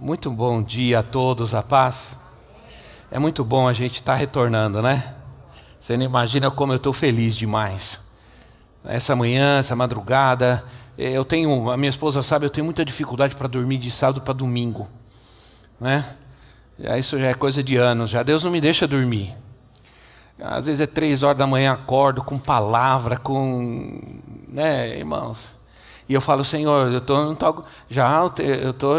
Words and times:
Muito 0.00 0.30
bom 0.30 0.62
dia 0.62 1.00
a 1.00 1.02
todos, 1.02 1.56
a 1.56 1.60
paz. 1.60 2.16
É 3.10 3.18
muito 3.18 3.44
bom 3.44 3.66
a 3.66 3.72
gente 3.72 3.94
estar 3.94 4.12
tá 4.12 4.18
retornando, 4.18 4.80
né? 4.80 5.16
Você 5.80 5.96
não 5.96 6.04
imagina 6.04 6.52
como 6.52 6.72
eu 6.72 6.76
estou 6.76 6.92
feliz 6.92 7.34
demais. 7.34 8.00
Essa 8.84 9.16
manhã, 9.16 9.58
essa 9.58 9.74
madrugada, 9.74 10.62
eu 10.96 11.24
tenho, 11.24 11.68
a 11.68 11.76
minha 11.76 11.90
esposa 11.90 12.22
sabe, 12.22 12.46
eu 12.46 12.50
tenho 12.50 12.64
muita 12.64 12.84
dificuldade 12.84 13.34
para 13.34 13.48
dormir 13.48 13.76
de 13.78 13.90
sábado 13.90 14.20
para 14.20 14.32
domingo, 14.32 14.88
né? 15.80 16.04
Já 16.78 16.96
isso 16.96 17.18
já 17.18 17.26
é 17.26 17.34
coisa 17.34 17.60
de 17.60 17.74
anos, 17.74 18.08
já 18.08 18.22
Deus 18.22 18.44
não 18.44 18.52
me 18.52 18.60
deixa 18.60 18.86
dormir. 18.86 19.34
Às 20.40 20.66
vezes 20.66 20.80
é 20.80 20.86
três 20.86 21.24
horas 21.24 21.38
da 21.38 21.46
manhã 21.46 21.72
acordo 21.72 22.22
com 22.22 22.38
palavra, 22.38 23.16
com, 23.16 24.00
né, 24.46 24.96
irmãos. 24.96 25.57
E 26.08 26.14
eu 26.14 26.20
falo, 26.20 26.44
Senhor, 26.44 26.90
eu 26.90 27.00
tô, 27.00 27.34
tô 27.34 27.54
já 27.88 28.24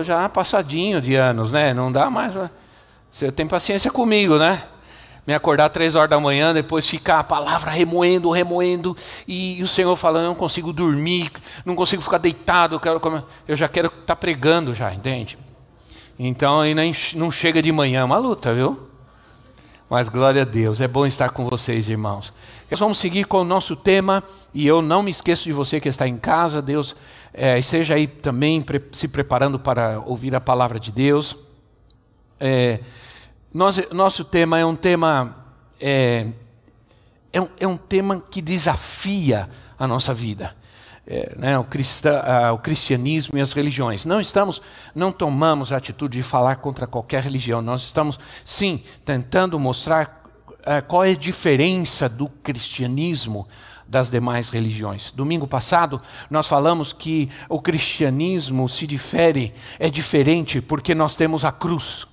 já 0.04 0.30
passadinho 0.30 1.02
de 1.02 1.16
anos, 1.16 1.52
né? 1.52 1.74
Não 1.74 1.92
dá 1.92 2.10
mais. 2.10 2.36
Você 3.10 3.32
tem 3.32 3.48
paciência 3.48 3.90
comigo, 3.90 4.38
né? 4.38 4.64
Me 5.26 5.34
acordar 5.34 5.70
três 5.70 5.96
horas 5.96 6.10
da 6.10 6.20
manhã, 6.20 6.54
depois 6.54 6.88
ficar 6.88 7.20
a 7.20 7.24
palavra 7.24 7.72
remoendo, 7.72 8.30
remoendo, 8.32 8.96
e, 9.28 9.60
e 9.60 9.64
o 9.64 9.68
Senhor 9.68 9.96
falando, 9.96 10.24
eu 10.24 10.30
não 10.30 10.36
consigo 10.36 10.74
dormir, 10.74 11.32
não 11.66 11.76
consigo 11.76 12.02
ficar 12.02 12.18
deitado, 12.18 12.76
eu, 12.76 12.80
quero 12.80 13.24
eu 13.48 13.56
já 13.56 13.68
quero 13.68 13.88
estar 13.88 14.02
tá 14.06 14.16
pregando 14.16 14.74
já, 14.74 14.92
entende? 14.94 15.38
Então 16.18 16.62
aí 16.62 16.74
não 17.16 17.32
chega 17.32 17.62
de 17.62 17.72
manhã, 17.72 18.02
é 18.02 18.04
uma 18.04 18.18
luta, 18.18 18.54
viu? 18.54 18.80
Mas 19.90 20.10
glória 20.10 20.44
a 20.44 20.46
Deus, 20.46 20.82
é 20.82 20.88
bom 20.88 21.06
estar 21.06 21.30
com 21.30 21.48
vocês, 21.48 21.90
irmãos. 21.90 22.34
Nós 22.70 22.80
vamos 22.80 23.00
seguir 23.00 23.26
com 23.26 23.40
o 23.40 23.44
nosso 23.44 23.76
tema, 23.76 24.24
e 24.54 24.68
eu 24.68 24.80
não 24.82 25.02
me 25.02 25.10
esqueço 25.10 25.46
de 25.46 25.52
você 25.52 25.80
que 25.80 25.90
está 25.90 26.08
em 26.08 26.18
casa, 26.18 26.62
Deus 26.62 26.96
é, 27.34 27.58
esteja 27.58 27.96
aí 27.96 28.06
também 28.06 28.64
se 28.92 29.08
preparando 29.08 29.60
para 29.60 30.00
ouvir 30.02 30.36
a 30.36 30.42
palavra 30.42 30.80
de 30.80 30.92
Deus. 30.92 31.36
É, 32.40 32.80
nós, 33.52 33.90
nosso 33.92 34.24
tema 34.24 34.60
é 34.60 34.66
um 34.66 34.76
tema 34.76 35.36
é, 35.82 36.28
é, 37.34 37.42
um, 37.42 37.48
é 37.60 37.68
um 37.68 37.76
tema 37.76 38.24
que 38.30 38.42
desafia 38.42 39.50
a 39.78 39.88
nossa 39.88 40.14
vida 40.14 40.56
é, 41.10 41.34
né, 41.36 41.58
o, 41.58 41.64
cristã, 41.64 42.22
o, 42.54 42.60
cristianismo 42.60 43.36
e 43.38 43.42
as 43.42 43.52
religiões. 43.52 44.06
Não 44.06 44.22
estamos, 44.22 44.62
não 44.94 45.12
tomamos 45.12 45.72
a 45.72 45.78
atitude 45.78 46.20
de 46.20 46.24
falar 46.24 46.58
contra 46.58 46.86
qualquer 46.86 47.24
religião. 47.24 47.64
Nós 47.64 47.82
estamos, 47.82 48.20
sim, 48.46 48.84
tentando 49.04 49.60
mostrar 49.60 50.19
qual 50.88 51.04
é 51.04 51.12
a 51.12 51.16
diferença 51.16 52.08
do 52.08 52.28
cristianismo 52.28 53.48
das 53.88 54.12
demais 54.12 54.50
religiões. 54.50 55.12
Domingo 55.12 55.48
passado 55.48 56.00
nós 56.30 56.48
falamos 56.48 56.94
que 56.94 57.30
o 57.50 57.60
cristianismo 57.60 58.70
se 58.70 58.86
difere, 58.86 59.54
é 59.80 59.90
diferente 59.90 60.62
porque 60.62 60.94
nós 60.94 61.16
temos 61.16 61.44
a 61.44 61.52
cruz. 61.52 62.06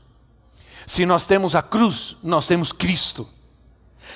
Se 0.87 1.05
nós 1.05 1.27
temos 1.27 1.55
a 1.55 1.63
cruz, 1.63 2.17
nós 2.23 2.47
temos 2.47 2.73
Cristo. 2.73 3.29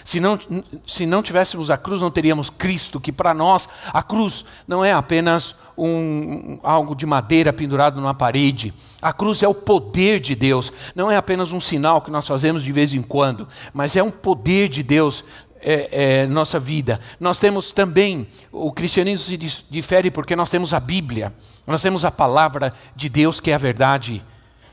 Se 0.04 0.20
não, 0.20 0.38
se 0.86 1.04
não 1.04 1.22
tivéssemos 1.22 1.70
a 1.70 1.76
cruz, 1.76 2.00
não 2.00 2.10
teríamos 2.10 2.48
Cristo, 2.48 3.00
que 3.00 3.12
para 3.12 3.34
nós 3.34 3.68
a 3.92 4.02
cruz 4.02 4.44
não 4.66 4.84
é 4.84 4.92
apenas 4.92 5.56
um, 5.82 6.58
algo 6.62 6.94
de 6.94 7.06
madeira 7.06 7.52
pendurado 7.52 8.00
numa 8.00 8.14
parede. 8.14 8.72
A 9.00 9.12
cruz 9.12 9.42
é 9.42 9.48
o 9.48 9.54
poder 9.54 10.20
de 10.20 10.34
Deus, 10.34 10.72
não 10.94 11.10
é 11.10 11.16
apenas 11.16 11.52
um 11.52 11.60
sinal 11.60 12.02
que 12.02 12.10
nós 12.10 12.26
fazemos 12.26 12.62
de 12.62 12.70
vez 12.70 12.92
em 12.92 13.02
quando, 13.02 13.48
mas 13.72 13.96
é 13.96 14.02
um 14.02 14.10
poder 14.10 14.68
de 14.68 14.82
Deus 14.82 15.24
é, 15.62 16.22
é, 16.22 16.26
nossa 16.26 16.60
vida. 16.60 17.00
Nós 17.18 17.38
temos 17.38 17.72
também, 17.72 18.26
o 18.52 18.72
cristianismo 18.72 19.24
se 19.24 19.64
difere 19.70 20.10
porque 20.10 20.36
nós 20.36 20.50
temos 20.50 20.74
a 20.74 20.80
Bíblia, 20.80 21.34
nós 21.66 21.80
temos 21.80 22.04
a 22.04 22.10
palavra 22.10 22.74
de 22.94 23.08
Deus 23.08 23.40
que 23.40 23.50
é 23.50 23.54
a 23.54 23.58
verdade, 23.58 24.22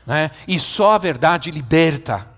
né? 0.06 0.30
e 0.46 0.58
só 0.58 0.92
a 0.92 0.98
verdade 0.98 1.50
liberta. 1.50 2.28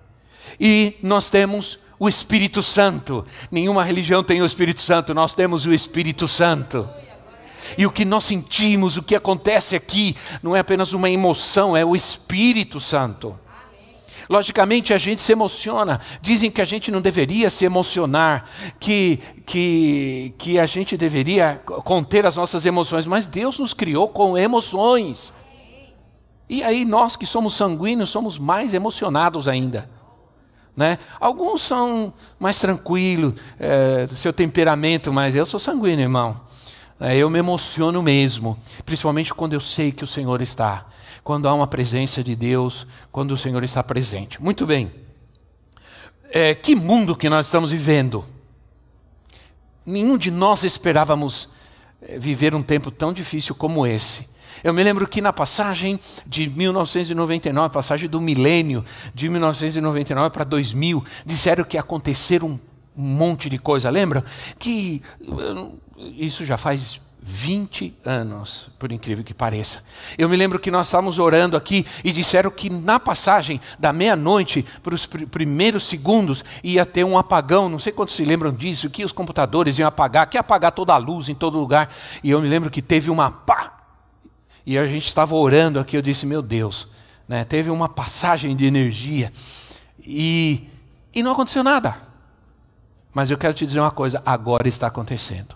E 0.59 0.97
nós 1.03 1.31
temos 1.31 1.79
o 1.99 2.09
Espírito 2.09 2.63
Santo. 2.63 3.27
Nenhuma 3.51 3.85
religião 3.85 4.23
tem 4.23 4.43
o 4.43 4.47
Espírito 4.47 4.81
Santo, 4.81 5.15
nós 5.15 5.35
temos 5.35 5.67
o 5.67 5.73
Espírito 5.73 6.27
Santo. 6.27 6.89
E 7.77 7.87
o 7.87 7.91
que 7.91 8.05
nós 8.05 8.25
sentimos, 8.25 8.97
o 8.97 9.03
que 9.03 9.15
acontece 9.15 9.77
aqui, 9.77 10.17
não 10.43 10.55
é 10.55 10.61
apenas 10.61 10.93
uma 10.93 11.11
emoção, 11.11 11.77
é 11.77 11.85
o 11.85 11.95
Espírito 11.95 12.81
Santo. 12.81 13.39
Logicamente 14.29 14.95
a 14.95 14.99
gente 14.99 15.21
se 15.21 15.33
emociona. 15.33 16.01
Dizem 16.23 16.53
que 16.53 16.63
a 16.63 16.65
gente 16.65 16.91
não 16.91 17.01
deveria 17.01 17.51
se 17.51 17.65
emocionar, 17.65 18.45
que, 18.79 19.19
que, 19.45 20.33
que 20.39 20.57
a 20.57 20.67
gente 20.67 20.97
deveria 20.97 21.61
conter 21.85 22.25
as 22.25 22.37
nossas 22.37 22.65
emoções, 22.65 23.07
mas 23.07 23.27
Deus 23.27 23.59
nos 23.59 23.75
criou 23.75 24.09
com 24.09 24.39
emoções. 24.39 25.33
E 26.49 26.63
aí 26.63 26.85
nós 26.85 27.17
que 27.17 27.27
somos 27.27 27.55
sanguíneos 27.55 28.11
somos 28.11 28.39
mais 28.39 28.73
emocionados 28.73 29.49
ainda. 29.49 29.91
Né? 30.77 30.97
Alguns 31.19 31.63
são 31.63 32.13
mais 32.39 32.59
tranquilos, 32.61 33.35
é, 33.59 34.07
seu 34.15 34.33
temperamento, 34.33 35.13
mas 35.13 35.35
eu 35.35 35.45
sou 35.45 35.59
sanguíneo, 35.59 36.05
irmão. 36.05 36.41
É, 37.00 37.16
eu 37.16 37.31
me 37.31 37.38
emociono 37.38 38.03
mesmo, 38.03 38.59
principalmente 38.84 39.33
quando 39.33 39.55
eu 39.55 39.61
sei 39.61 39.91
que 39.91 40.05
o 40.05 40.06
Senhor 40.06 40.43
está, 40.43 40.87
quando 41.25 41.49
há 41.49 41.55
uma 41.55 41.66
presença 41.66 42.22
de 42.22 42.37
Deus, 42.37 42.87
quando 43.11 43.31
o 43.31 43.38
Senhor 43.38 43.65
está 43.65 43.83
presente. 43.83 44.41
Muito 44.43 44.66
bem. 44.66 44.93
É, 46.31 46.55
que 46.55 46.77
mundo 46.77 47.16
que 47.16 47.31
nós 47.31 47.47
estamos 47.47 47.71
vivendo? 47.71 48.22
Nenhum 49.87 50.19
de 50.19 50.31
nós 50.31 50.62
esperávamos 50.62 51.49
é, 52.03 52.19
viver 52.19 52.55
um 52.55 52.62
tempo 52.62 52.91
tão 52.91 53.15
difícil 53.15 53.55
como 53.55 53.87
esse. 53.87 54.28
Eu 54.62 54.75
me 54.75 54.84
lembro 54.84 55.09
que 55.09 55.22
na 55.22 55.33
passagem 55.33 55.99
de 56.27 56.50
1999, 56.50 57.72
passagem 57.72 58.10
do 58.10 58.21
milênio, 58.21 58.84
de 59.15 59.27
1999 59.31 60.28
para 60.28 60.44
2000, 60.44 61.03
disseram 61.25 61.65
que 61.65 61.78
acontecer 61.78 62.44
um 63.00 63.05
monte 63.05 63.49
de 63.49 63.59
coisa. 63.59 63.88
Lembra? 63.88 64.25
Que 64.59 65.03
isso 66.16 66.44
já 66.44 66.56
faz 66.56 67.00
20 67.22 67.94
anos, 68.05 68.69
por 68.78 68.91
incrível 68.91 69.22
que 69.22 69.34
pareça. 69.34 69.84
Eu 70.16 70.28
me 70.28 70.37
lembro 70.37 70.59
que 70.59 70.71
nós 70.71 70.87
estávamos 70.87 71.19
orando 71.19 71.56
aqui 71.56 71.87
e 72.03 72.12
disseram 72.12 72.50
que 72.50 72.71
na 72.71 72.99
passagem 72.99 73.60
da 73.78 73.93
meia-noite 73.93 74.65
para 74.83 74.94
os 74.94 75.06
pr 75.06 75.27
primeiros 75.27 75.87
segundos 75.87 76.43
ia 76.65 76.87
ter 76.87 77.05
um 77.05 77.19
apagão. 77.19 77.69
Não 77.69 77.78
sei 77.78 77.93
quantos 77.93 78.16
se 78.16 78.25
lembram 78.25 78.53
disso, 78.53 78.89
que 78.89 79.05
os 79.05 79.12
computadores 79.12 79.78
iam 79.78 79.87
apagar, 79.87 80.28
que 80.28 80.37
ia 80.37 80.41
apagar 80.41 80.72
toda 80.72 80.94
a 80.94 80.97
luz 80.97 81.28
em 81.28 81.34
todo 81.34 81.59
lugar. 81.59 81.91
E 82.25 82.31
eu 82.31 82.41
me 82.41 82.49
lembro 82.49 82.71
que 82.71 82.81
teve 82.81 83.10
uma 83.10 83.31
pá, 83.31 83.81
e 84.65 84.78
a 84.78 84.87
gente 84.87 85.06
estava 85.06 85.34
orando 85.34 85.78
aqui, 85.78 85.97
eu 85.97 86.03
disse, 86.03 86.25
meu 86.27 86.43
Deus, 86.43 86.89
né, 87.28 87.44
teve 87.44 87.71
uma 87.71 87.89
passagem 87.89 88.56
de 88.56 88.65
energia 88.65 89.33
e, 90.00 90.69
e 91.15 91.22
não 91.22 91.33
aconteceu 91.33 91.62
nada. 91.62 92.09
Mas 93.12 93.31
eu 93.31 93.38
quero 93.38 93.54
te 93.54 93.66
dizer 93.66 93.81
uma 93.81 93.91
coisa, 93.91 94.22
agora 94.25 94.69
está 94.69 94.87
acontecendo. 94.87 95.54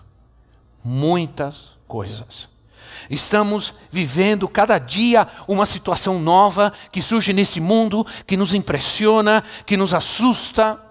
Muitas 0.83 1.71
coisas. 1.87 2.49
Estamos 3.09 3.73
vivendo 3.91 4.47
cada 4.47 4.77
dia 4.77 5.27
uma 5.47 5.65
situação 5.65 6.19
nova 6.19 6.73
que 6.91 7.01
surge 7.01 7.33
nesse 7.33 7.59
mundo, 7.59 8.05
que 8.25 8.37
nos 8.37 8.53
impressiona, 8.53 9.43
que 9.65 9.77
nos 9.77 9.93
assusta. 9.93 10.81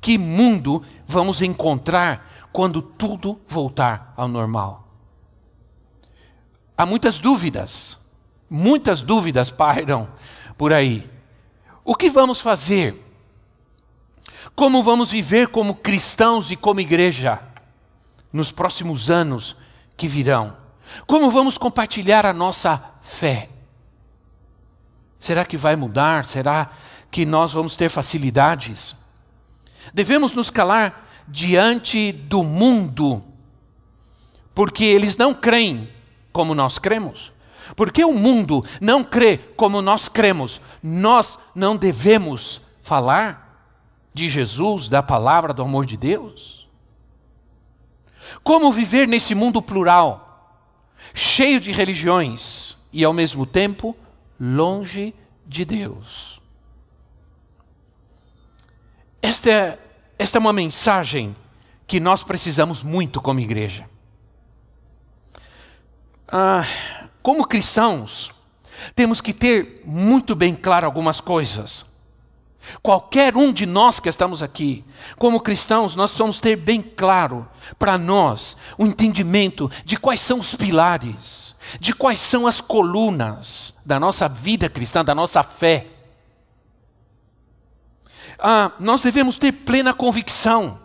Que 0.00 0.18
mundo 0.18 0.82
vamos 1.06 1.42
encontrar 1.42 2.48
quando 2.52 2.82
tudo 2.82 3.40
voltar 3.48 4.12
ao 4.16 4.28
normal? 4.28 4.82
há 6.82 6.86
muitas 6.86 7.20
dúvidas, 7.20 8.00
muitas 8.50 9.02
dúvidas 9.02 9.50
pairam 9.50 10.08
por 10.58 10.72
aí. 10.72 11.08
O 11.84 11.94
que 11.94 12.10
vamos 12.10 12.40
fazer? 12.40 13.00
Como 14.54 14.82
vamos 14.82 15.10
viver 15.10 15.48
como 15.48 15.74
cristãos 15.74 16.50
e 16.50 16.56
como 16.56 16.80
igreja 16.80 17.40
nos 18.32 18.50
próximos 18.50 19.10
anos 19.10 19.56
que 19.96 20.08
virão? 20.08 20.56
Como 21.06 21.30
vamos 21.30 21.56
compartilhar 21.56 22.26
a 22.26 22.32
nossa 22.32 22.82
fé? 23.00 23.48
Será 25.18 25.44
que 25.44 25.56
vai 25.56 25.76
mudar? 25.76 26.24
Será 26.24 26.70
que 27.10 27.24
nós 27.24 27.52
vamos 27.52 27.76
ter 27.76 27.88
facilidades? 27.88 28.96
Devemos 29.94 30.32
nos 30.32 30.50
calar 30.50 31.08
diante 31.28 32.12
do 32.12 32.42
mundo, 32.42 33.22
porque 34.54 34.84
eles 34.84 35.16
não 35.16 35.32
creem 35.32 35.88
como 36.32 36.54
nós 36.54 36.78
cremos. 36.78 37.32
Porque 37.76 38.04
o 38.04 38.12
mundo 38.12 38.64
não 38.80 39.04
crê 39.04 39.38
como 39.38 39.80
nós 39.80 40.08
cremos. 40.08 40.60
Nós 40.82 41.38
não 41.54 41.76
devemos 41.76 42.62
falar 42.82 43.41
de 44.12 44.28
Jesus, 44.28 44.88
da 44.88 45.02
palavra, 45.02 45.52
do 45.52 45.62
amor 45.62 45.86
de 45.86 45.96
Deus. 45.96 46.68
Como 48.42 48.72
viver 48.72 49.06
nesse 49.06 49.34
mundo 49.34 49.60
plural, 49.62 50.58
cheio 51.14 51.60
de 51.60 51.72
religiões 51.72 52.78
e 52.92 53.04
ao 53.04 53.12
mesmo 53.12 53.46
tempo 53.46 53.96
longe 54.38 55.14
de 55.46 55.64
Deus? 55.64 56.40
Esta 59.20 59.50
é, 59.50 59.78
esta 60.18 60.38
é 60.38 60.40
uma 60.40 60.52
mensagem 60.52 61.36
que 61.86 62.00
nós 62.00 62.24
precisamos 62.24 62.82
muito 62.82 63.20
como 63.20 63.40
igreja. 63.40 63.88
Ah, 66.26 66.64
como 67.22 67.46
cristãos, 67.46 68.30
temos 68.94 69.20
que 69.20 69.32
ter 69.32 69.82
muito 69.84 70.34
bem 70.34 70.54
claro 70.54 70.86
algumas 70.86 71.20
coisas. 71.20 71.91
Qualquer 72.82 73.36
um 73.36 73.52
de 73.52 73.66
nós 73.66 73.98
que 73.98 74.08
estamos 74.08 74.42
aqui, 74.42 74.84
como 75.18 75.40
cristãos, 75.40 75.94
nós 75.94 76.10
precisamos 76.10 76.38
ter 76.38 76.56
bem 76.56 76.80
claro 76.80 77.48
para 77.78 77.98
nós 77.98 78.56
o 78.78 78.86
entendimento 78.86 79.70
de 79.84 79.96
quais 79.96 80.20
são 80.20 80.38
os 80.38 80.54
pilares, 80.54 81.56
de 81.80 81.92
quais 81.92 82.20
são 82.20 82.46
as 82.46 82.60
colunas 82.60 83.74
da 83.84 83.98
nossa 83.98 84.28
vida 84.28 84.68
cristã, 84.68 85.04
da 85.04 85.14
nossa 85.14 85.42
fé. 85.42 85.86
Ah, 88.38 88.72
nós 88.78 89.02
devemos 89.02 89.36
ter 89.36 89.52
plena 89.52 89.92
convicção, 89.92 90.78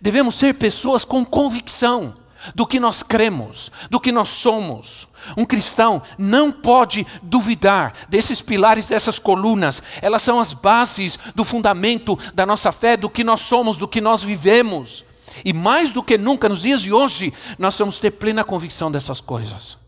devemos 0.00 0.34
ser 0.34 0.54
pessoas 0.54 1.04
com 1.04 1.24
convicção 1.24 2.14
do 2.54 2.66
que 2.66 2.80
nós 2.80 3.02
cremos, 3.02 3.70
do 3.90 4.00
que 4.00 4.12
nós 4.12 4.28
somos. 4.28 5.08
Um 5.36 5.44
cristão 5.44 6.02
não 6.18 6.52
pode 6.52 7.06
duvidar 7.22 7.92
desses 8.08 8.40
pilares, 8.40 8.88
dessas 8.88 9.18
colunas. 9.18 9.82
Elas 10.00 10.22
são 10.22 10.38
as 10.38 10.52
bases 10.52 11.18
do 11.34 11.44
fundamento 11.44 12.16
da 12.34 12.46
nossa 12.46 12.70
fé, 12.72 12.96
do 12.96 13.10
que 13.10 13.24
nós 13.24 13.40
somos, 13.40 13.76
do 13.76 13.88
que 13.88 14.00
nós 14.00 14.22
vivemos. 14.22 15.04
E 15.44 15.52
mais 15.52 15.92
do 15.92 16.02
que 16.02 16.16
nunca, 16.16 16.48
nos 16.48 16.62
dias 16.62 16.80
de 16.80 16.92
hoje, 16.92 17.32
nós 17.58 17.78
vamos 17.78 17.98
ter 17.98 18.12
plena 18.12 18.44
convicção 18.44 18.90
dessas 18.90 19.20
coisas. 19.20 19.78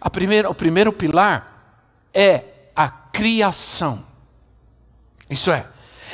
A 0.00 0.10
primeira, 0.10 0.50
o 0.50 0.54
primeiro 0.54 0.92
pilar 0.92 1.78
é 2.12 2.44
a 2.74 2.88
criação. 2.88 4.04
Isso 5.28 5.50
é, 5.50 5.66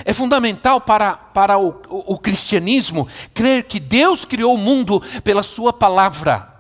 é 0.04 0.12
fundamental 0.12 0.80
para, 0.80 1.14
para 1.14 1.58
o, 1.58 1.80
o, 1.88 2.14
o 2.14 2.18
cristianismo 2.18 3.08
crer 3.34 3.64
que 3.64 3.80
Deus 3.80 4.24
criou 4.24 4.54
o 4.54 4.58
mundo 4.58 5.02
pela 5.22 5.42
Sua 5.42 5.72
palavra. 5.72 6.58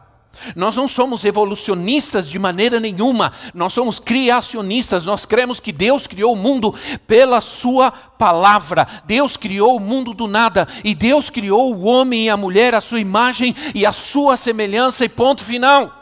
Nós 0.54 0.76
não 0.76 0.86
somos 0.86 1.24
evolucionistas 1.24 2.28
de 2.28 2.38
maneira 2.38 2.78
nenhuma, 2.78 3.32
nós 3.52 3.72
somos 3.72 3.98
criacionistas, 3.98 5.04
nós 5.04 5.24
cremos 5.24 5.58
que 5.58 5.72
Deus 5.72 6.06
criou 6.06 6.32
o 6.32 6.36
mundo 6.36 6.74
pela 7.06 7.40
Sua 7.40 7.90
palavra. 7.90 8.86
Deus 9.04 9.36
criou 9.36 9.76
o 9.76 9.80
mundo 9.80 10.14
do 10.14 10.26
nada 10.26 10.66
e 10.84 10.94
Deus 10.94 11.28
criou 11.28 11.74
o 11.74 11.84
homem 11.84 12.26
e 12.26 12.30
a 12.30 12.36
mulher 12.36 12.74
à 12.74 12.80
sua 12.80 13.00
imagem 13.00 13.54
e 13.74 13.84
à 13.84 13.92
sua 13.92 14.36
semelhança, 14.36 15.04
e 15.04 15.08
ponto 15.08 15.44
final. 15.44 15.92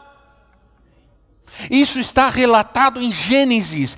Isso 1.71 1.99
está 1.99 2.29
relatado 2.29 3.00
em 3.00 3.11
Gênesis. 3.11 3.97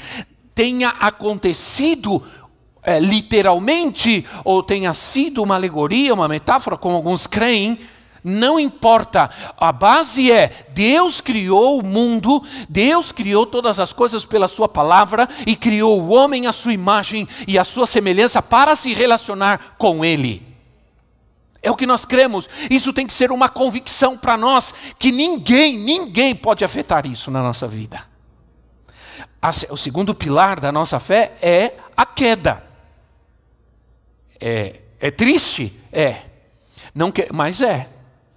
Tenha 0.55 0.89
acontecido 0.89 2.23
é, 2.83 2.99
literalmente 3.01 4.25
ou 4.45 4.63
tenha 4.63 4.95
sido 4.95 5.43
uma 5.43 5.55
alegoria, 5.55 6.15
uma 6.15 6.29
metáfora, 6.29 6.77
como 6.77 6.97
alguns 6.97 7.27
creem, 7.27 7.79
não 8.23 8.59
importa. 8.59 9.31
A 9.57 9.73
base 9.73 10.31
é: 10.31 10.67
Deus 10.71 11.21
criou 11.21 11.81
o 11.81 11.85
mundo, 11.85 12.43
Deus 12.69 13.13
criou 13.13 13.47
todas 13.47 13.81
as 13.81 13.93
coisas 13.93 14.25
pela 14.25 14.49
Sua 14.49 14.69
palavra 14.69 15.29
e 15.47 15.57
criou 15.57 16.01
o 16.01 16.09
homem 16.09 16.47
à 16.47 16.53
sua 16.53 16.73
imagem 16.73 17.29
e 17.47 17.59
à 17.59 17.65
sua 17.65 17.87
semelhança 17.87 18.43
para 18.43 18.77
se 18.77 18.93
relacionar 18.93 19.77
com 19.79 20.05
Ele. 20.05 20.47
É 21.61 21.71
o 21.71 21.77
que 21.77 21.87
nós 21.87 22.05
cremos. 22.05 22.49
Isso 22.71 22.93
tem 22.93 23.07
que 23.07 23.13
ser 23.13 23.33
uma 23.33 23.49
convicção 23.49 24.17
para 24.17 24.37
nós 24.37 24.73
que 24.99 25.11
ninguém, 25.11 25.77
ninguém 25.77 26.35
pode 26.35 26.65
afetar 26.65 27.05
isso 27.07 27.31
na 27.31 27.43
nossa 27.43 27.67
vida. 27.67 28.05
O 29.71 29.77
segundo 29.77 30.15
pilar 30.15 30.61
da 30.61 30.71
nossa 30.71 31.01
fé 31.01 31.35
é 31.43 31.75
a 31.97 32.07
queda. 32.07 32.68
É, 34.41 34.81
é 35.01 35.11
triste? 35.11 35.73
É. 35.93 36.23
Não 36.95 37.13
mas 37.33 37.61
é. 37.61 37.89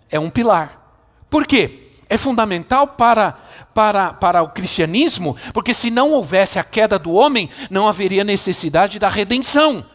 É 0.09 0.19
um 0.19 0.29
pilar. 0.29 0.81
Por 1.29 1.47
quê? 1.47 1.89
É 2.09 2.17
fundamental 2.17 2.87
para, 2.87 3.31
para, 3.73 4.13
para 4.13 4.43
o 4.43 4.49
cristianismo, 4.49 5.37
porque 5.53 5.73
se 5.73 5.89
não 5.89 6.11
houvesse 6.11 6.59
a 6.59 6.63
queda 6.63 6.99
do 6.99 7.13
homem, 7.13 7.49
não 7.69 7.87
haveria 7.87 8.23
necessidade 8.23 8.99
da 8.99 9.07
redenção. 9.07 9.85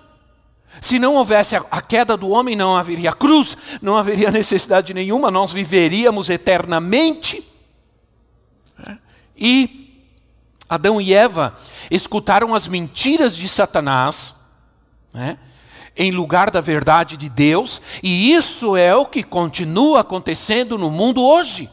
Se 0.80 0.98
não 0.98 1.14
houvesse 1.14 1.56
a 1.56 1.82
queda 1.82 2.16
do 2.16 2.30
homem, 2.30 2.56
não 2.56 2.74
haveria 2.74 3.12
cruz, 3.12 3.56
não 3.82 3.96
haveria 3.96 4.30
necessidade 4.32 4.94
nenhuma, 4.94 5.30
nós 5.30 5.52
viveríamos 5.52 6.30
eternamente. 6.30 7.46
E 9.36 10.04
Adão 10.68 11.00
e 11.00 11.12
Eva 11.12 11.54
escutaram 11.90 12.54
as 12.54 12.66
mentiras 12.66 13.36
de 13.36 13.46
Satanás, 13.46 14.34
né? 15.12 15.38
Em 15.96 16.10
lugar 16.10 16.50
da 16.50 16.60
verdade 16.60 17.16
de 17.16 17.28
Deus, 17.28 17.80
e 18.02 18.32
isso 18.32 18.76
é 18.76 18.94
o 18.94 19.06
que 19.06 19.22
continua 19.22 20.00
acontecendo 20.00 20.76
no 20.76 20.90
mundo 20.90 21.24
hoje. 21.24 21.70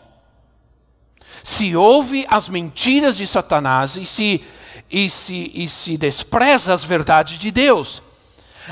Se 1.43 1.75
ouve 1.75 2.25
as 2.29 2.47
mentiras 2.47 3.17
de 3.17 3.27
Satanás 3.27 3.97
e 3.97 4.05
se, 4.05 4.41
e 4.89 5.09
se, 5.09 5.51
e 5.53 5.67
se 5.67 5.97
despreza 5.97 6.73
as 6.73 6.83
verdades 6.83 7.37
de 7.37 7.51
Deus, 7.51 8.01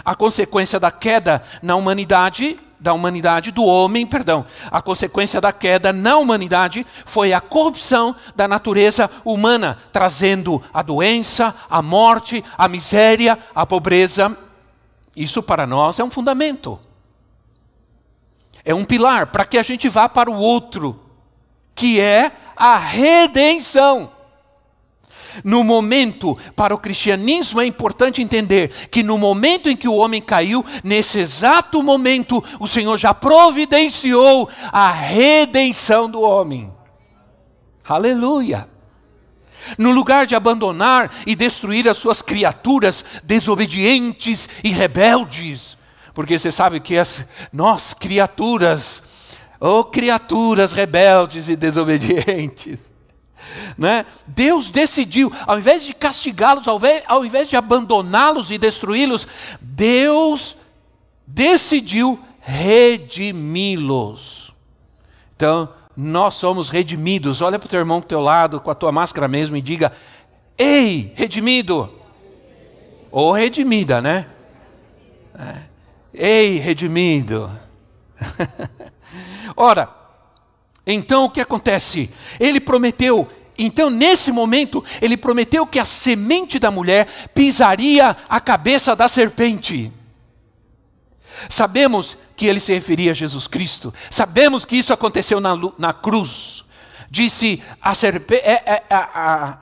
a 0.06 0.16
consequência 0.16 0.80
da 0.80 0.90
queda 0.90 1.44
na 1.62 1.76
humanidade, 1.76 2.58
da 2.80 2.94
humanidade 2.94 3.52
do 3.52 3.66
homem, 3.66 4.08
perdão, 4.08 4.46
a 4.72 4.82
consequência 4.82 5.42
da 5.42 5.52
queda 5.52 5.92
na 5.92 6.16
humanidade 6.16 6.88
foi 7.06 7.34
a 7.34 7.42
corrupção 7.42 8.16
da 8.36 8.48
natureza 8.48 9.12
humana, 9.26 9.78
trazendo 9.92 10.64
a 10.74 10.82
doença, 10.82 11.54
a 11.70 11.82
morte, 11.82 12.42
a 12.58 12.70
miséria, 12.70 13.38
a 13.54 13.66
pobreza 13.66 14.36
isso 15.16 15.44
para 15.44 15.68
nós 15.68 16.00
é 16.00 16.04
um 16.04 16.12
fundamento. 16.12 16.80
É 18.64 18.74
um 18.74 18.86
pilar 18.86 19.28
para 19.28 19.46
que 19.46 19.58
a 19.58 19.64
gente 19.64 19.90
vá 19.90 20.08
para 20.08 20.30
o 20.30 20.38
outro, 20.38 21.00
que 21.76 22.00
é 22.00 22.32
a 22.56 22.78
redenção. 22.78 24.12
No 25.44 25.64
momento, 25.64 26.38
para 26.56 26.76
o 26.76 26.78
cristianismo 26.78 27.62
é 27.62 27.66
importante 27.66 28.22
entender 28.22 28.70
que 28.90 29.02
no 29.02 29.18
momento 29.18 29.70
em 29.70 29.78
que 29.78 29.88
o 29.88 29.96
homem 29.96 30.22
caiu, 30.22 30.64
nesse 30.84 31.20
exato 31.20 31.82
momento, 31.82 32.44
o 32.60 32.68
Senhor 32.68 32.98
já 32.98 33.14
providenciou 33.14 34.50
a 34.72 34.92
redenção 34.92 36.10
do 36.10 36.22
homem. 36.22 36.72
Aleluia. 37.88 38.71
No 39.78 39.92
lugar 39.92 40.26
de 40.26 40.36
abandonar 40.36 41.12
e 41.26 41.36
destruir 41.36 41.88
as 41.88 41.98
suas 41.98 42.22
criaturas 42.22 43.04
desobedientes 43.24 44.50
e 44.64 44.70
rebeldes, 44.70 45.78
porque 46.14 46.38
você 46.38 46.52
sabe 46.52 46.80
que 46.80 46.98
as, 46.98 47.26
nós, 47.52 47.94
criaturas, 47.94 49.04
ou 49.60 49.80
oh, 49.80 49.86
criaturas 49.86 50.74
rebeldes 50.74 51.48
e 51.48 51.56
desobedientes, 51.56 52.80
né? 53.78 54.06
Deus 54.28 54.70
decidiu, 54.70 55.32
ao 55.46 55.58
invés 55.58 55.84
de 55.84 55.94
castigá-los, 55.94 56.68
ao, 56.68 56.80
ao 57.08 57.26
invés 57.26 57.50
de 57.50 57.56
abandoná-los 57.56 58.52
e 58.52 58.58
destruí-los, 58.58 59.28
Deus 59.62 60.58
decidiu 61.26 62.20
redimi-los. 62.42 64.54
Então, 65.36 65.70
nós 65.96 66.36
somos 66.36 66.70
redimidos. 66.70 67.42
Olha 67.42 67.60
para 67.60 67.68
o 67.68 67.70
teu 67.70 67.80
irmão 67.80 68.00
do 68.00 68.06
teu 68.06 68.22
lado, 68.22 68.60
com 68.60 68.72
a 68.72 68.76
tua 68.76 68.92
máscara 68.92 69.28
mesmo, 69.28 69.56
e 69.56 69.62
diga: 69.62 69.92
Ei, 70.58 71.12
redimido! 71.16 71.90
Ou 73.12 73.32
redimida, 73.32 74.02
né? 74.02 74.28
É. 75.38 75.72
Ei, 76.14 76.58
redimido! 76.58 77.52
Ora, 79.56 79.90
então 80.86 81.26
o 81.26 81.30
que 81.30 81.42
acontece? 81.42 82.10
Ele 82.40 82.60
prometeu, 82.60 83.28
então 83.58 83.90
nesse 83.90 84.32
momento, 84.32 84.84
ele 85.02 85.18
prometeu 85.18 85.66
que 85.68 85.80
a 85.80 85.86
semente 85.86 86.58
da 86.58 86.72
mulher 86.72 87.08
pisaria 87.34 88.16
a 88.28 88.40
cabeça 88.40 88.96
da 88.96 89.08
serpente. 89.08 89.92
Sabemos 91.50 92.18
que 92.42 92.48
ele 92.48 92.60
se 92.60 92.74
referia 92.74 93.12
a 93.12 93.14
Jesus 93.14 93.46
Cristo. 93.46 93.94
Sabemos 94.10 94.66
que 94.66 94.76
isso 94.76 94.92
aconteceu 94.92 95.40
na, 95.40 95.52
na 95.78 95.94
cruz. 95.94 96.66
Disse 97.08 97.62
a 97.80 97.94
serpente. 97.94 98.42
É, 98.44 98.84
é, 98.90 99.58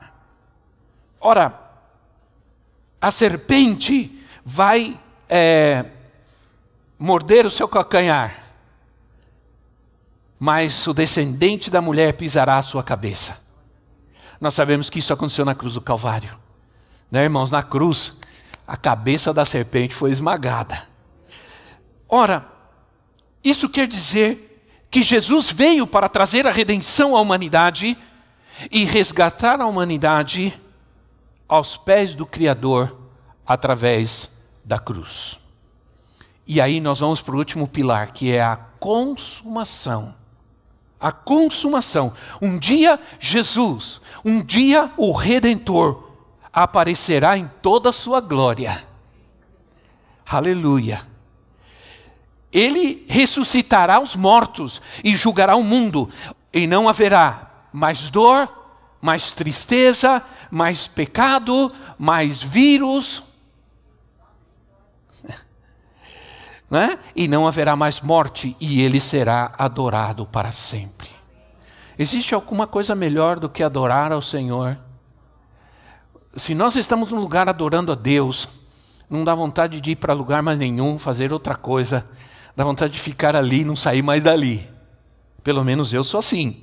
ora, 1.19 1.59
a 3.01 3.11
serpente 3.11 4.17
vai 4.45 4.97
é, 5.27 5.87
morder 6.97 7.45
o 7.45 7.51
seu 7.51 7.67
calcanhar, 7.67 8.45
mas 10.39 10.87
o 10.87 10.93
descendente 10.93 11.69
da 11.69 11.81
mulher 11.81 12.13
pisará 12.13 12.59
a 12.59 12.63
sua 12.63 12.81
cabeça. 12.81 13.41
Nós 14.39 14.55
sabemos 14.55 14.89
que 14.89 14.99
isso 14.99 15.11
aconteceu 15.11 15.43
na 15.43 15.53
cruz 15.53 15.73
do 15.73 15.81
Calvário. 15.81 16.39
Né, 17.11 17.23
irmãos? 17.23 17.51
Na 17.51 17.61
cruz, 17.61 18.13
a 18.65 18.77
cabeça 18.77 19.33
da 19.33 19.43
serpente 19.43 19.93
foi 19.93 20.11
esmagada. 20.11 20.87
Ora, 22.07 22.58
isso 23.43 23.69
quer 23.69 23.87
dizer 23.87 24.47
que 24.91 25.03
Jesus 25.03 25.51
veio 25.51 25.85
para 25.85 26.09
trazer 26.09 26.47
a 26.47 26.51
redenção 26.51 27.15
à 27.15 27.21
humanidade 27.21 27.97
e 28.71 28.83
resgatar 28.83 29.61
a 29.61 29.67
humanidade 29.67 30.59
aos 31.47 31.77
pés 31.77 32.15
do 32.15 32.25
Criador 32.25 32.95
através 33.45 34.43
da 34.63 34.77
cruz. 34.77 35.39
E 36.45 36.59
aí 36.59 36.79
nós 36.79 36.99
vamos 36.99 37.21
para 37.21 37.35
o 37.35 37.37
último 37.37 37.67
pilar, 37.67 38.11
que 38.11 38.31
é 38.31 38.41
a 38.41 38.55
consumação. 38.55 40.15
A 40.99 41.11
consumação. 41.11 42.13
Um 42.41 42.57
dia 42.57 42.99
Jesus, 43.19 44.01
um 44.25 44.43
dia 44.43 44.91
o 44.97 45.11
Redentor 45.11 46.09
aparecerá 46.51 47.37
em 47.37 47.49
toda 47.61 47.89
a 47.89 47.93
sua 47.93 48.19
glória. 48.19 48.85
Aleluia. 50.25 51.08
Ele 52.51 53.05
ressuscitará 53.07 53.99
os 53.99 54.15
mortos 54.15 54.81
e 55.03 55.15
julgará 55.15 55.55
o 55.55 55.63
mundo, 55.63 56.09
e 56.51 56.65
não 56.65 56.89
haverá 56.89 57.65
mais 57.71 58.09
dor, 58.09 58.49
mais 59.01 59.33
tristeza, 59.33 60.21
mais 60.49 60.87
pecado, 60.87 61.71
mais 61.97 62.41
vírus. 62.41 63.23
Né? 66.69 66.99
E 67.15 67.27
não 67.27 67.47
haverá 67.47 67.75
mais 67.75 67.99
morte, 67.99 68.55
e 68.59 68.83
ele 68.83 68.99
será 68.99 69.53
adorado 69.57 70.27
para 70.27 70.51
sempre. 70.51 71.09
Existe 71.97 72.35
alguma 72.35 72.67
coisa 72.67 72.93
melhor 72.93 73.39
do 73.39 73.49
que 73.49 73.63
adorar 73.63 74.11
ao 74.11 74.21
Senhor? 74.21 74.77
Se 76.37 76.53
nós 76.53 76.75
estamos 76.75 77.09
num 77.09 77.19
lugar 77.19 77.49
adorando 77.49 77.91
a 77.91 77.95
Deus, 77.95 78.47
não 79.09 79.23
dá 79.23 79.33
vontade 79.33 79.81
de 79.81 79.91
ir 79.91 79.95
para 79.95 80.13
lugar 80.13 80.43
mais 80.43 80.59
nenhum, 80.59 80.99
fazer 80.99 81.33
outra 81.33 81.55
coisa, 81.55 82.07
dá 82.59 82.65
vontade 82.65 82.91
de 82.91 82.99
ficar 82.99 83.37
ali 83.37 83.61
e 83.61 83.63
não 83.63 83.73
sair 83.73 84.01
mais 84.01 84.21
dali. 84.21 84.69
Pelo 85.41 85.63
menos 85.63 85.93
eu 85.93 86.03
sou 86.03 86.17
assim. 86.17 86.57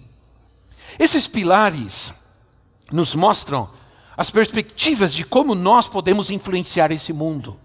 Esses 0.99 1.27
pilares 1.27 2.13
nos 2.93 3.15
mostram 3.15 3.71
as 4.15 4.29
perspectivas 4.29 5.15
de 5.15 5.25
como 5.25 5.55
nós 5.55 5.89
podemos 5.89 6.29
influenciar 6.29 6.91
esse 6.91 7.15
mundo. 7.15 7.59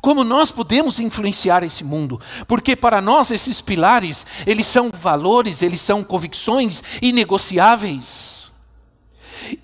Como 0.00 0.24
nós 0.24 0.50
podemos 0.50 0.98
influenciar 0.98 1.62
esse 1.62 1.84
mundo? 1.84 2.20
Porque 2.48 2.74
para 2.74 3.00
nós 3.00 3.30
esses 3.30 3.60
pilares, 3.60 4.26
eles 4.44 4.66
são 4.66 4.90
valores, 4.90 5.62
eles 5.62 5.80
são 5.80 6.02
convicções 6.02 6.82
inegociáveis. 7.00 8.50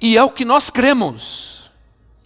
E 0.01 0.17
é 0.17 0.23
o 0.23 0.31
que 0.31 0.45
nós 0.45 0.71
cremos. 0.71 1.52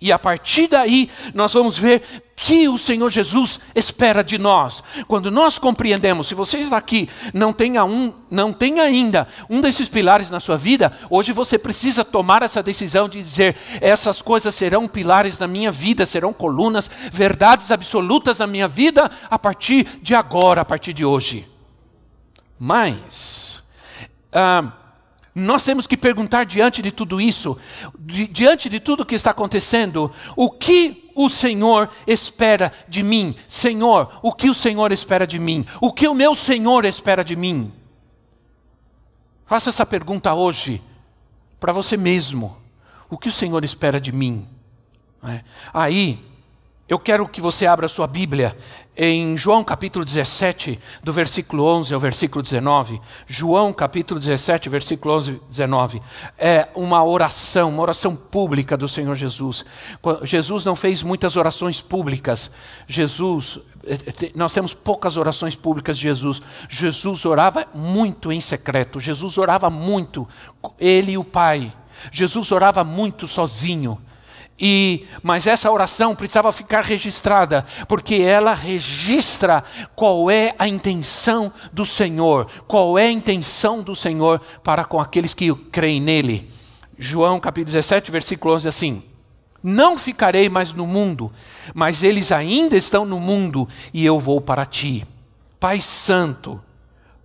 E 0.00 0.12
a 0.12 0.18
partir 0.18 0.68
daí, 0.68 1.08
nós 1.32 1.54
vamos 1.54 1.78
ver 1.78 2.02
que 2.36 2.68
o 2.68 2.76
Senhor 2.76 3.10
Jesus 3.10 3.58
espera 3.74 4.22
de 4.22 4.36
nós. 4.36 4.82
Quando 5.08 5.30
nós 5.30 5.58
compreendemos, 5.58 6.28
se 6.28 6.34
você 6.34 6.58
está 6.58 6.76
aqui, 6.76 7.08
não 7.32 7.50
tenha 7.50 7.82
um, 7.82 8.12
não 8.30 8.52
tem 8.52 8.78
ainda 8.78 9.26
um 9.48 9.62
desses 9.62 9.88
pilares 9.88 10.28
na 10.28 10.38
sua 10.38 10.58
vida, 10.58 10.92
hoje 11.08 11.32
você 11.32 11.58
precisa 11.58 12.04
tomar 12.04 12.42
essa 12.42 12.62
decisão 12.62 13.08
de 13.08 13.18
dizer: 13.18 13.56
essas 13.80 14.20
coisas 14.20 14.54
serão 14.54 14.86
pilares 14.86 15.38
na 15.38 15.46
minha 15.46 15.72
vida, 15.72 16.04
serão 16.04 16.32
colunas, 16.32 16.90
verdades 17.10 17.70
absolutas 17.70 18.38
na 18.38 18.46
minha 18.46 18.68
vida 18.68 19.10
a 19.30 19.38
partir 19.38 19.98
de 20.02 20.14
agora, 20.14 20.60
a 20.60 20.64
partir 20.64 20.92
de 20.92 21.06
hoje. 21.06 21.48
Mas 22.58 23.62
ah, 24.30 24.72
nós 25.38 25.66
temos 25.66 25.86
que 25.86 25.98
perguntar 25.98 26.44
diante 26.46 26.80
de 26.80 26.90
tudo 26.90 27.20
isso, 27.20 27.58
diante 27.98 28.70
de 28.70 28.80
tudo 28.80 29.04
que 29.04 29.14
está 29.14 29.32
acontecendo, 29.32 30.10
o 30.34 30.50
que 30.50 31.10
o 31.14 31.28
Senhor 31.28 31.90
espera 32.06 32.72
de 32.88 33.02
mim? 33.02 33.36
Senhor, 33.46 34.18
o 34.22 34.32
que 34.32 34.48
o 34.48 34.54
Senhor 34.54 34.92
espera 34.92 35.26
de 35.26 35.38
mim? 35.38 35.66
O 35.78 35.92
que 35.92 36.08
o 36.08 36.14
meu 36.14 36.34
Senhor 36.34 36.86
espera 36.86 37.22
de 37.22 37.36
mim? 37.36 37.70
Faça 39.44 39.68
essa 39.68 39.84
pergunta 39.84 40.32
hoje 40.32 40.82
para 41.60 41.70
você 41.70 41.98
mesmo. 41.98 42.56
O 43.10 43.18
que 43.18 43.28
o 43.28 43.32
Senhor 43.32 43.62
espera 43.62 44.00
de 44.00 44.12
mim? 44.12 44.48
É. 45.22 45.44
Aí, 45.70 46.18
eu 46.88 47.00
quero 47.00 47.26
que 47.26 47.40
você 47.40 47.66
abra 47.66 47.88
sua 47.88 48.06
Bíblia 48.06 48.56
em 48.96 49.36
João 49.36 49.64
capítulo 49.64 50.04
17, 50.04 50.78
do 51.02 51.12
versículo 51.12 51.64
11 51.64 51.92
ao 51.92 51.98
versículo 51.98 52.44
19. 52.44 53.00
João 53.26 53.72
capítulo 53.72 54.20
17, 54.20 54.68
versículo 54.68 55.16
11 55.16 55.32
e 55.32 55.40
19. 55.50 56.00
É 56.38 56.68
uma 56.76 57.02
oração, 57.04 57.70
uma 57.70 57.82
oração 57.82 58.14
pública 58.14 58.76
do 58.76 58.88
Senhor 58.88 59.16
Jesus. 59.16 59.64
Jesus 60.22 60.64
não 60.64 60.76
fez 60.76 61.02
muitas 61.02 61.34
orações 61.34 61.80
públicas. 61.80 62.52
Jesus, 62.86 63.58
eh, 63.84 63.98
eh, 64.06 64.32
nós 64.36 64.54
temos 64.54 64.72
poucas 64.72 65.16
orações 65.16 65.56
públicas 65.56 65.98
de 65.98 66.04
Jesus. 66.04 66.40
Jesus 66.68 67.24
orava 67.24 67.66
muito 67.74 68.30
em 68.30 68.40
secreto. 68.40 69.00
Jesus 69.00 69.36
orava 69.38 69.68
muito, 69.68 70.26
ele 70.78 71.12
e 71.12 71.18
o 71.18 71.24
Pai. 71.24 71.72
Jesus 72.12 72.52
orava 72.52 72.84
muito 72.84 73.26
sozinho. 73.26 73.98
E, 74.58 75.06
mas 75.22 75.46
essa 75.46 75.70
oração 75.70 76.14
precisava 76.14 76.50
ficar 76.50 76.82
registrada, 76.82 77.64
porque 77.86 78.16
ela 78.16 78.54
registra 78.54 79.62
qual 79.94 80.30
é 80.30 80.54
a 80.58 80.66
intenção 80.66 81.52
do 81.72 81.84
Senhor, 81.84 82.46
qual 82.66 82.98
é 82.98 83.06
a 83.06 83.10
intenção 83.10 83.82
do 83.82 83.94
Senhor 83.94 84.40
para 84.62 84.84
com 84.84 84.98
aqueles 84.98 85.34
que 85.34 85.54
creem 85.54 86.00
nele. 86.00 86.50
João 86.98 87.38
capítulo 87.38 87.72
17, 87.74 88.10
versículo 88.10 88.54
11 88.54 88.68
assim: 88.68 89.02
Não 89.62 89.98
ficarei 89.98 90.48
mais 90.48 90.72
no 90.72 90.86
mundo, 90.86 91.30
mas 91.74 92.02
eles 92.02 92.32
ainda 92.32 92.76
estão 92.76 93.04
no 93.04 93.20
mundo 93.20 93.68
e 93.92 94.06
eu 94.06 94.18
vou 94.18 94.40
para 94.40 94.64
ti. 94.64 95.06
Pai 95.60 95.82
Santo, 95.82 96.62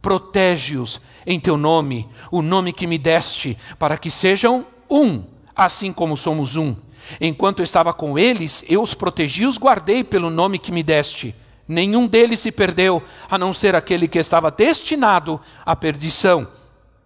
protege-os 0.02 1.00
em 1.26 1.40
teu 1.40 1.56
nome, 1.56 2.10
o 2.30 2.42
nome 2.42 2.74
que 2.74 2.88
me 2.88 2.98
deste, 2.98 3.58
para 3.80 3.98
que 3.98 4.12
sejam 4.12 4.66
um, 4.90 5.24
assim 5.56 5.94
como 5.94 6.18
somos 6.18 6.58
um. 6.58 6.76
Enquanto 7.20 7.60
eu 7.60 7.64
estava 7.64 7.94
com 7.94 8.18
eles, 8.18 8.64
eu 8.70 8.82
os 8.82 8.94
protegi 8.94 9.44
e 9.44 9.48
os 9.48 9.58
guardei 9.58 10.04
pelo 10.04 10.30
nome 10.30 10.60
que 10.60 10.72
me 10.72 10.84
deste. 10.84 11.36
Nenhum 11.68 12.08
deles 12.08 12.42
se 12.42 12.52
perdeu, 12.52 13.02
a 13.30 13.38
não 13.38 13.54
ser 13.54 13.76
aquele 13.76 14.08
que 14.08 14.20
estava 14.20 14.52
destinado 14.52 15.40
à 15.66 15.76
perdição, 15.76 16.48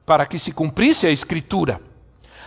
para 0.05 0.25
que 0.25 0.39
se 0.39 0.51
cumprisse 0.51 1.05
a 1.05 1.11
Escritura. 1.11 1.79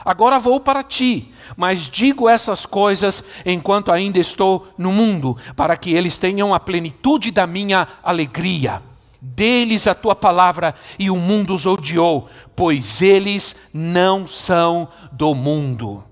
Agora 0.04 0.38
vou 0.38 0.58
para 0.58 0.82
ti, 0.82 1.32
mas 1.56 1.80
digo 1.80 2.28
essas 2.28 2.64
coisas 2.64 3.22
enquanto 3.44 3.92
ainda 3.92 4.18
estou 4.18 4.68
no 4.76 4.90
mundo, 4.90 5.36
para 5.54 5.76
que 5.76 5.92
eles 5.92 6.18
tenham 6.18 6.54
a 6.54 6.58
plenitude 6.58 7.30
da 7.30 7.46
minha 7.46 7.86
alegria. 8.02 8.82
Dê-lhes 9.20 9.86
a 9.86 9.94
tua 9.94 10.14
palavra, 10.14 10.74
e 10.98 11.10
o 11.10 11.16
mundo 11.16 11.54
os 11.54 11.66
odiou, 11.66 12.28
pois 12.56 13.02
eles 13.02 13.54
não 13.72 14.26
são 14.26 14.88
do 15.12 15.34
mundo 15.34 16.07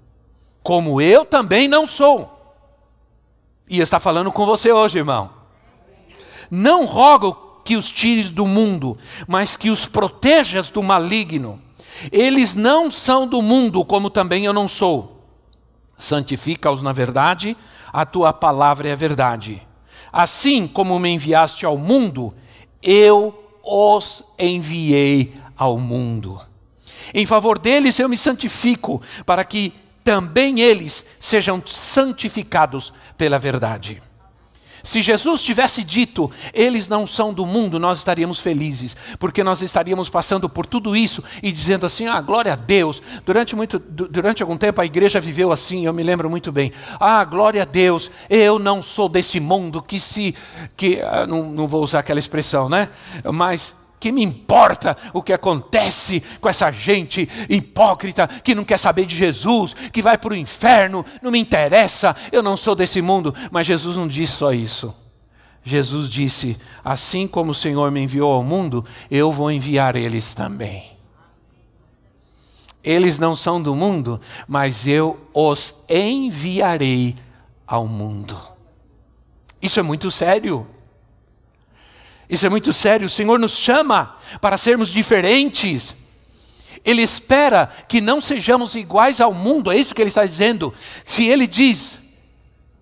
como 0.66 1.00
eu 1.00 1.24
também 1.24 1.68
não 1.68 1.86
sou. 1.86 2.28
E 3.70 3.78
está 3.78 4.00
falando 4.00 4.32
com 4.32 4.44
você 4.44 4.72
hoje, 4.72 4.98
irmão. 4.98 5.30
Não 6.50 6.84
rogo 6.84 7.60
que 7.64 7.76
os 7.76 7.88
tires 7.88 8.30
do 8.30 8.48
mundo, 8.48 8.98
mas 9.28 9.56
que 9.56 9.70
os 9.70 9.86
protejas 9.86 10.68
do 10.68 10.82
maligno. 10.82 11.62
Eles 12.10 12.52
não 12.52 12.90
são 12.90 13.28
do 13.28 13.40
mundo, 13.40 13.84
como 13.84 14.10
também 14.10 14.44
eu 14.44 14.52
não 14.52 14.66
sou. 14.66 15.24
Santifica-os 15.96 16.82
na 16.82 16.92
verdade, 16.92 17.56
a 17.92 18.04
tua 18.04 18.32
palavra 18.32 18.88
é 18.88 18.92
a 18.92 18.96
verdade. 18.96 19.64
Assim 20.12 20.66
como 20.66 20.98
me 20.98 21.10
enviaste 21.10 21.64
ao 21.64 21.78
mundo, 21.78 22.34
eu 22.82 23.52
os 23.62 24.24
enviei 24.36 25.32
ao 25.56 25.78
mundo. 25.78 26.40
Em 27.14 27.24
favor 27.24 27.56
deles 27.56 28.00
eu 28.00 28.08
me 28.08 28.16
santifico, 28.16 29.00
para 29.24 29.44
que 29.44 29.72
também 30.06 30.60
eles 30.60 31.04
sejam 31.18 31.60
santificados 31.66 32.92
pela 33.18 33.40
verdade. 33.40 34.00
Se 34.84 35.02
Jesus 35.02 35.42
tivesse 35.42 35.82
dito, 35.82 36.30
eles 36.54 36.88
não 36.88 37.08
são 37.08 37.34
do 37.34 37.44
mundo, 37.44 37.80
nós 37.80 37.98
estaríamos 37.98 38.38
felizes, 38.38 38.96
porque 39.18 39.42
nós 39.42 39.62
estaríamos 39.62 40.08
passando 40.08 40.48
por 40.48 40.64
tudo 40.64 40.94
isso 40.94 41.24
e 41.42 41.50
dizendo 41.50 41.86
assim: 41.86 42.06
ah, 42.06 42.20
glória 42.20 42.52
a 42.52 42.56
Deus. 42.56 43.02
Durante, 43.24 43.56
muito, 43.56 43.80
durante 43.80 44.44
algum 44.44 44.56
tempo 44.56 44.80
a 44.80 44.86
igreja 44.86 45.20
viveu 45.20 45.50
assim, 45.50 45.86
eu 45.86 45.92
me 45.92 46.04
lembro 46.04 46.30
muito 46.30 46.52
bem. 46.52 46.70
Ah, 47.00 47.24
glória 47.24 47.62
a 47.62 47.64
Deus, 47.64 48.08
eu 48.30 48.60
não 48.60 48.80
sou 48.80 49.08
desse 49.08 49.40
mundo 49.40 49.82
que 49.82 49.98
se. 49.98 50.36
que 50.76 51.00
ah, 51.00 51.26
não, 51.26 51.50
não 51.50 51.66
vou 51.66 51.82
usar 51.82 51.98
aquela 51.98 52.20
expressão, 52.20 52.68
né? 52.68 52.88
Mas 53.24 53.74
que 53.98 54.12
me 54.12 54.22
importa 54.22 54.96
o 55.12 55.22
que 55.22 55.32
acontece 55.32 56.22
com 56.40 56.48
essa 56.48 56.70
gente 56.70 57.28
hipócrita 57.48 58.28
que 58.28 58.54
não 58.54 58.64
quer 58.64 58.78
saber 58.78 59.06
de 59.06 59.16
Jesus, 59.16 59.74
que 59.92 60.02
vai 60.02 60.18
para 60.18 60.32
o 60.32 60.36
inferno, 60.36 61.04
não 61.22 61.30
me 61.30 61.38
interessa, 61.38 62.14
eu 62.30 62.42
não 62.42 62.56
sou 62.56 62.74
desse 62.74 63.00
mundo. 63.00 63.34
Mas 63.50 63.66
Jesus 63.66 63.96
não 63.96 64.06
disse 64.06 64.34
só 64.34 64.52
isso. 64.52 64.94
Jesus 65.62 66.08
disse: 66.08 66.56
Assim 66.84 67.26
como 67.26 67.50
o 67.50 67.54
Senhor 67.54 67.90
me 67.90 68.00
enviou 68.00 68.32
ao 68.32 68.42
mundo, 68.42 68.84
eu 69.10 69.32
vou 69.32 69.50
enviar 69.50 69.96
eles 69.96 70.32
também. 70.32 70.96
Eles 72.84 73.18
não 73.18 73.34
são 73.34 73.60
do 73.60 73.74
mundo, 73.74 74.20
mas 74.46 74.86
eu 74.86 75.18
os 75.34 75.74
enviarei 75.88 77.16
ao 77.66 77.88
mundo. 77.88 78.38
Isso 79.60 79.80
é 79.80 79.82
muito 79.82 80.08
sério. 80.08 80.68
Isso 82.28 82.46
é 82.46 82.48
muito 82.48 82.72
sério. 82.72 83.06
O 83.06 83.10
Senhor 83.10 83.38
nos 83.38 83.52
chama 83.52 84.16
para 84.40 84.56
sermos 84.56 84.88
diferentes. 84.88 85.94
Ele 86.84 87.02
espera 87.02 87.68
que 87.88 88.00
não 88.00 88.20
sejamos 88.20 88.74
iguais 88.74 89.20
ao 89.20 89.34
mundo, 89.34 89.72
é 89.72 89.76
isso 89.76 89.94
que 89.94 90.00
ele 90.00 90.08
está 90.08 90.24
dizendo. 90.24 90.72
Se 91.04 91.26
ele 91.26 91.46
diz, 91.46 92.00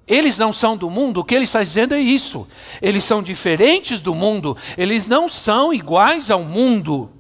eles 0.07 0.37
não 0.37 0.53
são 0.53 0.77
do 0.77 0.91
mundo, 0.91 1.21
o 1.21 1.25
que 1.25 1.35
ele 1.35 1.45
está 1.45 1.63
dizendo 1.63 1.95
é 1.95 2.01
isso. 2.01 2.47
Eles 2.83 3.05
são 3.05 3.23
diferentes 3.23 4.01
do 4.03 4.15
mundo, 4.15 4.57
eles 4.77 5.07
não 5.07 5.29
são 5.29 5.73
iguais 5.73 6.31
ao 6.31 6.43
mundo. 6.43 7.11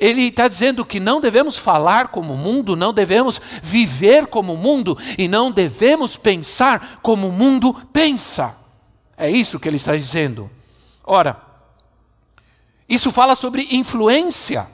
Ele 0.00 0.28
está 0.28 0.46
dizendo 0.46 0.84
que 0.84 1.00
não 1.00 1.20
devemos 1.20 1.58
falar 1.58 2.08
como 2.08 2.34
o 2.34 2.38
mundo, 2.38 2.76
não 2.76 2.92
devemos 2.92 3.40
viver 3.62 4.26
como 4.26 4.54
o 4.54 4.56
mundo 4.56 4.96
e 5.18 5.26
não 5.28 5.50
devemos 5.50 6.16
pensar 6.16 7.00
como 7.02 7.28
o 7.28 7.32
mundo 7.32 7.74
pensa. 7.92 8.56
É 9.16 9.30
isso 9.30 9.58
que 9.58 9.68
ele 9.68 9.76
está 9.76 9.96
dizendo. 9.96 10.50
Ora, 11.04 11.40
isso 12.88 13.10
fala 13.10 13.34
sobre 13.34 13.68
influência. 13.72 14.68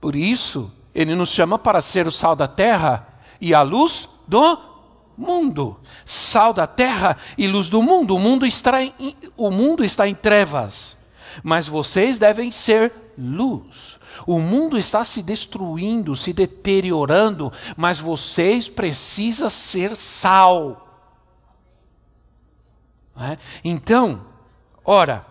Por 0.00 0.14
isso, 0.14 0.72
ele 0.94 1.14
nos 1.14 1.30
chama 1.30 1.58
para 1.58 1.82
ser 1.82 2.06
o 2.06 2.12
sal 2.12 2.34
da 2.34 2.48
terra 2.48 3.06
e 3.40 3.54
a 3.54 3.62
luz 3.62 4.08
do 4.26 4.58
mundo. 5.16 5.78
Sal 6.04 6.52
da 6.52 6.66
terra 6.66 7.16
e 7.36 7.46
luz 7.46 7.68
do 7.68 7.82
mundo. 7.82 8.14
O 8.14 8.18
mundo 8.18 8.46
está 8.46 8.82
em, 8.82 8.92
o 9.36 9.50
mundo 9.50 9.84
está 9.84 10.08
em 10.08 10.14
trevas, 10.14 10.98
mas 11.42 11.66
vocês 11.66 12.18
devem 12.18 12.50
ser 12.50 12.92
luz. 13.16 13.98
O 14.26 14.38
mundo 14.38 14.76
está 14.76 15.04
se 15.04 15.22
destruindo, 15.22 16.14
se 16.14 16.32
deteriorando, 16.32 17.52
mas 17.76 17.98
vocês 17.98 18.68
precisam 18.68 19.48
ser 19.48 19.96
sal. 19.96 20.86
É? 23.16 23.36
Então, 23.64 24.29
ora, 24.84 25.26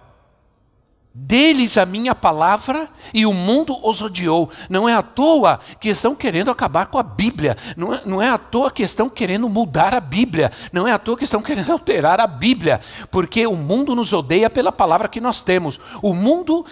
deles 1.14 1.78
a 1.78 1.86
minha 1.86 2.14
palavra 2.14 2.88
e 3.14 3.26
o 3.26 3.34
mundo 3.34 3.78
os 3.84 4.02
odiou. 4.02 4.50
Não 4.70 4.88
é 4.88 4.94
à 4.94 5.02
toa 5.02 5.60
que 5.80 5.90
estão 5.90 6.16
querendo 6.16 6.52
acabar 6.52 6.86
com 6.86 6.98
a 6.98 7.04
Bíblia. 7.04 7.58
Não 7.76 7.94
é, 7.94 8.02
não 8.06 8.22
é 8.22 8.30
à 8.30 8.38
toa 8.38 8.72
que 8.72 8.84
estão 8.84 9.10
querendo 9.10 9.50
mudar 9.50 9.94
a 9.94 10.00
Bíblia. 10.00 10.52
Não 10.72 10.88
é 10.88 10.92
à 10.92 11.00
toa 11.00 11.18
que 11.18 11.24
estão 11.24 11.42
querendo 11.42 11.72
alterar 11.74 12.22
a 12.22 12.28
Bíblia. 12.28 12.80
Porque 13.12 13.46
o 13.46 13.56
mundo 13.56 13.96
nos 13.96 14.14
odeia 14.14 14.50
pela 14.50 14.72
palavra 14.72 15.08
que 15.08 15.20
nós 15.20 15.42
temos. 15.42 15.80
O 16.02 16.14
mundo 16.14 16.66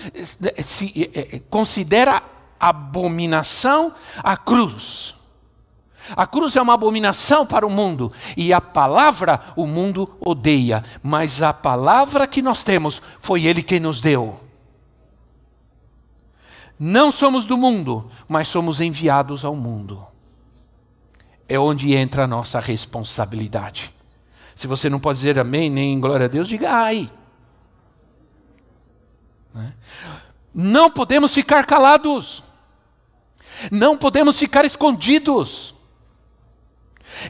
se, 0.63 1.11
é, 1.13 1.41
considera 1.49 2.21
abominação 2.59 3.93
a 4.17 4.37
cruz. 4.37 5.16
A 6.15 6.25
cruz 6.25 6.55
é 6.55 6.61
uma 6.61 6.73
abominação 6.73 7.45
para 7.45 7.65
o 7.65 7.69
mundo 7.69 8.11
e 8.35 8.53
a 8.53 8.61
palavra 8.61 9.39
o 9.55 9.65
mundo 9.65 10.17
odeia, 10.19 10.83
mas 11.03 11.41
a 11.41 11.53
palavra 11.53 12.27
que 12.27 12.41
nós 12.41 12.63
temos 12.63 13.01
foi 13.19 13.45
Ele 13.45 13.63
quem 13.63 13.79
nos 13.79 14.01
deu. 14.01 14.39
Não 16.79 17.11
somos 17.11 17.45
do 17.45 17.57
mundo, 17.57 18.09
mas 18.27 18.47
somos 18.47 18.79
enviados 18.79 19.43
ao 19.43 19.55
mundo. 19.55 20.05
É 21.49 21.57
onde 21.57 21.95
entra 21.95 22.25
a 22.25 22.27
nossa 22.27 22.59
responsabilidade. 22.59 23.93
Se 24.55 24.67
você 24.67 24.89
não 24.89 24.99
pode 24.99 25.17
dizer 25.19 25.39
amém 25.39 25.69
nem 25.69 25.99
glória 25.99 26.25
a 26.25 26.29
Deus, 26.29 26.47
diga 26.47 26.71
ai. 26.71 27.11
Né? 29.53 29.73
Não 30.53 30.89
podemos 30.89 31.33
ficar 31.33 31.65
calados. 31.65 32.43
Não 33.71 33.97
podemos 33.97 34.37
ficar 34.37 34.65
escondidos. 34.65 35.75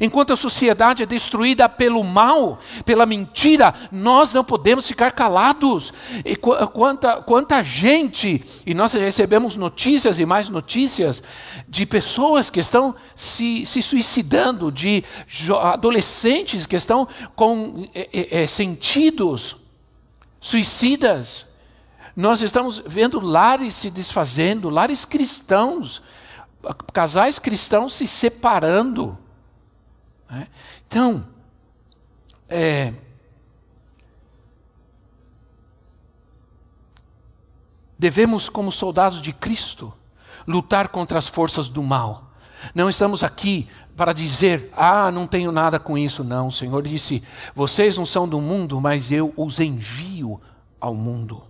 Enquanto 0.02 0.34
a 0.34 0.38
sociedade 0.38 1.04
é 1.04 1.06
destruída 1.06 1.70
pelo 1.70 2.04
mal, 2.04 2.60
pela 2.86 3.06
mentira, 3.06 3.74
nós 3.92 4.34
não 4.34 4.44
podemos 4.44 4.88
ficar 4.88 5.12
calados. 5.12 5.94
E 6.26 6.36
quanta, 6.36 7.22
quanta 7.22 7.64
gente, 7.64 8.44
e 8.66 8.74
nós 8.74 8.94
recebemos 8.94 9.56
notícias 9.56 10.20
e 10.20 10.26
mais 10.26 10.50
notícias 10.50 11.24
de 11.68 11.86
pessoas 11.86 12.50
que 12.50 12.60
estão 12.60 12.96
se, 13.16 13.66
se 13.66 13.82
suicidando, 13.82 14.72
de 14.72 15.04
adolescentes 15.62 16.66
que 16.66 16.76
estão 16.76 17.08
com 17.36 17.88
é, 17.94 18.44
é, 18.44 18.48
sentidos 18.48 19.56
suicidas. 20.40 21.56
Nós 22.16 22.42
estamos 22.42 22.82
vendo 22.86 23.20
lares 23.20 23.76
se 23.76 23.92
desfazendo, 23.92 24.70
lares 24.70 25.06
cristãos, 25.06 26.02
casais 26.92 27.38
cristãos 27.40 27.94
se 27.94 28.08
separando. 28.08 29.18
Né? 30.30 30.48
Então, 30.88 31.28
é, 32.50 32.94
devemos, 37.98 38.50
como 38.50 38.72
soldados 38.72 39.22
de 39.22 39.34
Cristo, 39.34 39.94
lutar 40.46 40.90
contra 40.90 41.20
as 41.20 41.28
forças 41.28 41.70
do 41.70 41.84
mal. 41.84 42.32
Não 42.74 42.90
estamos 42.90 43.24
aqui 43.24 43.68
para 43.96 44.14
dizer, 44.14 44.72
ah, 44.76 45.12
não 45.12 45.28
tenho 45.28 45.52
nada 45.52 45.80
com 45.80 45.98
isso. 45.98 46.24
Não, 46.24 46.48
o 46.48 46.52
Senhor 46.52 46.82
disse: 46.84 47.24
vocês 47.54 47.98
não 47.98 48.06
são 48.06 48.28
do 48.28 48.42
mundo, 48.42 48.80
mas 48.82 49.12
eu 49.12 49.34
os 49.36 49.60
envio 49.60 50.42
ao 50.80 50.96
mundo. 50.96 51.44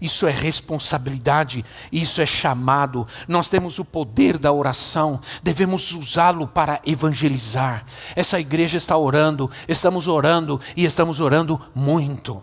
Isso 0.00 0.26
é 0.26 0.30
responsabilidade, 0.30 1.64
isso 1.90 2.20
é 2.20 2.26
chamado. 2.26 3.06
Nós 3.26 3.48
temos 3.48 3.78
o 3.78 3.84
poder 3.84 4.38
da 4.38 4.52
oração, 4.52 5.20
devemos 5.42 5.92
usá-lo 5.92 6.46
para 6.46 6.80
evangelizar. 6.84 7.84
Essa 8.14 8.38
igreja 8.38 8.76
está 8.76 8.96
orando, 8.96 9.50
estamos 9.68 10.06
orando 10.06 10.60
e 10.76 10.84
estamos 10.84 11.20
orando 11.20 11.60
muito. 11.74 12.42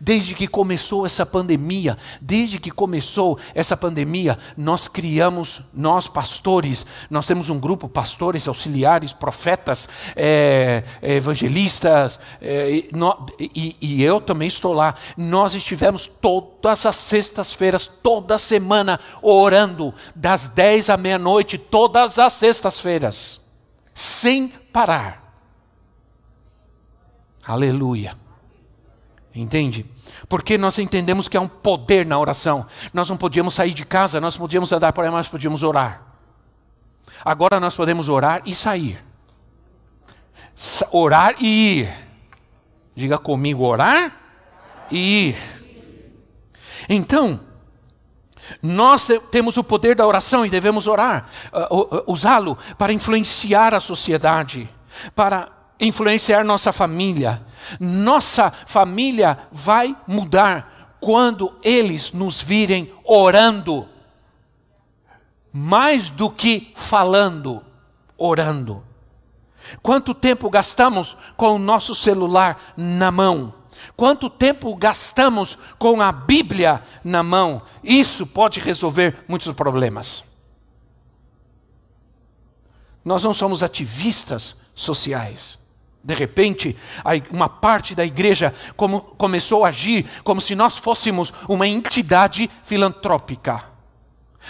Desde 0.00 0.34
que 0.34 0.46
começou 0.46 1.06
essa 1.06 1.24
pandemia, 1.24 1.96
desde 2.20 2.58
que 2.58 2.70
começou 2.70 3.38
essa 3.54 3.76
pandemia, 3.76 4.38
nós 4.56 4.88
criamos, 4.88 5.62
nós 5.72 6.06
pastores, 6.06 6.86
nós 7.10 7.26
temos 7.26 7.50
um 7.50 7.58
grupo, 7.58 7.88
pastores, 7.88 8.48
auxiliares, 8.48 9.12
profetas, 9.12 9.88
é, 10.14 10.84
evangelistas, 11.02 12.18
é, 12.40 12.70
e, 12.70 12.90
e, 13.38 13.76
e 13.80 14.02
eu 14.02 14.20
também 14.20 14.48
estou 14.48 14.72
lá. 14.72 14.94
Nós 15.16 15.54
estivemos 15.54 16.06
todas 16.20 16.84
as 16.86 16.96
sextas-feiras, 16.96 17.86
toda 17.86 18.38
semana, 18.38 18.98
orando, 19.22 19.94
das 20.14 20.48
10 20.48 20.90
à 20.90 20.96
meia-noite, 20.96 21.58
todas 21.58 22.18
as 22.18 22.32
sextas-feiras, 22.34 23.40
sem 23.94 24.48
parar. 24.72 25.28
Aleluia. 27.44 28.27
Entende? 29.38 29.86
Porque 30.28 30.58
nós 30.58 30.78
entendemos 30.80 31.28
que 31.28 31.36
há 31.36 31.40
um 31.40 31.46
poder 31.46 32.04
na 32.04 32.18
oração. 32.18 32.66
Nós 32.92 33.08
não 33.08 33.16
podíamos 33.16 33.54
sair 33.54 33.72
de 33.72 33.84
casa, 33.84 34.20
nós 34.20 34.36
podíamos 34.36 34.72
andar 34.72 34.92
por 34.92 35.04
aí, 35.04 35.10
mas 35.10 35.28
podíamos 35.28 35.62
orar. 35.62 36.02
Agora 37.24 37.60
nós 37.60 37.74
podemos 37.74 38.08
orar 38.08 38.42
e 38.44 38.54
sair. 38.54 39.02
Orar 40.90 41.36
e 41.40 41.78
ir. 41.78 41.94
Diga 42.96 43.16
comigo, 43.16 43.64
orar 43.64 44.12
e 44.90 45.28
ir. 45.28 45.36
Então, 46.88 47.40
nós 48.60 49.06
temos 49.30 49.56
o 49.56 49.62
poder 49.62 49.94
da 49.94 50.04
oração 50.04 50.44
e 50.44 50.50
devemos 50.50 50.88
orar, 50.88 51.28
uh, 51.52 52.10
usá-lo 52.10 52.58
para 52.76 52.92
influenciar 52.92 53.72
a 53.72 53.78
sociedade, 53.78 54.68
para 55.14 55.57
influenciar 55.80 56.44
nossa 56.44 56.72
família. 56.72 57.44
Nossa 57.78 58.50
família 58.50 59.38
vai 59.52 59.96
mudar 60.06 60.96
quando 61.00 61.56
eles 61.62 62.12
nos 62.12 62.40
virem 62.40 62.92
orando, 63.04 63.88
mais 65.52 66.10
do 66.10 66.30
que 66.30 66.72
falando, 66.74 67.64
orando. 68.16 68.84
Quanto 69.82 70.14
tempo 70.14 70.48
gastamos 70.50 71.16
com 71.36 71.54
o 71.54 71.58
nosso 71.58 71.94
celular 71.94 72.74
na 72.76 73.10
mão? 73.10 73.54
Quanto 73.96 74.28
tempo 74.28 74.74
gastamos 74.74 75.58
com 75.78 76.00
a 76.00 76.10
Bíblia 76.10 76.82
na 77.04 77.22
mão? 77.22 77.62
Isso 77.82 78.26
pode 78.26 78.60
resolver 78.60 79.24
muitos 79.28 79.52
problemas. 79.52 80.24
Nós 83.04 83.22
não 83.22 83.32
somos 83.32 83.62
ativistas 83.62 84.56
sociais. 84.74 85.58
De 86.02 86.14
repente, 86.14 86.76
uma 87.30 87.48
parte 87.48 87.94
da 87.94 88.04
igreja 88.04 88.54
como, 88.76 89.00
começou 89.00 89.64
a 89.64 89.68
agir 89.68 90.06
como 90.22 90.40
se 90.40 90.54
nós 90.54 90.76
fôssemos 90.76 91.32
uma 91.48 91.66
entidade 91.66 92.48
filantrópica. 92.62 93.64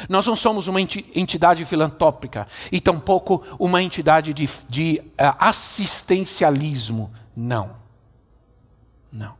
Nós 0.08 0.26
não 0.26 0.36
somos 0.36 0.68
uma 0.68 0.80
entidade 0.80 1.64
filantrópica 1.64 2.46
e 2.70 2.80
tampouco 2.80 3.42
uma 3.58 3.82
entidade 3.82 4.32
de, 4.32 4.48
de 4.68 5.00
uh, 5.02 5.34
assistencialismo. 5.38 7.12
Não. 7.34 7.76
Não. 9.10 9.34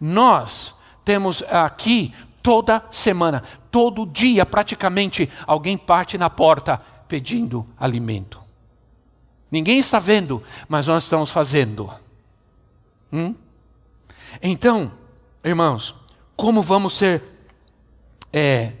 Nós 0.00 0.76
temos 1.04 1.42
aqui 1.42 2.12
toda 2.42 2.82
semana 2.90 3.42
todo 3.70 4.06
dia, 4.06 4.44
praticamente, 4.46 5.28
alguém 5.46 5.76
parte 5.76 6.16
na 6.18 6.30
porta 6.30 6.80
pedindo 7.06 7.66
alimento. 7.78 8.47
Ninguém 9.50 9.78
está 9.78 9.98
vendo, 9.98 10.42
mas 10.68 10.86
nós 10.86 11.04
estamos 11.04 11.30
fazendo. 11.30 11.92
Hum? 13.12 13.34
Então, 14.42 14.92
irmãos, 15.42 15.94
como 16.36 16.62
vamos 16.62 16.92
ser, 16.94 17.22
é, 18.32 18.72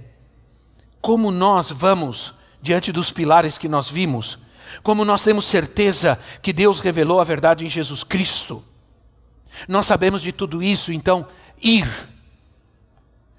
como 1.00 1.30
nós 1.30 1.70
vamos, 1.70 2.34
diante 2.60 2.92
dos 2.92 3.10
pilares 3.10 3.56
que 3.56 3.68
nós 3.68 3.88
vimos, 3.88 4.38
como 4.82 5.04
nós 5.04 5.24
temos 5.24 5.46
certeza 5.46 6.18
que 6.42 6.52
Deus 6.52 6.80
revelou 6.80 7.20
a 7.20 7.24
verdade 7.24 7.64
em 7.64 7.68
Jesus 7.68 8.04
Cristo, 8.04 8.62
nós 9.66 9.86
sabemos 9.86 10.22
de 10.22 10.32
tudo 10.32 10.62
isso, 10.62 10.92
então, 10.92 11.26
ir. 11.60 11.88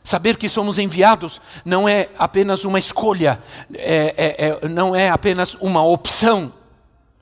Saber 0.03 0.37
que 0.37 0.49
somos 0.49 0.79
enviados 0.79 1.39
não 1.63 1.87
é 1.87 2.09
apenas 2.17 2.65
uma 2.65 2.79
escolha, 2.79 3.41
é, 3.73 4.15
é, 4.17 4.47
é, 4.47 4.67
não 4.67 4.95
é 4.95 5.09
apenas 5.09 5.55
uma 5.55 5.83
opção, 5.83 6.51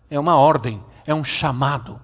é 0.09 0.19
uma 0.19 0.35
ordem, 0.35 0.83
é 1.05 1.13
um 1.13 1.23
chamado 1.23 1.99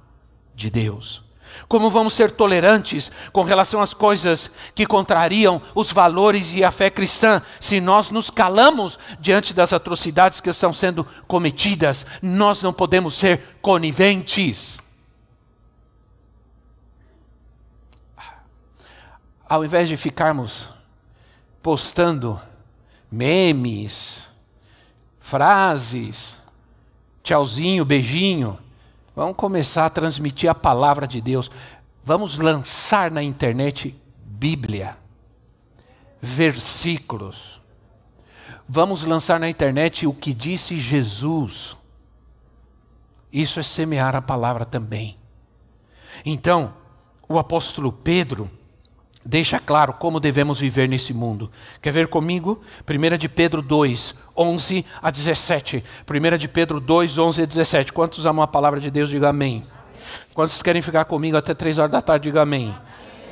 de 0.56 0.70
Deus. 0.70 1.24
Como 1.68 1.90
vamos 1.90 2.14
ser 2.14 2.32
tolerantes 2.32 3.12
com 3.32 3.44
relação 3.44 3.80
às 3.80 3.94
coisas 3.94 4.50
que 4.74 4.86
contrariam 4.86 5.62
os 5.76 5.92
valores 5.92 6.54
e 6.54 6.64
a 6.64 6.72
fé 6.72 6.90
cristã, 6.90 7.42
se 7.60 7.80
nós 7.80 8.10
nos 8.10 8.30
calamos 8.30 8.98
diante 9.20 9.54
das 9.54 9.72
atrocidades 9.72 10.42
que 10.42 10.50
estão 10.50 10.74
sendo 10.74 11.06
cometidas? 11.28 12.06
Nós 12.22 12.62
não 12.62 12.74
podemos 12.74 13.14
ser 13.16 13.58
coniventes. 13.62 14.80
Ao 19.48 19.64
invés 19.64 19.88
de 19.88 19.96
ficarmos 19.96 20.70
postando 21.62 22.42
memes, 23.12 24.28
frases, 25.20 26.38
tchauzinho, 27.24 27.86
beijinho, 27.86 28.60
Vamos 29.16 29.36
começar 29.36 29.86
a 29.86 29.90
transmitir 29.92 30.50
a 30.50 30.56
palavra 30.56 31.08
de 31.08 31.22
Deus. 31.22 31.52
Vamos 32.04 32.40
lançar 32.40 33.12
na 33.12 33.22
internet 33.22 33.96
Bíblia, 34.26 34.98
versículos. 36.20 37.62
Vamos 38.68 39.04
lançar 39.04 39.40
na 39.40 39.48
internet 39.48 40.08
o 40.08 40.14
que 40.14 40.34
disse 40.34 40.80
Jesus. 40.80 41.78
Isso 43.32 43.60
é 43.60 43.64
semear 43.64 44.16
a 44.16 44.22
palavra 44.22 44.66
também. 44.66 45.18
Então, 46.26 46.74
o 47.30 47.38
apóstolo 47.38 47.92
Pedro 47.92 48.50
deixa 49.26 49.60
claro 49.60 49.94
como 49.94 50.20
devemos 50.20 50.60
viver 50.60 50.88
nesse 50.88 51.14
mundo. 51.14 51.50
Quer 51.82 51.92
ver 51.92 52.08
comigo? 52.08 52.62
1 52.88 53.18
de 53.18 53.30
Pedro 53.30 53.62
2, 53.62 54.16
11 54.36 54.86
a 55.02 55.10
17. 55.10 55.84
1 56.10 56.38
de 56.38 56.48
Pedro 56.48 56.80
2, 56.80 57.18
11 57.18 57.42
a 57.42 57.46
17. 57.46 57.94
Quantos 57.94 58.26
amam 58.26 58.44
a 58.44 58.48
palavra 58.48 58.80
de 58.80 58.92
Deus? 58.92 59.10
Diga 59.10 59.30
amém. 59.30 59.64
Quantos 60.34 60.62
querem 60.62 60.82
ficar 60.82 61.06
comigo 61.06 61.38
até 61.38 61.54
3 61.54 61.78
horas 61.78 61.92
da 61.92 62.02
tarde? 62.02 62.26
Diga 62.26 62.42
amém. 62.42 62.76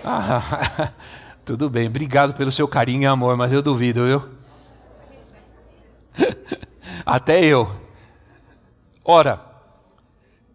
Ah, 0.03 0.91
tudo 1.45 1.69
bem, 1.69 1.87
obrigado 1.87 2.33
pelo 2.33 2.51
seu 2.51 2.67
carinho 2.67 3.03
e 3.03 3.05
amor, 3.05 3.37
mas 3.37 3.51
eu 3.51 3.61
duvido, 3.61 4.05
viu? 4.05 4.29
até 7.05 7.43
eu. 7.43 7.71
Ora, 9.03 9.41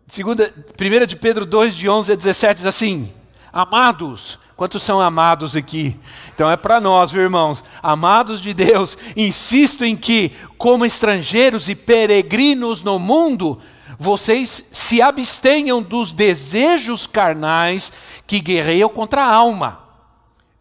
segunda, 0.07 0.53
1 0.81 1.07
de 1.07 1.17
Pedro 1.17 1.45
2, 1.45 1.75
de 1.75 1.89
11 1.89 2.13
a 2.13 2.17
17 2.17 2.57
diz 2.57 2.67
assim: 2.67 3.13
Amados, 3.53 4.39
Quantos 4.57 4.83
são 4.83 5.01
amados 5.03 5.55
aqui? 5.55 6.01
Então 6.35 6.51
é 6.51 6.57
para 6.57 6.81
nós, 6.81 7.11
viu, 7.11 7.21
irmãos. 7.21 7.63
Amados 7.83 8.41
de 8.41 8.55
Deus, 8.55 8.97
insisto 9.15 9.85
em 9.85 9.95
que, 9.95 10.33
como 10.57 10.87
estrangeiros 10.87 11.69
e 11.69 11.75
peregrinos 11.75 12.81
no 12.81 12.99
mundo, 12.99 13.61
vocês 13.99 14.67
se 14.73 15.03
abstenham 15.03 15.83
dos 15.83 16.11
desejos 16.11 17.07
carnais 17.07 17.93
que 18.27 18.41
guerreiam 18.41 18.89
contra 18.89 19.25
a 19.25 19.31
alma. 19.31 19.83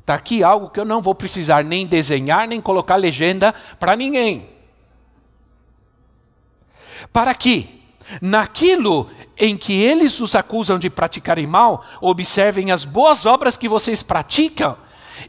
Está 0.00 0.12
aqui 0.12 0.44
algo 0.44 0.68
que 0.68 0.78
eu 0.78 0.84
não 0.84 1.00
vou 1.00 1.14
precisar 1.14 1.64
nem 1.64 1.86
desenhar, 1.86 2.46
nem 2.46 2.60
colocar 2.60 2.96
legenda 2.96 3.54
para 3.80 3.96
ninguém 3.96 4.53
para 7.12 7.34
que, 7.34 7.82
naquilo 8.20 9.08
em 9.36 9.56
que 9.56 9.72
eles 9.82 10.20
os 10.20 10.34
acusam 10.34 10.78
de 10.78 10.90
praticarem 10.90 11.46
mal, 11.46 11.84
observem 12.00 12.70
as 12.70 12.84
boas 12.84 13.26
obras 13.26 13.56
que 13.56 13.68
vocês 13.68 14.02
praticam 14.02 14.76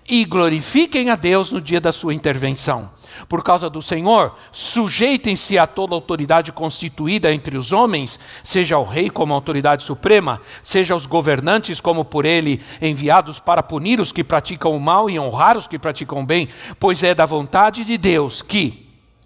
e 0.08 0.26
glorifiquem 0.26 1.10
a 1.10 1.16
Deus 1.16 1.52
no 1.52 1.62
dia 1.62 1.80
da 1.80 1.92
sua 1.92 2.14
intervenção. 2.14 2.90
Por 3.30 3.44
causa 3.44 3.70
do 3.70 3.82
Senhor, 3.82 4.36
sujeitem-se 4.52 5.58
a 5.58 5.66
toda 5.66 5.96
autoridade 5.96 6.52
constituída 6.52 7.34
entre 7.34 7.58
os 7.58 7.72
homens, 7.72 8.20
seja 8.44 8.78
o 8.78 8.84
rei 8.84 9.10
como 9.10 9.34
autoridade 9.34 9.84
suprema, 9.84 10.42
seja 10.62 10.96
os 10.96 11.06
governantes 11.06 11.80
como 11.80 12.04
por 12.04 12.26
ele 12.26 12.62
enviados 12.82 13.40
para 13.40 13.64
punir 13.64 14.00
os 14.00 14.12
que 14.12 14.24
praticam 14.24 14.76
o 14.76 14.80
mal 14.80 15.10
e 15.10 15.20
honrar 15.20 15.58
os 15.58 15.68
que 15.68 15.80
praticam 15.80 16.20
o 16.20 16.26
bem, 16.26 16.50
pois 16.80 17.04
é 17.04 17.16
da 17.16 17.26
vontade 17.26 17.86
de 17.86 17.98
Deus 17.98 18.42
que, 18.42 18.85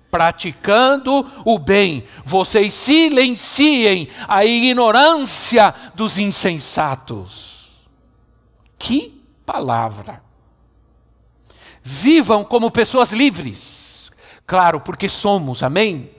praticando 0.10 1.26
o 1.45 1.60
bem, 1.60 2.04
vocês 2.26 2.74
silenciem 2.74 4.08
a 4.28 4.43
ignorância 4.43 5.74
dos 5.95 6.17
insensatos. 6.17 7.80
Que 8.78 9.24
palavra! 9.45 10.22
Vivam 11.84 12.43
como 12.43 12.69
pessoas 12.69 13.12
livres, 13.12 14.12
claro, 14.45 14.80
porque 14.80 15.08
somos, 15.10 15.63
amém? 15.63 16.12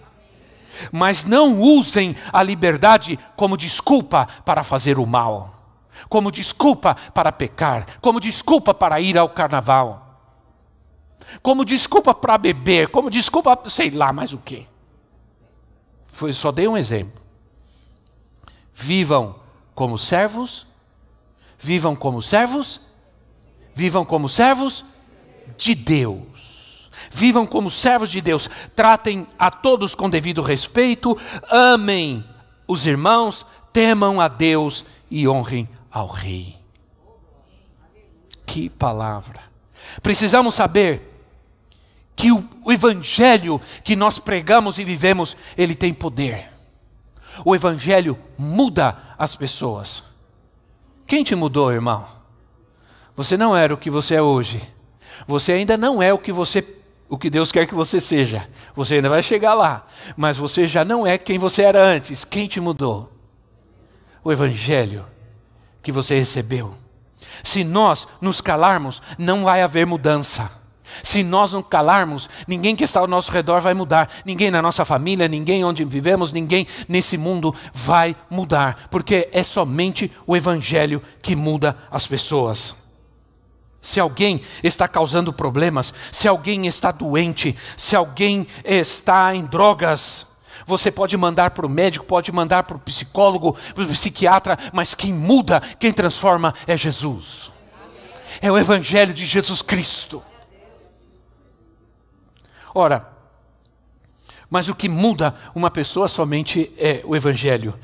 Mas 0.91 1.25
não 1.25 1.61
usem 1.61 2.17
a 2.33 2.43
liberdade 2.43 3.19
como 3.37 3.57
desculpa 3.57 4.27
para 4.45 4.65
fazer 4.65 4.99
o 4.99 5.07
mal, 5.07 5.79
como 6.09 6.31
desculpa 6.31 6.95
para 7.13 7.31
pecar, 7.31 7.87
como 8.01 8.19
desculpa 8.19 8.73
para 8.73 9.01
ir 9.01 9.19
ao 9.19 9.29
carnaval 9.29 10.10
como 11.43 11.65
desculpa 11.65 12.15
para 12.15 12.39
beber, 12.39 12.89
como 12.89 13.11
desculpa, 13.11 13.59
sei 13.69 13.91
lá 13.91 14.13
mais 14.13 14.33
o 14.33 14.39
que. 14.39 14.67
Foi, 16.07 16.33
só 16.33 16.53
dei 16.53 16.69
um 16.69 16.77
exemplo. 16.77 17.21
Vivam 18.75 19.37
como 19.75 19.97
servos, 19.97 20.67
vivam 21.59 21.95
como 21.95 22.21
servos, 22.21 22.81
vivam 23.75 24.05
como 24.05 24.29
servos 24.29 24.85
de 25.57 25.75
Deus. 25.75 26.91
Vivam 27.11 27.47
como 27.47 27.71
servos 27.71 28.11
de 28.11 28.21
Deus, 28.21 28.49
tratem 28.77 29.27
a 29.39 29.51
todos 29.51 29.95
com 29.95 30.11
devido 30.11 30.43
respeito, 30.43 31.17
amem 31.49 32.25
os 32.69 32.87
irmãos, 32.87 33.47
temam 33.73 34.21
a 34.21 34.29
Deus 34.29 34.85
e 35.11 35.27
honrem 35.27 35.69
ao 35.91 36.07
Rei. 36.07 36.59
Que 38.47 38.69
palavra! 38.69 39.41
Precisamos 40.03 40.55
saber 40.55 41.10
que 42.21 42.31
o, 42.31 42.47
o 42.63 42.71
evangelho 42.71 43.59
que 43.83 43.97
nós 43.97 44.19
pregamos 44.19 44.79
e 44.79 44.85
vivemos, 44.85 45.35
ele 45.57 45.75
tem 45.75 45.95
poder. 45.95 46.51
O 47.47 47.55
evangelho 47.55 48.19
muda 48.37 48.95
as 49.17 49.35
pessoas. 49.35 50.05
Quem 51.07 51.25
te 51.25 51.35
mudou, 51.35 51.73
irmão? 51.73 52.07
Você 53.17 53.39
não 53.39 53.57
era 53.57 53.73
o 53.73 53.79
que 53.79 53.89
você 53.89 54.17
é 54.17 54.23
hoje. 54.23 54.61
Você 55.27 55.53
ainda 55.53 55.79
não 55.79 56.03
é 56.03 56.13
o 56.13 56.19
que 56.19 56.31
você 56.31 56.77
o 57.09 57.17
que 57.17 57.31
Deus 57.31 57.51
quer 57.51 57.67
que 57.67 57.75
você 57.75 57.99
seja. 57.99 58.47
Você 58.77 58.97
ainda 58.97 59.09
vai 59.09 59.23
chegar 59.23 59.55
lá, 59.55 59.87
mas 60.15 60.37
você 60.37 60.69
já 60.69 60.85
não 60.85 61.07
é 61.07 61.17
quem 61.17 61.39
você 61.39 61.63
era 61.63 61.83
antes. 61.83 62.23
Quem 62.23 62.47
te 62.47 62.61
mudou? 62.61 63.11
O 64.23 64.31
evangelho 64.31 65.07
que 65.83 65.91
você 65.91 66.19
recebeu. 66.19 66.75
Se 67.43 67.65
nós 67.65 68.07
nos 68.21 68.43
calarmos, 68.43 69.01
não 69.17 69.45
vai 69.45 69.63
haver 69.63 69.87
mudança. 69.87 70.60
Se 71.03 71.23
nós 71.23 71.53
não 71.53 71.63
calarmos, 71.63 72.29
ninguém 72.47 72.77
que 72.77 72.85
está 72.85 73.01
ao 73.01 73.07
nosso 73.07 73.31
redor 73.31 73.61
vai 73.61 73.75
mudar. 73.75 74.09
Ninguém 74.25 74.51
na 74.51 74.63
nossa 74.63 74.85
família, 74.85 75.29
ninguém 75.29 75.65
onde 75.65 75.85
vivemos, 75.85 76.33
ninguém 76.33 76.67
nesse 76.89 77.17
mundo 77.17 77.55
vai 77.73 78.17
mudar. 78.29 78.89
Porque 78.91 79.29
é 79.33 79.43
somente 79.43 80.11
o 80.27 80.37
Evangelho 80.37 81.03
que 81.23 81.37
muda 81.37 81.77
as 81.91 82.07
pessoas. 82.07 82.75
Se 83.81 83.99
alguém 83.99 84.43
está 84.63 84.87
causando 84.87 85.33
problemas, 85.33 85.93
se 86.13 86.29
alguém 86.29 86.67
está 86.67 86.91
doente, 86.91 87.57
se 87.77 87.97
alguém 87.97 88.47
está 88.63 89.35
em 89.35 89.45
drogas, 89.45 90.27
você 90.67 90.91
pode 90.91 91.17
mandar 91.17 91.51
para 91.51 91.67
o 91.67 91.69
médico, 91.69 92.05
pode 92.05 92.31
mandar 92.31 92.65
para 92.65 92.77
o 92.77 92.81
psicólogo, 92.81 93.57
para 93.75 93.85
o 93.85 93.89
psiquiatra, 93.89 94.59
mas 94.73 94.95
quem 94.95 95.13
muda, 95.13 95.61
quem 95.79 95.93
transforma 95.93 96.55
é 96.67 96.77
Jesus. 96.77 97.51
É 98.43 98.51
o 98.53 98.59
Evangelho 98.59 99.15
de 99.15 99.25
Jesus 99.25 99.63
Cristo. 99.63 100.23
Ora, 102.81 103.07
mas 104.49 104.71
o 104.71 104.75
que 104.75 104.89
muda 104.89 105.35
uma 105.55 105.71
pessoa 105.71 106.09
somente 106.09 106.73
é 106.79 107.03
o 107.05 107.15
Evangelho. 107.15 107.79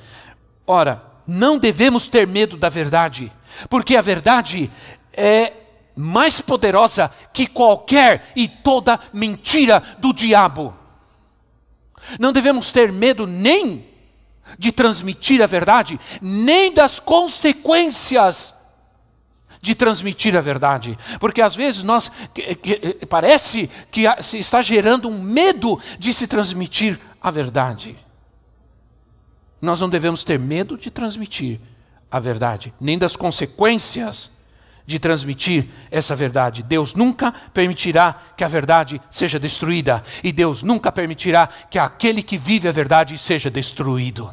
Ora, 0.67 1.03
não 1.27 1.59
devemos 1.59 2.09
ter 2.09 2.27
medo 2.27 2.57
da 2.57 2.71
verdade, 2.71 3.31
porque 3.69 3.95
a 3.95 4.01
verdade 4.01 4.71
é 5.13 5.53
mais 5.95 6.41
poderosa 6.41 7.13
que 7.31 7.47
qualquer 7.47 8.33
e 8.35 8.49
toda 8.49 8.99
mentira 9.13 9.83
do 9.99 10.15
diabo. 10.15 10.75
Não 12.19 12.33
devemos 12.33 12.71
ter 12.71 12.91
medo 12.91 13.27
nem 13.27 13.87
de 14.59 14.73
transmitir 14.73 15.43
a 15.43 15.47
verdade, 15.47 16.01
nem 16.23 16.73
das 16.73 16.99
consequências 16.99 18.55
de 19.67 19.75
transmitir 19.75 20.37
a 20.37 20.41
verdade, 20.41 20.97
porque 21.19 21.43
às 21.43 21.57
vezes 21.57 21.83
nós 21.83 22.09
parece 23.09 23.69
que 23.91 24.03
se 24.23 24.39
está 24.39 24.63
gerando 24.63 25.09
um 25.09 25.21
medo 25.21 25.77
de 25.99 26.15
se 26.15 26.29
transmitir 26.29 27.01
a 27.21 27.33
verdade. 27.33 27.99
Nós 29.61 29.81
não 29.81 29.89
devemos 29.89 30.23
ter 30.23 30.39
medo 30.39 30.79
de 30.79 30.89
transmitir 30.89 31.59
a 32.09 32.21
verdade, 32.21 32.73
nem 32.81 32.97
das 32.97 33.17
consequências 33.17 34.31
de 34.87 35.01
transmitir 35.01 35.67
essa 35.91 36.15
verdade. 36.15 36.63
Deus 36.63 36.95
nunca 36.95 37.33
permitirá 37.53 38.15
que 38.37 38.45
a 38.45 38.49
verdade 38.49 39.03
seja 39.11 39.37
destruída, 39.37 40.01
e 40.23 40.31
Deus 40.31 40.63
nunca 40.63 40.93
permitirá 40.93 41.49
que 41.69 41.77
aquele 41.77 42.23
que 42.23 42.39
vive 42.39 42.69
a 42.69 42.73
verdade 42.73 43.19
seja 43.19 43.51
destruído. 43.51 44.33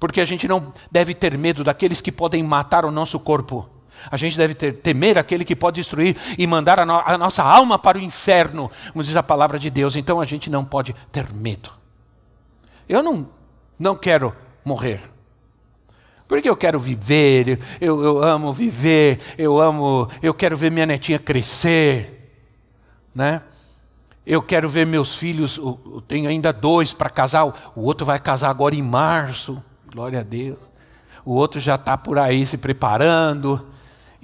Porque 0.00 0.22
a 0.22 0.24
gente 0.24 0.48
não 0.48 0.72
deve 0.90 1.12
ter 1.12 1.36
medo 1.36 1.62
daqueles 1.62 2.00
que 2.00 2.10
podem 2.10 2.42
matar 2.42 2.86
o 2.86 2.90
nosso 2.90 3.20
corpo. 3.20 3.73
A 4.10 4.16
gente 4.16 4.36
deve 4.36 4.54
ter, 4.54 4.74
temer 4.74 5.18
aquele 5.18 5.44
que 5.44 5.56
pode 5.56 5.80
destruir 5.80 6.16
e 6.38 6.46
mandar 6.46 6.78
a, 6.78 6.86
no, 6.86 7.02
a 7.04 7.18
nossa 7.18 7.42
alma 7.42 7.78
para 7.78 7.98
o 7.98 8.00
inferno, 8.00 8.70
como 8.92 9.02
diz 9.02 9.16
a 9.16 9.22
palavra 9.22 9.58
de 9.58 9.70
Deus. 9.70 9.96
Então 9.96 10.20
a 10.20 10.24
gente 10.24 10.50
não 10.50 10.64
pode 10.64 10.94
ter 11.10 11.32
medo. 11.32 11.70
Eu 12.88 13.02
não, 13.02 13.28
não 13.78 13.96
quero 13.96 14.34
morrer. 14.64 15.00
Porque 16.26 16.48
eu 16.48 16.56
quero 16.56 16.78
viver, 16.78 17.60
eu, 17.80 18.02
eu 18.02 18.22
amo 18.22 18.52
viver, 18.52 19.20
eu 19.36 19.60
amo, 19.60 20.08
eu 20.22 20.32
quero 20.32 20.56
ver 20.56 20.70
minha 20.70 20.86
netinha 20.86 21.18
crescer, 21.18 22.32
né? 23.14 23.42
Eu 24.26 24.40
quero 24.40 24.66
ver 24.68 24.86
meus 24.86 25.14
filhos, 25.14 25.58
eu 25.58 26.02
tenho 26.08 26.28
ainda 26.30 26.50
dois 26.50 26.94
para 26.94 27.10
casar, 27.10 27.44
o 27.44 27.82
outro 27.82 28.06
vai 28.06 28.18
casar 28.18 28.48
agora 28.48 28.74
em 28.74 28.82
março, 28.82 29.62
glória 29.92 30.20
a 30.20 30.22
Deus. 30.22 30.58
O 31.26 31.34
outro 31.34 31.60
já 31.60 31.74
está 31.74 31.96
por 31.96 32.18
aí 32.18 32.46
se 32.46 32.56
preparando. 32.56 33.66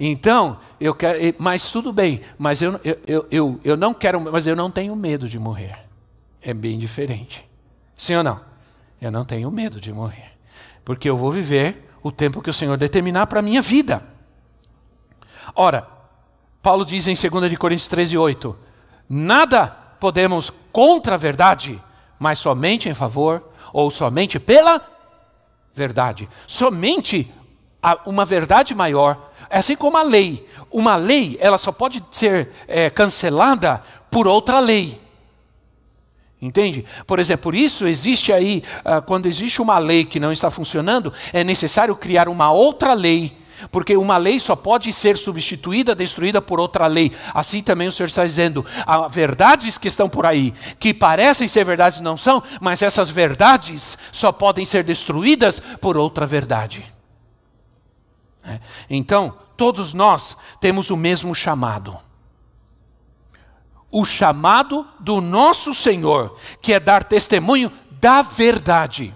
Então, 0.03 0.57
eu 0.79 0.95
quero, 0.95 1.35
mas 1.37 1.69
tudo 1.69 1.93
bem, 1.93 2.21
mas 2.35 2.59
eu, 2.59 2.81
eu, 3.05 3.27
eu, 3.29 3.59
eu 3.63 3.77
não 3.77 3.93
quero, 3.93 4.19
mas 4.19 4.47
eu 4.47 4.55
não 4.55 4.71
tenho 4.71 4.95
medo 4.95 5.29
de 5.29 5.37
morrer. 5.37 5.79
É 6.41 6.55
bem 6.55 6.79
diferente. 6.79 7.47
Sim 7.95 8.15
ou 8.15 8.23
não? 8.23 8.41
Eu 8.99 9.11
não 9.11 9.23
tenho 9.23 9.51
medo 9.51 9.79
de 9.79 9.93
morrer. 9.93 10.31
Porque 10.83 11.07
eu 11.07 11.15
vou 11.15 11.31
viver 11.31 11.87
o 12.01 12.11
tempo 12.11 12.41
que 12.41 12.49
o 12.49 12.53
Senhor 12.53 12.77
determinar 12.77 13.27
para 13.27 13.41
a 13.41 13.43
minha 13.43 13.61
vida. 13.61 14.03
Ora, 15.53 15.87
Paulo 16.63 16.83
diz 16.83 17.05
em 17.05 17.13
2 17.13 17.55
Coríntios 17.55 17.87
13, 17.87 18.17
8: 18.17 18.57
Nada 19.07 19.67
podemos 19.99 20.51
contra 20.71 21.13
a 21.13 21.17
verdade, 21.19 21.79
mas 22.17 22.39
somente 22.39 22.89
em 22.89 22.95
favor, 22.95 23.51
ou 23.71 23.91
somente 23.91 24.39
pela 24.39 24.81
verdade. 25.75 26.27
Somente 26.47 27.31
uma 28.05 28.25
verdade 28.25 28.75
maior, 28.75 29.30
é 29.51 29.57
assim 29.57 29.75
como 29.75 29.97
a 29.97 30.03
lei. 30.03 30.47
Uma 30.71 30.95
lei, 30.95 31.37
ela 31.41 31.57
só 31.57 31.71
pode 31.71 32.01
ser 32.09 32.49
é, 32.67 32.89
cancelada 32.89 33.83
por 34.09 34.27
outra 34.27 34.59
lei. 34.59 34.99
Entende? 36.41 36.85
Por 37.05 37.19
exemplo, 37.19 37.43
por 37.43 37.55
isso 37.55 37.85
existe 37.85 38.33
aí, 38.33 38.63
uh, 38.79 39.01
quando 39.03 39.27
existe 39.27 39.61
uma 39.61 39.77
lei 39.77 40.03
que 40.03 40.19
não 40.19 40.31
está 40.31 40.49
funcionando, 40.49 41.13
é 41.31 41.43
necessário 41.43 41.95
criar 41.95 42.27
uma 42.27 42.51
outra 42.51 42.93
lei, 42.93 43.37
porque 43.69 43.95
uma 43.95 44.17
lei 44.17 44.39
só 44.39 44.55
pode 44.55 44.91
ser 44.91 45.17
substituída, 45.17 45.93
destruída 45.93 46.41
por 46.41 46.59
outra 46.59 46.87
lei. 46.87 47.11
Assim 47.31 47.61
também 47.61 47.87
o 47.87 47.91
Senhor 47.91 48.07
está 48.07 48.25
dizendo: 48.25 48.65
há 48.87 49.07
verdades 49.07 49.77
que 49.77 49.87
estão 49.87 50.09
por 50.09 50.25
aí, 50.25 50.51
que 50.79 50.95
parecem 50.95 51.47
ser 51.47 51.63
verdades 51.63 51.99
não 51.99 52.17
são, 52.17 52.41
mas 52.59 52.81
essas 52.81 53.11
verdades 53.11 53.95
só 54.11 54.31
podem 54.31 54.65
ser 54.65 54.83
destruídas 54.83 55.61
por 55.79 55.95
outra 55.95 56.25
verdade. 56.25 57.00
É. 58.43 58.59
Então, 58.89 59.37
todos 59.55 59.93
nós 59.93 60.35
temos 60.59 60.89
o 60.89 60.97
mesmo 60.97 61.33
chamado 61.35 61.97
o 63.91 64.05
chamado 64.05 64.87
do 64.99 65.19
nosso 65.19 65.73
Senhor, 65.73 66.37
que 66.61 66.73
é 66.73 66.79
dar 66.79 67.03
testemunho 67.03 67.71
da 67.99 68.21
verdade. 68.21 69.13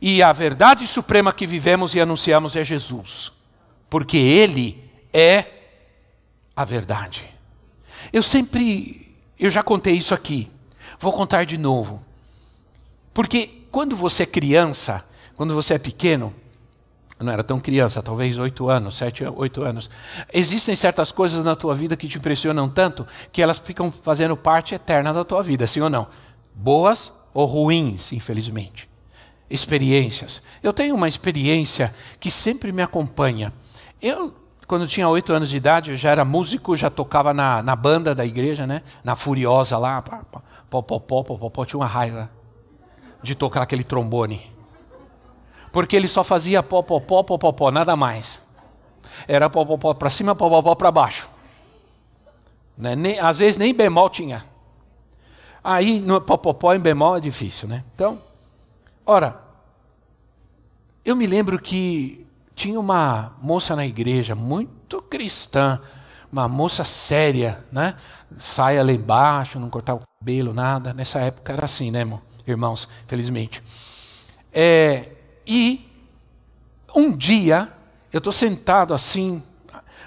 E 0.00 0.22
a 0.22 0.32
verdade 0.32 0.86
suprema 0.86 1.32
que 1.32 1.46
vivemos 1.46 1.94
e 1.94 2.00
anunciamos 2.00 2.54
é 2.54 2.62
Jesus, 2.62 3.32
porque 3.88 4.18
Ele 4.18 4.84
é 5.12 5.46
a 6.54 6.64
verdade. 6.64 7.24
Eu 8.12 8.22
sempre, 8.22 9.16
eu 9.38 9.50
já 9.50 9.62
contei 9.62 9.94
isso 9.94 10.12
aqui, 10.12 10.50
vou 10.98 11.12
contar 11.12 11.44
de 11.44 11.56
novo. 11.56 12.04
Porque 13.14 13.62
quando 13.72 13.96
você 13.96 14.24
é 14.24 14.26
criança, 14.26 15.02
quando 15.34 15.54
você 15.54 15.74
é 15.74 15.78
pequeno, 15.78 16.34
não 17.18 17.32
era 17.32 17.42
tão 17.42 17.58
criança, 17.58 18.02
talvez 18.02 18.38
oito 18.38 18.68
anos, 18.68 18.96
sete, 18.96 19.24
oito 19.24 19.62
anos. 19.62 19.88
Existem 20.32 20.76
certas 20.76 21.10
coisas 21.10 21.42
na 21.42 21.56
tua 21.56 21.74
vida 21.74 21.96
que 21.96 22.08
te 22.08 22.18
impressionam 22.18 22.68
tanto 22.68 23.06
que 23.32 23.40
elas 23.40 23.58
ficam 23.58 23.90
fazendo 23.90 24.36
parte 24.36 24.74
eterna 24.74 25.12
da 25.12 25.24
tua 25.24 25.42
vida, 25.42 25.66
sim 25.66 25.80
ou 25.80 25.88
não? 25.88 26.06
Boas 26.54 27.14
ou 27.32 27.46
ruins, 27.46 28.12
infelizmente. 28.12 28.88
Experiências. 29.48 30.42
Eu 30.62 30.72
tenho 30.72 30.94
uma 30.94 31.08
experiência 31.08 31.94
que 32.20 32.30
sempre 32.30 32.70
me 32.70 32.82
acompanha. 32.82 33.52
Eu, 34.02 34.34
quando 34.66 34.86
tinha 34.86 35.08
oito 35.08 35.32
anos 35.32 35.48
de 35.48 35.56
idade, 35.56 35.92
eu 35.92 35.96
já 35.96 36.10
era 36.10 36.24
músico, 36.24 36.76
já 36.76 36.90
tocava 36.90 37.32
na, 37.32 37.62
na 37.62 37.76
banda 37.76 38.14
da 38.14 38.26
igreja, 38.26 38.66
né? 38.66 38.82
Na 39.02 39.16
Furiosa 39.16 39.78
lá. 39.78 40.02
Pó, 40.68 40.82
pó, 40.82 40.98
pó, 40.98 41.22
pó, 41.22 41.48
pó, 41.48 41.64
tinha 41.64 41.78
uma 41.78 41.86
raiva 41.86 42.30
de 43.22 43.34
tocar 43.34 43.62
aquele 43.62 43.84
trombone 43.84 44.55
porque 45.76 45.94
ele 45.94 46.08
só 46.08 46.24
fazia 46.24 46.62
pó, 46.62 46.80
pó, 46.80 46.98
pó, 46.98 47.22
pó, 47.22 47.36
pó, 47.36 47.52
pó 47.52 47.70
nada 47.70 47.94
mais. 47.94 48.42
Era 49.28 49.50
pó, 49.50 49.62
pó, 49.62 49.76
pó 49.76 49.92
para 49.92 50.08
cima, 50.08 50.34
pó, 50.34 50.48
pó, 50.48 50.62
pó 50.62 50.74
para 50.74 50.90
baixo. 50.90 51.28
Né? 52.78 52.96
Nem, 52.96 53.20
às 53.20 53.40
vezes 53.40 53.58
nem 53.58 53.74
bemol 53.74 54.08
tinha. 54.08 54.46
Aí, 55.62 56.00
no 56.00 56.18
pó, 56.18 56.38
pó, 56.38 56.54
pó 56.54 56.72
em 56.72 56.78
bemol 56.78 57.18
é 57.18 57.20
difícil, 57.20 57.68
né? 57.68 57.84
Então, 57.94 58.18
ora, 59.04 59.38
eu 61.04 61.14
me 61.14 61.26
lembro 61.26 61.58
que 61.58 62.26
tinha 62.54 62.80
uma 62.80 63.34
moça 63.42 63.76
na 63.76 63.84
igreja, 63.84 64.34
muito 64.34 65.02
cristã, 65.02 65.78
uma 66.32 66.48
moça 66.48 66.84
séria, 66.84 67.62
né? 67.70 67.96
Saia 68.38 68.82
lá 68.82 68.92
embaixo, 68.92 69.60
não 69.60 69.68
cortava 69.68 70.00
o 70.00 70.02
cabelo, 70.20 70.54
nada. 70.54 70.94
Nessa 70.94 71.18
época 71.18 71.52
era 71.52 71.66
assim, 71.66 71.90
né, 71.90 72.02
irmãos? 72.46 72.88
Felizmente. 73.06 73.62
É, 74.50 75.15
e 75.46 75.88
um 76.94 77.14
dia, 77.14 77.72
eu 78.12 78.18
estou 78.18 78.32
sentado 78.32 78.94
assim, 78.94 79.42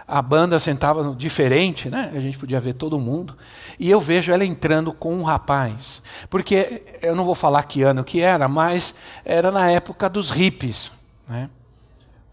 a 0.08 0.24
banda 0.24 0.58
sentava 0.58 1.14
diferente, 1.16 1.88
né? 1.88 2.12
A 2.16 2.20
gente 2.20 2.36
podia 2.36 2.60
ver 2.60 2.74
todo 2.74 3.00
mundo. 3.00 3.38
E 3.80 3.92
eu 3.92 4.02
vejo 4.02 4.32
ela 4.32 4.44
entrando 4.44 4.92
com 4.92 5.14
um 5.14 5.22
rapaz. 5.22 6.02
Porque 6.32 6.84
eu 7.00 7.16
não 7.16 7.24
vou 7.24 7.36
falar 7.36 7.62
que 7.64 7.84
ano 7.84 8.04
que 8.04 8.20
era, 8.20 8.48
mas 8.48 8.96
era 9.24 9.52
na 9.52 9.70
época 9.70 10.10
dos 10.10 10.32
hippies. 10.32 10.92
Né? 11.28 11.48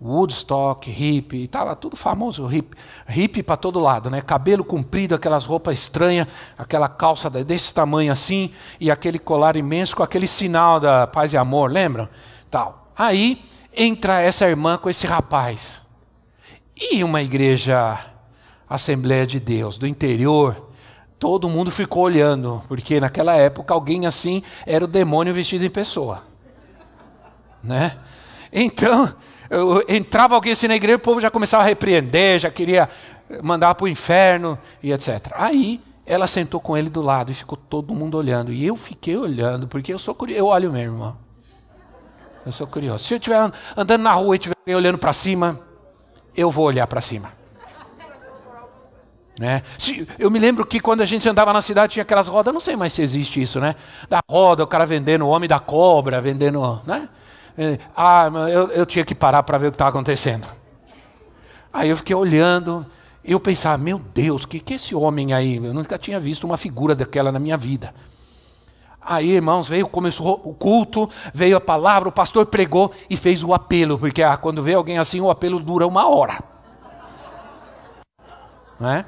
Woodstock, 0.00 0.90
hippie, 0.90 1.44
estava 1.44 1.76
tudo 1.76 1.96
famoso, 1.96 2.46
hippie, 2.46 2.76
hippie 3.06 3.42
para 3.42 3.56
todo 3.56 3.80
lado, 3.80 4.10
né? 4.10 4.20
Cabelo 4.20 4.62
comprido, 4.62 5.14
aquelas 5.14 5.44
roupas 5.44 5.78
estranhas, 5.78 6.26
aquela 6.56 6.86
calça 6.86 7.30
desse 7.30 7.72
tamanho 7.72 8.12
assim, 8.12 8.52
e 8.78 8.90
aquele 8.90 9.18
colar 9.18 9.56
imenso 9.56 9.96
com 9.96 10.02
aquele 10.02 10.26
sinal 10.26 10.78
da 10.78 11.06
paz 11.06 11.32
e 11.32 11.36
amor, 11.38 11.70
lembram? 11.70 12.08
Tal. 12.50 12.86
Aí 12.96 13.42
entra 13.76 14.22
essa 14.22 14.48
irmã 14.48 14.78
com 14.78 14.88
esse 14.88 15.06
rapaz. 15.06 15.82
E 16.76 17.02
uma 17.04 17.22
igreja 17.22 17.98
Assembleia 18.68 19.26
de 19.26 19.38
Deus 19.38 19.78
do 19.78 19.87
interior, 19.87 20.70
todo 21.18 21.48
mundo 21.48 21.70
ficou 21.70 22.02
olhando, 22.02 22.62
porque 22.68 22.98
naquela 22.98 23.35
época 23.35 23.72
alguém 23.72 24.06
assim 24.06 24.42
era 24.66 24.85
o 24.85 24.88
demônio 24.88 25.32
vestido 25.32 25.64
em 25.64 25.70
pessoa. 25.70 26.24
Né? 27.62 27.96
Então, 28.52 29.12
eu, 29.48 29.85
entrava 29.88 30.35
alguém 30.35 30.52
assim 30.52 30.68
na 30.68 30.76
igreja, 30.76 30.96
o 30.96 31.00
povo 31.00 31.20
já 31.20 31.30
começava 31.30 31.62
a 31.62 31.66
repreender, 31.66 32.40
já 32.40 32.50
queria 32.50 32.88
mandar 33.42 33.74
para 33.74 33.85
o 33.85 33.88
inferno 33.88 34.59
e 34.82 34.92
etc. 34.92 35.32
Aí 35.35 35.80
ela 36.04 36.26
sentou 36.26 36.61
com 36.61 36.76
ele 36.76 36.88
do 36.88 37.02
lado 37.02 37.30
e 37.30 37.35
ficou 37.35 37.56
todo 37.56 37.94
mundo 37.94 38.16
olhando. 38.16 38.52
E 38.52 38.64
eu 38.64 38.76
fiquei 38.76 39.16
olhando, 39.16 39.68
porque 39.68 39.92
eu 39.92 39.98
sou 39.98 40.14
curioso, 40.14 40.40
eu 40.40 40.46
olho 40.46 40.72
mesmo, 40.72 40.94
irmão. 40.94 41.25
Eu 42.46 42.52
sou 42.52 42.66
curioso. 42.68 43.02
Se 43.02 43.12
eu 43.12 43.18
estiver 43.18 43.50
andando 43.76 44.02
na 44.02 44.12
rua 44.12 44.37
e 44.37 44.38
estiver 44.38 44.76
olhando 44.76 44.96
para 44.96 45.12
cima, 45.12 45.59
eu 46.37 46.48
vou 46.48 46.64
olhar 46.64 46.87
para 46.87 47.00
cima. 47.00 47.32
Né? 49.38 49.62
Se, 49.76 50.09
eu 50.16 50.30
me 50.30 50.38
lembro 50.38 50.64
que 50.64 50.78
quando 50.78 51.02
a 51.02 51.04
gente 51.04 51.28
andava 51.28 51.52
na 51.52 51.61
cidade 51.61 51.94
tinha 51.94 52.02
aquelas 52.02 52.28
rodas, 52.28 52.54
não 52.54 52.61
sei 52.61 52.76
mais 52.76 52.92
se 52.92 53.02
existe 53.02 53.42
isso, 53.42 53.59
né? 53.61 53.74
Da 54.09 54.20
roda, 54.30 54.62
o 54.62 54.66
cara 54.66 54.87
vendendo 54.87 55.26
o 55.26 55.28
homem 55.28 55.48
da 55.48 55.59
cobra, 55.59 56.20
vendendo, 56.20 56.80
né? 56.87 57.09
É, 57.59 57.78
ah, 57.96 58.30
eu, 58.48 58.68
eu 58.70 58.87
tinha 58.87 59.04
que 59.04 59.14
parar 59.14 59.42
para 59.42 59.59
ver 59.59 59.66
o 59.66 59.70
que 59.72 59.74
estava 59.74 59.90
acontecendo. 59.90 60.46
Aí 61.72 61.90
eu 61.90 61.96
fiquei 61.96 62.14
olhando, 62.14 62.87
eu 63.24 63.40
pensava, 63.40 63.76
meu 63.76 63.98
Deus, 63.98 64.44
o 64.44 64.48
que, 64.48 64.61
que 64.61 64.74
é 64.74 64.76
esse 64.76 64.94
homem 64.94 65.35
aí? 65.35 65.56
Eu 65.56 65.74
nunca 65.74 65.98
tinha 65.98 66.20
visto 66.20 66.44
uma 66.44 66.56
figura 66.56 66.94
daquela 66.94 67.32
na 67.32 67.40
minha 67.40 67.56
vida. 67.56 67.92
Aí, 69.08 69.30
irmãos, 69.30 69.68
veio, 69.68 69.86
começou 69.86 70.40
o 70.44 70.52
culto, 70.52 71.08
veio 71.32 71.56
a 71.56 71.60
palavra, 71.60 72.08
o 72.08 72.12
pastor 72.12 72.44
pregou 72.46 72.92
e 73.08 73.16
fez 73.16 73.44
o 73.44 73.54
apelo, 73.54 73.96
porque 73.96 74.20
ah, 74.20 74.36
quando 74.36 74.60
vê 74.60 74.74
alguém 74.74 74.98
assim, 74.98 75.20
o 75.20 75.30
apelo 75.30 75.60
dura 75.60 75.86
uma 75.86 76.08
hora. 76.08 76.42
Né? 78.80 79.06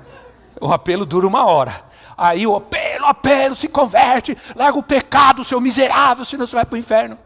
O 0.60 0.72
apelo 0.72 1.04
dura 1.04 1.26
uma 1.26 1.44
hora. 1.44 1.84
Aí 2.16 2.46
o 2.46 2.54
apelo, 2.54 3.06
apelo, 3.06 3.56
se 3.56 3.66
converte, 3.66 4.36
larga 4.54 4.78
o 4.78 4.82
pecado, 4.82 5.42
seu 5.42 5.60
miserável, 5.60 6.24
senão 6.24 6.46
você 6.46 6.54
vai 6.54 6.64
para 6.64 6.76
o 6.76 6.78
inferno. 6.78 7.18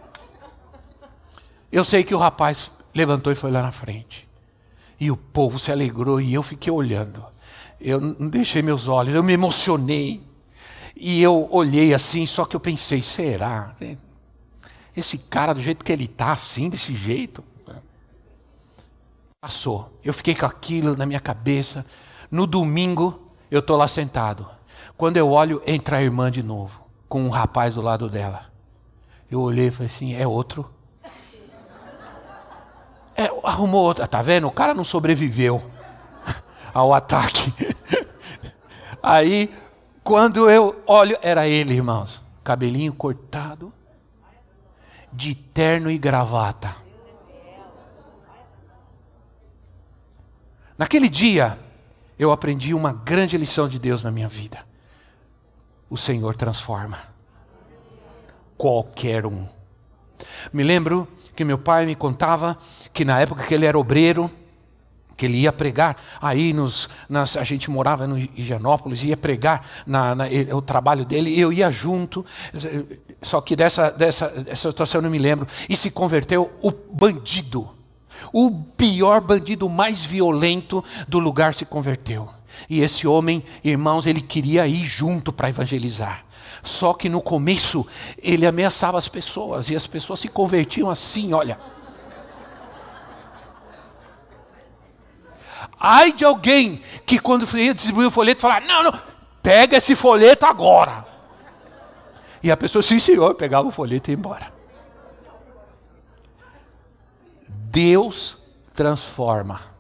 Eu 1.71 1.85
sei 1.85 2.03
que 2.03 2.15
o 2.15 2.19
rapaz 2.19 2.71
levantou 2.95 3.33
e 3.33 3.37
foi 3.37 3.51
lá 3.51 3.63
na 3.63 3.73
frente. 3.73 4.29
E 4.99 5.11
o 5.11 5.17
povo 5.17 5.59
se 5.59 5.71
alegrou 5.71 6.21
e 6.21 6.33
eu 6.33 6.43
fiquei 6.43 6.73
olhando. 6.73 7.25
Eu 7.81 8.01
não 8.01 8.29
deixei 8.29 8.63
meus 8.63 8.89
olhos, 8.89 9.15
eu 9.15 9.23
me 9.23 9.33
emocionei. 9.33 10.23
E 11.05 11.21
eu 11.21 11.49
olhei 11.51 11.93
assim, 11.93 12.27
só 12.27 12.45
que 12.45 12.55
eu 12.55 12.61
pensei, 12.61 13.03
será? 13.03 13.75
Esse 14.97 15.19
cara, 15.19 15.53
do 15.53 15.61
jeito 15.61 15.85
que 15.85 15.91
ele 15.91 16.05
está, 16.05 16.31
assim, 16.31 16.69
desse 16.69 16.95
jeito? 16.95 17.43
Passou. 19.41 19.99
Eu 20.05 20.15
fiquei 20.15 20.33
com 20.33 20.47
aquilo 20.47 20.97
na 20.97 21.05
minha 21.05 21.19
cabeça. 21.19 21.85
No 22.31 22.47
domingo, 22.47 23.21
eu 23.51 23.59
estou 23.59 23.77
lá 23.77 23.89
sentado. 23.89 24.49
Quando 24.97 25.17
eu 25.17 25.29
olho, 25.29 25.61
entra 25.67 25.97
a 25.97 26.03
irmã 26.03 26.31
de 26.31 26.41
novo, 26.41 26.81
com 27.09 27.21
um 27.25 27.31
rapaz 27.31 27.75
do 27.75 27.83
lado 27.83 28.09
dela. 28.09 28.47
Eu 29.29 29.41
olhei 29.41 29.67
e 29.67 29.71
falei 29.73 29.89
assim: 29.89 30.15
é 30.15 30.25
outro? 30.25 30.73
É, 33.17 33.25
arrumou 33.43 33.83
outra. 33.83 34.07
Tá 34.07 34.23
vendo? 34.23 34.47
O 34.47 34.53
cara 34.53 34.73
não 34.73 34.85
sobreviveu 34.85 35.61
ao 36.73 36.95
ataque. 36.95 37.53
Aí, 39.03 39.53
quando 40.03 40.51
eu 40.51 40.83
olho, 40.87 41.17
era 41.23 41.47
ele, 41.47 41.75
irmãos. 41.75 42.21
Cabelinho 42.43 42.93
cortado, 42.93 43.73
de 45.13 45.35
terno 45.35 45.91
e 45.91 45.99
gravata. 45.99 46.75
Naquele 50.77 51.09
dia, 51.09 51.59
eu 52.19 52.33
aprendi 52.33 52.75
uma 52.75 52.93
grande 52.93 53.37
lição 53.37 53.69
de 53.69 53.79
Deus 53.79 54.03
na 54.03 54.11
minha 54.11 54.27
vida. 54.27 54.67
O 55.89 55.97
Senhor 55.97 56.35
transforma 56.35 56.99
qualquer 58.57 59.27
um. 59.27 59.47
Me 60.53 60.63
lembro 60.63 61.07
que 61.37 61.45
meu 61.45 61.59
pai 61.59 61.87
me 61.87 61.95
contava 61.95 62.57
que 62.93 63.05
na 63.05 63.21
época 63.21 63.45
que 63.45 63.55
ele 63.55 63.67
era 63.67 63.79
obreiro, 63.79 64.31
que 65.17 65.27
ele 65.27 65.39
ia 65.39 65.53
pregar 65.53 65.97
aí 66.21 66.53
nos, 66.53 66.89
nas, 67.09 67.37
a 67.37 67.45
gente 67.45 67.71
morava 67.71 68.07
no 68.07 68.19
Higienópolis, 68.19 69.03
ia 69.03 69.17
pregar 69.17 69.67
na, 69.87 70.15
na, 70.15 70.25
o 70.55 70.63
trabalho 70.63 71.05
dele, 71.05 71.39
eu 71.39 71.53
ia 71.53 71.71
junto, 71.71 72.25
só 73.23 73.41
que 73.41 73.55
dessa, 73.55 73.91
dessa, 73.91 74.29
dessa 74.29 74.71
situação 74.71 74.99
eu 74.99 75.03
não 75.03 75.11
me 75.11 75.19
lembro, 75.19 75.47
e 75.69 75.77
se 75.77 75.91
converteu 75.91 76.51
o 76.63 76.71
bandido, 76.71 77.71
o 78.33 78.51
pior 78.51 79.21
bandido 79.21 79.69
mais 79.69 80.03
violento 80.03 80.83
do 81.07 81.19
lugar 81.19 81.55
se 81.55 81.65
converteu. 81.65 82.29
E 82.69 82.81
esse 82.81 83.07
homem, 83.07 83.43
irmãos, 83.65 84.07
ele 84.07 84.21
queria 84.21 84.67
ir 84.67 84.85
junto 84.85 85.33
para 85.33 85.49
evangelizar. 85.49 86.25
Só 86.63 86.95
que 86.95 87.09
no 87.09 87.21
começo 87.21 87.85
ele 88.19 88.47
ameaçava 88.47 88.97
as 88.97 89.09
pessoas 89.09 89.71
e 89.71 89.77
as 89.77 89.87
pessoas 89.87 90.21
se 90.21 90.29
convertiam 90.29 90.89
assim, 90.89 91.33
olha. 91.33 91.59
Ai 95.83 96.13
de 96.13 96.25
alguém 96.25 96.81
que 97.05 97.19
quando 97.19 97.45
ia 97.59 97.75
distribuir 97.75 98.09
o 98.09 98.11
folheto 98.11 98.41
falar: 98.41 98.63
"Não, 98.63 98.83
não, 98.85 99.01
pega 99.43 99.77
esse 99.77 99.97
folheto 99.97 100.47
agora". 100.47 101.05
E 102.43 102.51
a 102.51 102.57
pessoa, 102.57 102.83
sim, 102.83 102.99
senhor, 102.99 103.35
pegava 103.35 103.69
o 103.69 103.71
folheto 103.71 104.09
e 104.09 104.13
ia 104.13 104.17
embora. 104.17 104.53
Deus 107.49 108.39
transforma 108.75 109.73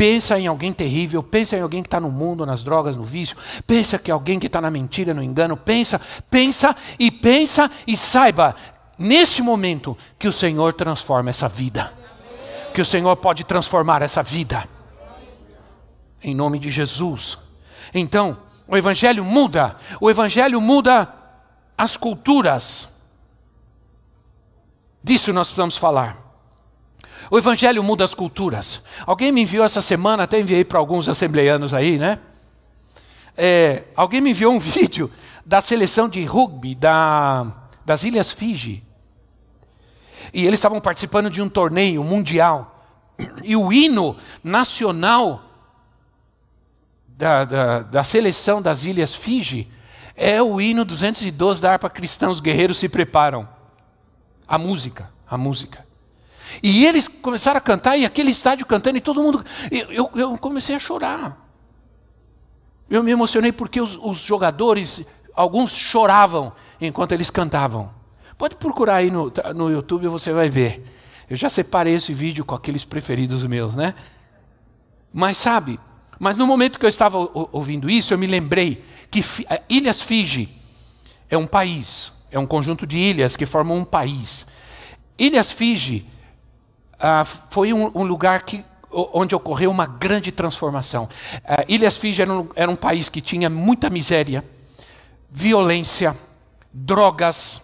pensa 0.00 0.40
em 0.40 0.46
alguém 0.46 0.72
terrível, 0.72 1.22
pensa 1.22 1.58
em 1.58 1.60
alguém 1.60 1.82
que 1.82 1.86
está 1.86 2.00
no 2.00 2.10
mundo, 2.10 2.46
nas 2.46 2.62
drogas, 2.62 2.96
no 2.96 3.04
vício, 3.04 3.36
pensa 3.66 3.98
que 3.98 4.10
alguém 4.10 4.38
que 4.38 4.46
está 4.46 4.58
na 4.58 4.70
mentira, 4.70 5.12
no 5.12 5.22
engano, 5.22 5.58
pensa, 5.58 6.00
pensa 6.30 6.74
e 6.98 7.10
pensa 7.10 7.70
e 7.86 7.98
saiba, 7.98 8.56
nesse 8.98 9.42
momento, 9.42 9.94
que 10.18 10.26
o 10.26 10.32
Senhor 10.32 10.72
transforma 10.72 11.28
essa 11.28 11.50
vida, 11.50 11.92
que 12.72 12.80
o 12.80 12.86
Senhor 12.86 13.14
pode 13.16 13.44
transformar 13.44 14.00
essa 14.00 14.22
vida, 14.22 14.66
em 16.22 16.34
nome 16.34 16.58
de 16.58 16.70
Jesus. 16.70 17.38
Então, 17.94 18.38
o 18.66 18.76
Evangelho 18.76 19.24
muda, 19.24 19.76
o 20.00 20.10
Evangelho 20.10 20.60
muda 20.60 21.12
as 21.76 21.96
culturas, 21.96 23.00
disso 25.02 25.32
nós 25.32 25.48
precisamos 25.48 25.76
falar. 25.76 26.30
O 27.30 27.38
evangelho 27.38 27.82
muda 27.82 28.02
as 28.04 28.12
culturas. 28.12 28.82
Alguém 29.06 29.30
me 29.30 29.42
enviou 29.42 29.64
essa 29.64 29.80
semana, 29.80 30.24
até 30.24 30.40
enviei 30.40 30.64
para 30.64 30.78
alguns 30.78 31.08
assembleianos 31.08 31.72
aí, 31.72 31.96
né? 31.96 32.18
É, 33.36 33.84
alguém 33.94 34.20
me 34.20 34.30
enviou 34.30 34.52
um 34.52 34.58
vídeo 34.60 35.10
da 35.46 35.60
seleção 35.60 36.08
de 36.08 36.24
rugby 36.24 36.74
da, 36.74 37.46
das 37.84 38.02
Ilhas 38.02 38.32
Fiji. 38.32 38.84
E 40.34 40.44
eles 40.44 40.58
estavam 40.58 40.80
participando 40.80 41.30
de 41.30 41.40
um 41.40 41.48
torneio 41.48 42.02
mundial. 42.02 42.84
E 43.44 43.54
o 43.54 43.72
hino 43.72 44.16
nacional 44.42 45.49
da, 47.20 47.44
da, 47.44 47.78
da 47.80 48.02
seleção 48.02 48.62
das 48.62 48.86
Ilhas 48.86 49.14
Fiji 49.14 49.70
é 50.16 50.40
o 50.42 50.58
hino 50.58 50.86
212 50.86 51.60
da 51.60 51.72
harpa 51.72 51.90
cristã. 51.90 52.30
Os 52.30 52.40
guerreiros 52.40 52.78
se 52.78 52.88
preparam. 52.88 53.46
A 54.48 54.56
música, 54.56 55.12
a 55.28 55.36
música. 55.36 55.86
E 56.62 56.86
eles 56.86 57.06
começaram 57.06 57.58
a 57.58 57.60
cantar, 57.60 57.96
e 57.96 58.04
aquele 58.04 58.30
estádio 58.30 58.64
cantando, 58.64 58.96
e 58.96 59.00
todo 59.02 59.22
mundo. 59.22 59.44
Eu, 59.70 59.92
eu, 59.92 60.10
eu 60.14 60.38
comecei 60.38 60.74
a 60.74 60.78
chorar. 60.78 61.46
Eu 62.88 63.02
me 63.02 63.10
emocionei 63.10 63.52
porque 63.52 63.80
os, 63.80 63.98
os, 64.02 64.18
jogadores, 64.20 65.04
alguns 65.34 65.72
choravam 65.72 66.52
enquanto 66.80 67.12
eles 67.12 67.30
cantavam. 67.30 67.92
Pode 68.36 68.56
procurar 68.56 68.96
aí 68.96 69.10
no, 69.10 69.30
no 69.54 69.70
YouTube, 69.70 70.08
você 70.08 70.32
vai 70.32 70.48
ver. 70.48 70.82
Eu 71.28 71.36
já 71.36 71.48
separei 71.48 71.94
esse 71.94 72.12
vídeo 72.12 72.44
com 72.44 72.54
aqueles 72.54 72.84
preferidos 72.84 73.44
meus, 73.44 73.76
né? 73.76 73.94
Mas 75.12 75.36
sabe, 75.36 75.78
mas 76.20 76.36
no 76.36 76.46
momento 76.46 76.78
que 76.78 76.84
eu 76.84 76.88
estava 76.90 77.16
ouvindo 77.50 77.88
isso, 77.88 78.12
eu 78.12 78.18
me 78.18 78.26
lembrei 78.26 78.84
que 79.10 79.24
Ilhas 79.70 80.02
Fiji 80.02 80.54
é 81.30 81.36
um 81.38 81.46
país, 81.46 82.12
é 82.30 82.38
um 82.38 82.46
conjunto 82.46 82.86
de 82.86 82.98
ilhas 82.98 83.36
que 83.36 83.46
formam 83.46 83.78
um 83.78 83.84
país. 83.84 84.46
Ilhas 85.18 85.50
Fiji 85.50 86.06
ah, 86.98 87.24
foi 87.24 87.72
um, 87.72 87.90
um, 87.94 88.02
lugar 88.02 88.42
que, 88.42 88.62
onde 88.92 89.34
ocorreu 89.34 89.70
uma 89.70 89.86
grande 89.86 90.30
transformação. 90.30 91.08
Ah, 91.42 91.64
Ilhas 91.66 91.96
Fiji 91.96 92.20
era 92.20 92.30
um, 92.30 92.48
era 92.54 92.70
um 92.70 92.76
país 92.76 93.08
que 93.08 93.22
tinha 93.22 93.48
muita 93.48 93.88
miséria, 93.88 94.44
violência, 95.30 96.14
drogas, 96.70 97.62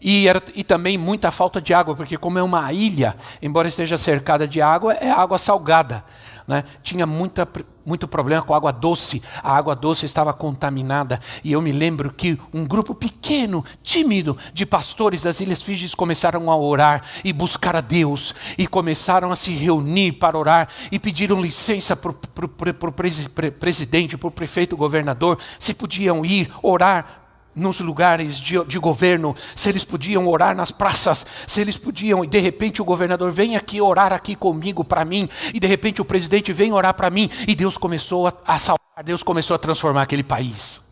e, 0.00 0.26
era, 0.26 0.42
e, 0.56 0.64
também 0.64 0.98
muita 0.98 1.30
falta 1.30 1.60
de 1.60 1.72
água, 1.72 1.94
porque 1.94 2.18
como 2.18 2.36
é 2.38 2.42
uma 2.42 2.72
ilha, 2.72 3.16
embora 3.40 3.68
esteja 3.68 3.96
cercada 3.96 4.46
de 4.46 4.60
água, 4.60 4.92
é 4.94 5.08
água 5.08 5.38
salgada. 5.38 6.04
Né? 6.46 6.62
Tinha 6.82 7.06
muita, 7.06 7.48
muito 7.84 8.06
problema 8.06 8.42
com 8.42 8.54
água 8.54 8.72
doce. 8.72 9.22
A 9.42 9.56
água 9.56 9.74
doce 9.74 10.06
estava 10.06 10.32
contaminada. 10.32 11.20
E 11.42 11.52
eu 11.52 11.60
me 11.60 11.72
lembro 11.72 12.12
que 12.12 12.38
um 12.54 12.64
grupo 12.64 12.94
pequeno, 12.94 13.64
tímido, 13.82 14.36
de 14.52 14.64
pastores 14.64 15.22
das 15.22 15.40
Ilhas 15.40 15.62
Fiji 15.62 15.94
começaram 15.96 16.50
a 16.50 16.56
orar 16.56 17.02
e 17.24 17.32
buscar 17.32 17.74
a 17.74 17.80
Deus. 17.80 18.34
E 18.56 18.66
começaram 18.66 19.32
a 19.32 19.36
se 19.36 19.50
reunir 19.50 20.12
para 20.12 20.38
orar. 20.38 20.68
E 20.92 20.98
pediram 20.98 21.40
licença 21.40 21.96
para 21.96 22.10
o 22.10 23.52
presidente, 23.52 24.16
para 24.16 24.28
o 24.28 24.30
prefeito, 24.30 24.76
governador, 24.76 25.38
se 25.58 25.74
podiam 25.74 26.24
ir 26.24 26.50
orar 26.62 27.25
nos 27.56 27.80
lugares 27.80 28.38
de, 28.38 28.62
de, 28.66 28.78
governo, 28.78 29.34
se 29.56 29.70
eles 29.70 29.82
podiam 29.82 30.28
orar 30.28 30.54
nas 30.54 30.70
praças, 30.70 31.26
se 31.46 31.60
eles 31.60 31.78
podiam, 31.78 32.22
e 32.22 32.26
de 32.26 32.38
repente 32.38 32.82
o 32.82 32.84
governador 32.84 33.32
vem 33.32 33.56
aqui 33.56 33.80
orar 33.80 34.12
aqui 34.12 34.36
comigo 34.36 34.84
para 34.84 35.04
mim, 35.04 35.28
e 35.54 35.58
de 35.58 35.66
repente 35.66 36.02
o 36.02 36.04
presidente 36.04 36.52
vem 36.52 36.72
orar 36.72 36.92
para 36.92 37.08
mim, 37.08 37.30
e 37.48 37.54
Deus 37.54 37.78
começou 37.78 38.28
a, 38.28 38.32
a 38.46 38.58
salvar, 38.58 39.02
Deus 39.02 39.22
começou 39.22 39.54
a 39.54 39.58
transformar 39.58 40.02
aquele 40.02 40.22
país. 40.22 40.82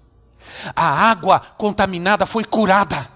A 0.75 1.11
água 1.11 1.41
contaminada 1.59 2.25
foi 2.25 2.45
curada 2.45 3.14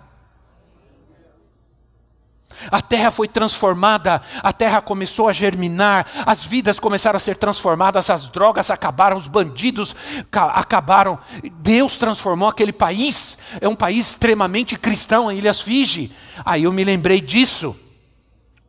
a 2.70 2.80
terra 2.82 3.10
foi 3.10 3.28
transformada, 3.28 4.20
a 4.42 4.52
terra 4.52 4.80
começou 4.80 5.28
a 5.28 5.32
germinar, 5.32 6.06
as 6.26 6.42
vidas 6.42 6.78
começaram 6.78 7.16
a 7.16 7.20
ser 7.20 7.36
transformadas, 7.36 8.10
as 8.10 8.28
drogas 8.28 8.70
acabaram, 8.70 9.16
os 9.16 9.28
bandidos 9.28 9.94
acabaram. 10.32 11.18
Deus 11.60 11.96
transformou 11.96 12.48
aquele 12.48 12.72
país, 12.72 13.38
é 13.60 13.68
um 13.68 13.76
país 13.76 14.10
extremamente 14.10 14.76
cristão, 14.76 15.30
em 15.30 15.38
Ilhas 15.38 15.60
Fiji. 15.60 16.12
Aí 16.44 16.64
eu 16.64 16.72
me 16.72 16.84
lembrei 16.84 17.20
disso. 17.20 17.76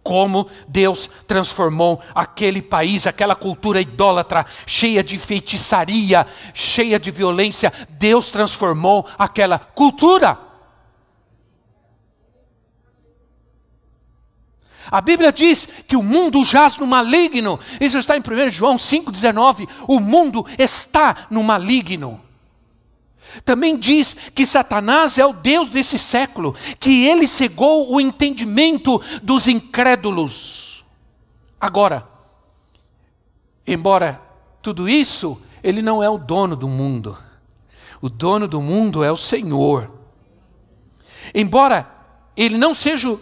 Como 0.01 0.47
Deus 0.67 1.09
transformou 1.27 2.01
aquele 2.15 2.61
país, 2.61 3.05
aquela 3.05 3.35
cultura 3.35 3.81
idólatra, 3.81 4.45
cheia 4.65 5.03
de 5.03 5.17
feitiçaria, 5.17 6.25
cheia 6.53 6.97
de 6.97 7.11
violência, 7.11 7.71
Deus 7.89 8.29
transformou 8.29 9.05
aquela 9.19 9.59
cultura. 9.59 10.48
A 14.91 15.01
Bíblia 15.01 15.31
diz 15.31 15.67
que 15.87 15.95
o 15.95 16.03
mundo 16.03 16.43
jaz 16.43 16.77
no 16.77 16.87
maligno. 16.87 17.59
Isso 17.79 17.97
está 17.97 18.17
em 18.17 18.21
1 18.21 18.51
João 18.51 18.77
5,19. 18.77 19.67
O 19.87 19.99
mundo 19.99 20.45
está 20.57 21.27
no 21.29 21.43
maligno. 21.43 22.21
Também 23.45 23.77
diz 23.77 24.15
que 24.33 24.45
Satanás 24.45 25.17
é 25.19 25.25
o 25.25 25.33
Deus 25.33 25.69
desse 25.69 25.99
século, 25.99 26.55
que 26.79 27.05
ele 27.05 27.27
cegou 27.27 27.93
o 27.93 28.01
entendimento 28.01 28.99
dos 29.21 29.47
incrédulos. 29.47 30.83
Agora, 31.61 32.07
embora 33.67 34.19
tudo 34.61 34.89
isso, 34.89 35.39
ele 35.63 35.81
não 35.81 36.01
é 36.01 36.09
o 36.09 36.17
dono 36.17 36.55
do 36.55 36.67
mundo. 36.67 37.15
O 38.01 38.09
dono 38.09 38.47
do 38.47 38.61
mundo 38.61 39.03
é 39.03 39.11
o 39.11 39.17
Senhor. 39.17 39.91
Embora 41.35 41.87
ele 42.35 42.57
não 42.57 42.73
seja 42.73 43.19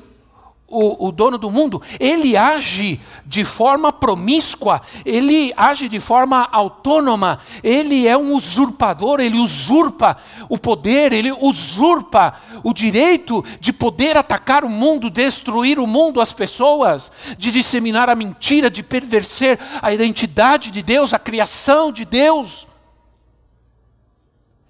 o, 0.68 1.08
o, 1.08 1.12
dono 1.14 1.38
do 1.38 1.50
mundo, 1.50 1.82
ele 1.98 2.36
age 2.36 3.00
de 3.26 3.46
forma 3.46 3.92
promíscua, 3.94 4.82
ele 5.06 5.54
age 5.56 5.88
de 5.88 6.00
forma 6.00 6.48
autônoma, 6.52 7.40
ele 7.64 8.06
é 8.06 8.18
um 8.18 8.36
usurpador, 8.36 9.22
ele 9.22 9.38
usurpa 9.38 10.18
o 10.50 10.58
poder, 10.58 11.14
ele 11.14 11.32
usurpa 11.32 12.36
o 12.64 12.74
direito 12.74 13.44
de 13.62 13.72
poder 13.72 14.18
atacar 14.18 14.66
o 14.66 14.70
mundo, 14.70 15.10
destruir 15.10 15.80
o 15.80 15.88
mundo, 15.88 16.20
as 16.20 16.34
pessoas, 16.34 17.12
de 17.38 17.50
disseminar 17.50 18.10
a 18.10 18.16
mentira, 18.16 18.70
de 18.70 18.84
perverser 18.84 19.58
a 19.82 19.94
identidade 19.94 20.70
de 20.70 20.84
Deus, 20.84 21.14
a 21.14 21.20
criação 21.20 21.94
de 21.94 22.04
Deus. 22.04 22.68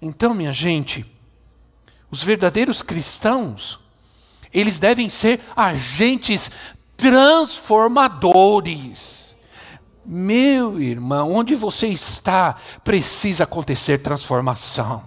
Então, 0.00 0.32
minha 0.32 0.52
gente, 0.52 1.04
os 2.08 2.22
verdadeiros 2.22 2.82
cristãos, 2.82 3.80
eles 4.52 4.78
devem 4.78 5.08
ser 5.08 5.40
agentes 5.56 6.50
transformadores. 6.96 9.34
Meu 10.04 10.80
irmão, 10.80 11.32
onde 11.32 11.54
você 11.54 11.86
está, 11.86 12.56
precisa 12.82 13.44
acontecer 13.44 13.98
transformação. 13.98 15.06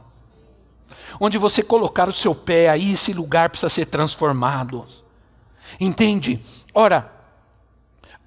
Onde 1.20 1.38
você 1.38 1.62
colocar 1.64 2.08
o 2.08 2.14
seu 2.14 2.34
pé, 2.36 2.70
aí 2.70 2.94
esse 2.94 3.12
lugar 3.14 3.50
precisa 3.50 3.70
ser 3.70 3.88
transformado. 3.88 4.88
Entende? 5.80 6.40
Ora, 6.74 7.12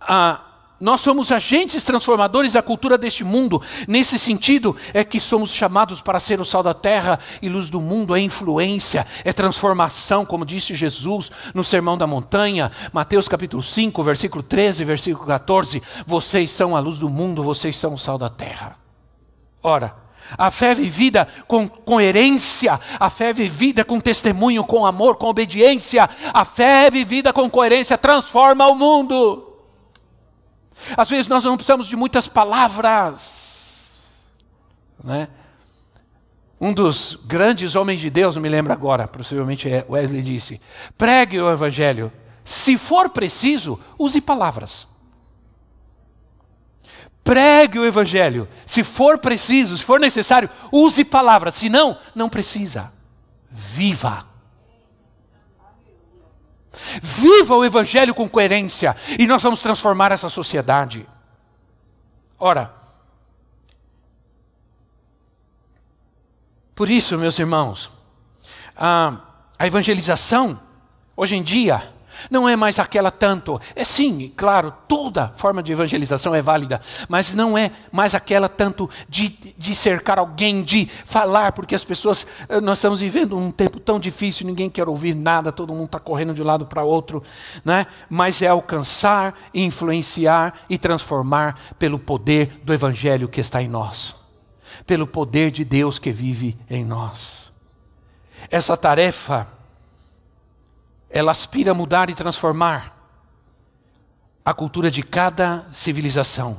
a 0.00 0.53
nós 0.84 1.00
somos 1.00 1.32
agentes 1.32 1.82
transformadores 1.82 2.52
da 2.52 2.60
cultura 2.60 2.98
deste 2.98 3.24
mundo. 3.24 3.62
Nesse 3.88 4.18
sentido, 4.18 4.76
é 4.92 5.02
que 5.02 5.18
somos 5.18 5.50
chamados 5.50 6.02
para 6.02 6.20
ser 6.20 6.42
o 6.42 6.44
sal 6.44 6.62
da 6.62 6.74
terra 6.74 7.18
e 7.40 7.48
luz 7.48 7.70
do 7.70 7.80
mundo. 7.80 8.14
É 8.14 8.20
influência, 8.20 9.06
é 9.24 9.32
transformação, 9.32 10.26
como 10.26 10.44
disse 10.44 10.74
Jesus 10.74 11.30
no 11.54 11.64
Sermão 11.64 11.96
da 11.96 12.06
Montanha, 12.06 12.70
Mateus 12.92 13.26
capítulo 13.28 13.62
5, 13.62 14.02
versículo 14.02 14.42
13, 14.42 14.84
versículo 14.84 15.26
14. 15.26 15.82
Vocês 16.06 16.50
são 16.50 16.76
a 16.76 16.80
luz 16.80 16.98
do 16.98 17.08
mundo, 17.08 17.42
vocês 17.42 17.74
são 17.74 17.94
o 17.94 17.98
sal 17.98 18.18
da 18.18 18.28
terra. 18.28 18.76
Ora, 19.62 19.96
a 20.36 20.50
fé 20.50 20.74
vivida 20.74 21.26
com 21.48 21.66
coerência, 21.66 22.78
a 23.00 23.08
fé 23.08 23.32
vivida 23.32 23.86
com 23.86 23.98
testemunho, 23.98 24.62
com 24.62 24.84
amor, 24.84 25.16
com 25.16 25.28
obediência, 25.28 26.06
a 26.34 26.44
fé 26.44 26.90
vivida 26.90 27.32
com 27.32 27.48
coerência 27.48 27.96
transforma 27.96 28.66
o 28.66 28.74
mundo. 28.74 29.53
Às 30.96 31.08
vezes 31.08 31.26
nós 31.26 31.44
não 31.44 31.56
precisamos 31.56 31.86
de 31.86 31.96
muitas 31.96 32.26
palavras. 32.26 34.24
Né? 35.02 35.28
Um 36.60 36.72
dos 36.72 37.18
grandes 37.26 37.74
homens 37.74 38.00
de 38.00 38.10
Deus, 38.10 38.34
não 38.34 38.42
me 38.42 38.48
lembro 38.48 38.72
agora, 38.72 39.06
possivelmente 39.08 39.68
é 39.68 39.84
Wesley 39.88 40.22
disse: 40.22 40.60
pregue 40.96 41.40
o 41.40 41.50
evangelho. 41.50 42.12
Se 42.44 42.76
for 42.76 43.08
preciso, 43.08 43.80
use 43.98 44.20
palavras. 44.20 44.86
Pregue 47.22 47.78
o 47.78 47.86
evangelho. 47.86 48.46
Se 48.66 48.84
for 48.84 49.16
preciso, 49.18 49.78
se 49.78 49.84
for 49.84 49.98
necessário, 49.98 50.50
use 50.70 51.04
palavras. 51.04 51.54
Se 51.54 51.70
não, 51.70 51.96
não 52.14 52.28
precisa. 52.28 52.92
Viva 53.50 54.33
Viva 57.02 57.54
o 57.54 57.64
Evangelho 57.64 58.14
com 58.14 58.28
coerência 58.28 58.96
e 59.18 59.26
nós 59.26 59.42
vamos 59.42 59.60
transformar 59.60 60.12
essa 60.12 60.28
sociedade. 60.28 61.06
Ora, 62.38 62.74
por 66.74 66.90
isso, 66.90 67.16
meus 67.16 67.38
irmãos, 67.38 67.90
a, 68.76 69.18
a 69.58 69.66
evangelização, 69.66 70.60
hoje 71.16 71.36
em 71.36 71.42
dia, 71.42 71.93
não 72.30 72.48
é 72.48 72.56
mais 72.56 72.78
aquela 72.78 73.10
tanto. 73.10 73.60
É 73.74 73.84
sim, 73.84 74.32
claro, 74.36 74.72
toda 74.88 75.32
forma 75.36 75.62
de 75.62 75.72
evangelização 75.72 76.34
é 76.34 76.42
válida, 76.42 76.80
mas 77.08 77.34
não 77.34 77.56
é 77.56 77.70
mais 77.90 78.14
aquela 78.14 78.48
tanto 78.48 78.88
de, 79.08 79.28
de 79.56 79.74
cercar 79.74 80.18
alguém, 80.18 80.62
de 80.62 80.88
falar, 81.04 81.52
porque 81.52 81.74
as 81.74 81.84
pessoas. 81.84 82.26
Eh, 82.48 82.60
nós 82.60 82.78
estamos 82.78 83.00
vivendo 83.00 83.36
um 83.36 83.50
tempo 83.50 83.80
tão 83.80 83.98
difícil, 83.98 84.46
ninguém 84.46 84.70
quer 84.70 84.88
ouvir 84.88 85.14
nada, 85.14 85.52
todo 85.52 85.72
mundo 85.72 85.86
está 85.86 85.98
correndo 85.98 86.34
de 86.34 86.42
um 86.42 86.46
lado 86.46 86.66
para 86.66 86.82
outro, 86.82 87.22
né? 87.64 87.86
mas 88.08 88.42
é 88.42 88.48
alcançar, 88.48 89.34
influenciar 89.52 90.54
e 90.68 90.78
transformar 90.78 91.58
pelo 91.78 91.98
poder 91.98 92.60
do 92.64 92.72
Evangelho 92.72 93.28
que 93.28 93.40
está 93.40 93.62
em 93.62 93.68
nós, 93.68 94.16
pelo 94.86 95.06
poder 95.06 95.50
de 95.50 95.64
Deus 95.64 95.98
que 95.98 96.12
vive 96.12 96.56
em 96.68 96.84
nós. 96.84 97.52
Essa 98.50 98.76
tarefa 98.76 99.48
ela 101.14 101.30
aspira 101.30 101.70
a 101.70 101.74
mudar 101.74 102.10
e 102.10 102.14
transformar 102.14 102.92
a 104.44 104.52
cultura 104.52 104.90
de 104.90 105.00
cada 105.00 105.64
civilização. 105.72 106.58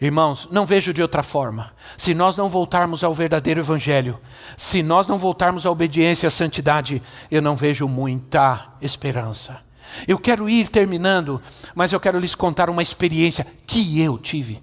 Irmãos, 0.00 0.48
não 0.52 0.64
vejo 0.64 0.94
de 0.94 1.02
outra 1.02 1.24
forma. 1.24 1.72
Se 1.98 2.14
nós 2.14 2.36
não 2.36 2.48
voltarmos 2.48 3.02
ao 3.02 3.12
verdadeiro 3.12 3.60
Evangelho, 3.60 4.20
se 4.56 4.84
nós 4.84 5.08
não 5.08 5.18
voltarmos 5.18 5.66
à 5.66 5.70
obediência 5.70 6.28
à 6.28 6.30
santidade, 6.30 7.02
eu 7.28 7.42
não 7.42 7.56
vejo 7.56 7.88
muita 7.88 8.68
esperança. 8.80 9.60
Eu 10.06 10.16
quero 10.16 10.48
ir 10.48 10.68
terminando, 10.68 11.42
mas 11.74 11.92
eu 11.92 11.98
quero 11.98 12.20
lhes 12.20 12.36
contar 12.36 12.70
uma 12.70 12.82
experiência 12.82 13.44
que 13.66 14.00
eu 14.00 14.16
tive. 14.16 14.62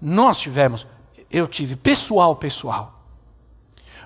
Nós 0.00 0.40
tivemos, 0.40 0.86
eu 1.30 1.46
tive, 1.46 1.76
pessoal, 1.76 2.34
pessoal. 2.34 3.01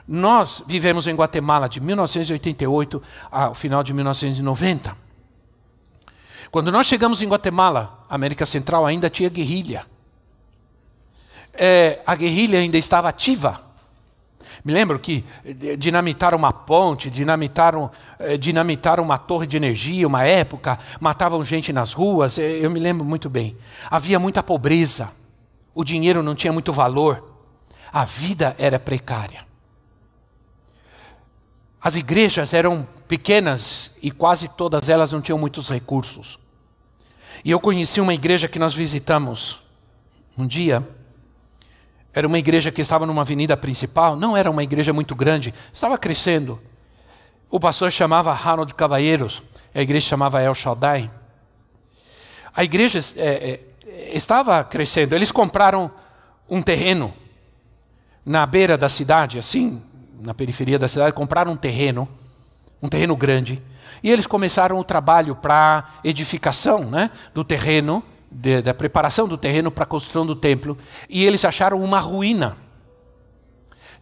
Nós 0.06 0.62
vivemos 0.66 1.06
em 1.06 1.14
Guatemala 1.14 1.68
de 1.68 1.80
1988 1.80 3.02
ao 3.30 3.54
final 3.54 3.82
de 3.82 3.92
1990. 3.92 4.96
Quando 6.50 6.70
nós 6.70 6.86
chegamos 6.86 7.22
em 7.22 7.28
Guatemala, 7.28 8.04
América 8.08 8.46
Central 8.46 8.86
ainda 8.86 9.10
tinha 9.10 9.28
guerrilha. 9.28 9.84
É, 11.52 12.00
a 12.06 12.14
guerrilha 12.14 12.58
ainda 12.58 12.78
estava 12.78 13.08
ativa. 13.08 13.66
Me 14.64 14.72
lembro 14.72 14.98
que 14.98 15.24
dinamitaram 15.78 16.38
uma 16.38 16.52
ponte, 16.52 17.10
dinamitaram, 17.10 17.90
é, 18.18 18.36
dinamitaram 18.36 19.02
uma 19.02 19.18
torre 19.18 19.46
de 19.46 19.56
energia, 19.56 20.06
uma 20.06 20.24
época, 20.24 20.78
matavam 21.00 21.44
gente 21.44 21.72
nas 21.72 21.92
ruas, 21.92 22.38
é, 22.38 22.42
eu 22.64 22.70
me 22.70 22.80
lembro 22.80 23.04
muito 23.04 23.28
bem. 23.28 23.56
Havia 23.90 24.18
muita 24.18 24.42
pobreza, 24.42 25.12
o 25.74 25.84
dinheiro 25.84 26.22
não 26.22 26.34
tinha 26.34 26.52
muito 26.52 26.72
valor, 26.72 27.38
a 27.92 28.04
vida 28.04 28.56
era 28.58 28.78
precária. 28.78 29.46
As 31.86 31.94
igrejas 31.94 32.52
eram 32.52 32.84
pequenas 33.06 33.96
e 34.02 34.10
quase 34.10 34.48
todas 34.48 34.88
elas 34.88 35.12
não 35.12 35.20
tinham 35.20 35.38
muitos 35.38 35.68
recursos. 35.68 36.36
E 37.44 37.52
eu 37.52 37.60
conheci 37.60 38.00
uma 38.00 38.12
igreja 38.12 38.48
que 38.48 38.58
nós 38.58 38.74
visitamos 38.74 39.62
um 40.36 40.48
dia. 40.48 40.84
Era 42.12 42.26
uma 42.26 42.40
igreja 42.40 42.72
que 42.72 42.80
estava 42.80 43.06
numa 43.06 43.22
avenida 43.22 43.56
principal, 43.56 44.16
não 44.16 44.36
era 44.36 44.50
uma 44.50 44.64
igreja 44.64 44.92
muito 44.92 45.14
grande, 45.14 45.54
estava 45.72 45.96
crescendo. 45.96 46.60
O 47.48 47.60
pastor 47.60 47.92
chamava 47.92 48.32
Harold 48.32 48.74
Cavalheiros, 48.74 49.40
a 49.72 49.80
igreja 49.80 50.08
chamava 50.08 50.42
El 50.42 50.54
Shaddai. 50.54 51.08
A 52.52 52.64
igreja 52.64 52.98
é, 53.16 53.60
é, 53.86 54.10
estava 54.12 54.64
crescendo, 54.64 55.14
eles 55.14 55.30
compraram 55.30 55.88
um 56.50 56.60
terreno 56.60 57.14
na 58.24 58.44
beira 58.44 58.76
da 58.76 58.88
cidade, 58.88 59.38
assim, 59.38 59.80
na 60.26 60.34
periferia 60.34 60.76
da 60.76 60.88
cidade, 60.88 61.12
compraram 61.12 61.52
um 61.52 61.56
terreno, 61.56 62.08
um 62.82 62.88
terreno 62.88 63.16
grande, 63.16 63.62
e 64.02 64.10
eles 64.10 64.26
começaram 64.26 64.76
o 64.76 64.82
trabalho 64.82 65.36
para 65.36 65.84
edificação 66.02 66.80
né, 66.80 67.12
do 67.32 67.44
terreno, 67.44 68.02
de, 68.28 68.60
da 68.60 68.74
preparação 68.74 69.28
do 69.28 69.38
terreno 69.38 69.70
para 69.70 69.84
a 69.84 69.86
construção 69.86 70.26
do 70.26 70.34
templo, 70.34 70.76
e 71.08 71.24
eles 71.24 71.44
acharam 71.44 71.80
uma 71.80 72.00
ruína. 72.00 72.56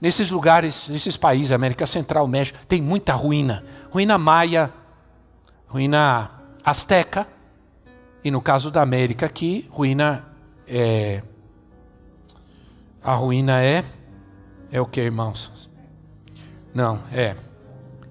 nesses 0.01 0.31
lugares, 0.31 0.89
nesses 0.89 1.15
países, 1.15 1.53
América 1.53 1.85
Central, 1.85 2.27
México, 2.27 2.59
tem 2.67 2.81
muita 2.81 3.13
ruína. 3.13 3.63
Ruína 3.91 4.17
maia, 4.17 4.73
ruína 5.69 6.31
asteca, 6.65 7.29
e 8.25 8.31
no 8.31 8.41
caso 8.41 8.71
da 8.71 8.81
América 8.81 9.27
aqui, 9.27 9.69
ruína 9.71 10.25
é, 10.67 11.23
a 13.03 13.13
ruína 13.13 13.63
é 13.63 13.85
é 14.73 14.81
o 14.81 14.87
que, 14.87 15.01
irmãos? 15.01 15.71
Não, 16.75 17.05
é. 17.13 17.37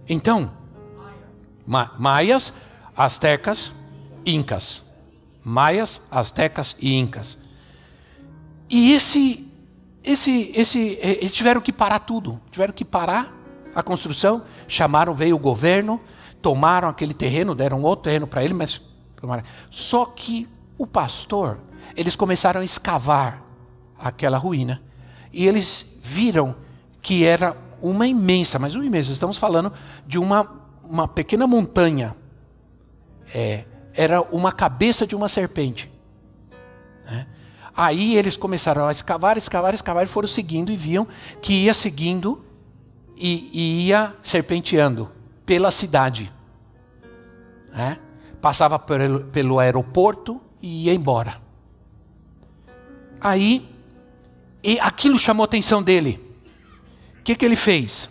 Então, 0.08 0.52
ma, 1.68 1.92
maias, 2.00 2.54
astecas, 2.96 3.74
incas. 4.26 4.90
Maias, 5.44 6.02
astecas 6.10 6.78
e 6.80 6.94
incas. 6.94 7.38
E 8.70 8.94
esse 8.94 9.52
esse 10.04 10.52
esse 10.56 10.98
eles 11.02 11.32
tiveram 11.32 11.62
que 11.62 11.72
parar 11.72 12.00
tudo, 12.00 12.40
tiveram 12.50 12.74
que 12.74 12.86
parar 12.86 13.34
a 13.76 13.84
construção, 13.84 14.44
chamaram, 14.68 15.14
veio 15.14 15.36
o 15.36 15.40
governo, 15.40 16.00
tomaram 16.42 16.88
aquele 16.88 17.14
terreno, 17.14 17.54
deram 17.54 17.82
outro 17.82 18.04
terreno 18.04 18.28
para 18.28 18.44
ele, 18.44 18.54
mas 18.54 18.82
só 19.70 20.06
que 20.06 20.48
o 20.78 20.86
pastor, 20.86 21.60
eles 21.96 22.16
começaram 22.16 22.62
a 22.62 22.64
escavar 22.64 23.44
aquela 23.98 24.38
ruína 24.38 24.82
e 25.32 25.48
eles 25.48 26.00
viram 26.02 26.56
que 27.02 27.24
era 27.26 27.56
uma 27.84 28.08
imensa, 28.08 28.58
mas 28.58 28.76
uma 28.76 28.86
imensa, 28.86 29.12
estamos 29.12 29.38
falando 29.38 29.72
de 30.08 30.18
uma, 30.18 30.50
uma 30.90 31.06
pequena 31.06 31.46
montanha. 31.46 32.16
É, 33.36 33.66
era 33.94 34.22
uma 34.22 34.54
cabeça 34.54 35.06
de 35.06 35.16
uma 35.16 35.28
serpente. 35.28 35.92
Né? 37.06 37.28
Aí 37.76 38.16
eles 38.16 38.38
começaram 38.38 38.88
a 38.88 38.92
escavar, 38.92 39.38
escavar, 39.38 39.74
escavar, 39.74 40.04
e 40.04 40.08
foram 40.08 40.28
seguindo 40.30 40.72
e 40.72 40.78
viam 40.78 41.06
que 41.42 41.66
ia 41.66 41.74
seguindo 41.74 42.44
e, 43.18 43.50
e 43.54 43.88
ia 43.88 44.16
serpenteando 44.22 45.12
pela 45.46 45.70
cidade. 45.70 46.32
Né? 47.74 48.00
Passava 48.40 48.80
pelo, 48.80 49.26
pelo 49.26 49.60
aeroporto 49.60 50.40
e 50.62 50.86
ia 50.86 50.94
embora. 50.94 51.42
Aí, 53.20 53.70
e 54.64 54.80
aquilo 54.80 55.20
chamou 55.20 55.44
a 55.44 55.46
atenção 55.46 55.84
dele. 55.84 56.23
O 57.24 57.26
que, 57.26 57.36
que 57.36 57.46
ele 57.46 57.56
fez? 57.56 58.10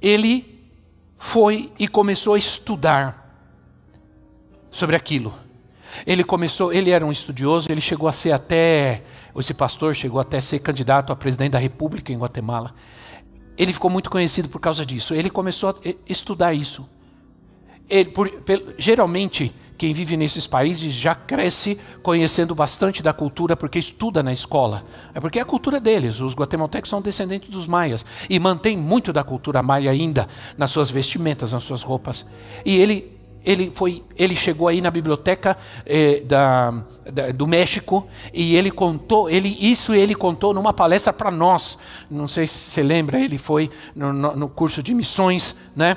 Ele 0.00 0.64
foi 1.18 1.72
e 1.76 1.88
começou 1.88 2.34
a 2.34 2.38
estudar 2.38 3.36
sobre 4.70 4.94
aquilo. 4.94 5.34
Ele 6.06 6.22
começou, 6.22 6.72
ele 6.72 6.90
era 6.90 7.04
um 7.04 7.10
estudioso, 7.10 7.66
ele 7.68 7.80
chegou 7.80 8.08
a 8.08 8.12
ser 8.12 8.30
até, 8.30 9.02
esse 9.36 9.52
pastor 9.52 9.92
chegou 9.92 10.20
até 10.20 10.38
a 10.38 10.40
ser 10.40 10.60
candidato 10.60 11.12
a 11.12 11.16
presidente 11.16 11.50
da 11.50 11.58
República 11.58 12.12
em 12.12 12.16
Guatemala. 12.16 12.72
Ele 13.58 13.72
ficou 13.72 13.90
muito 13.90 14.08
conhecido 14.08 14.48
por 14.48 14.60
causa 14.60 14.86
disso. 14.86 15.14
Ele 15.14 15.28
começou 15.28 15.70
a 15.70 15.74
estudar 16.08 16.54
isso. 16.54 16.88
Ele, 17.88 18.10
por, 18.10 18.30
geralmente, 18.78 19.54
quem 19.82 19.92
vive 19.92 20.16
nesses 20.16 20.46
países 20.46 20.92
já 20.92 21.12
cresce 21.12 21.76
conhecendo 22.04 22.54
bastante 22.54 23.02
da 23.02 23.12
cultura 23.12 23.56
porque 23.56 23.80
estuda 23.80 24.22
na 24.22 24.32
escola. 24.32 24.84
É 25.12 25.18
porque 25.18 25.40
é 25.40 25.42
a 25.42 25.44
cultura 25.44 25.80
deles. 25.80 26.20
Os 26.20 26.34
guatemaltecos 26.34 26.88
são 26.88 27.02
descendentes 27.02 27.50
dos 27.50 27.66
maias 27.66 28.06
e 28.30 28.38
mantém 28.38 28.76
muito 28.76 29.12
da 29.12 29.24
cultura 29.24 29.60
maia 29.60 29.90
ainda 29.90 30.28
nas 30.56 30.70
suas 30.70 30.88
vestimentas, 30.88 31.52
nas 31.52 31.64
suas 31.64 31.82
roupas. 31.82 32.24
E 32.64 32.76
ele 32.76 33.12
ele 33.44 33.72
foi, 33.74 34.04
ele 34.16 34.36
chegou 34.36 34.68
aí 34.68 34.80
na 34.80 34.88
biblioteca 34.88 35.56
eh, 35.84 36.22
da, 36.24 36.84
da, 37.12 37.32
do 37.32 37.44
México 37.44 38.06
e 38.32 38.54
ele 38.54 38.70
contou, 38.70 39.28
ele 39.28 39.48
isso 39.60 39.92
ele 39.92 40.14
contou 40.14 40.54
numa 40.54 40.72
palestra 40.72 41.12
para 41.12 41.28
nós. 41.28 41.76
Não 42.08 42.28
sei 42.28 42.46
se 42.46 42.70
você 42.70 42.84
lembra, 42.84 43.20
ele 43.20 43.38
foi 43.38 43.68
no, 43.96 44.12
no, 44.12 44.36
no 44.36 44.48
curso 44.48 44.80
de 44.80 44.94
missões, 44.94 45.56
né? 45.74 45.96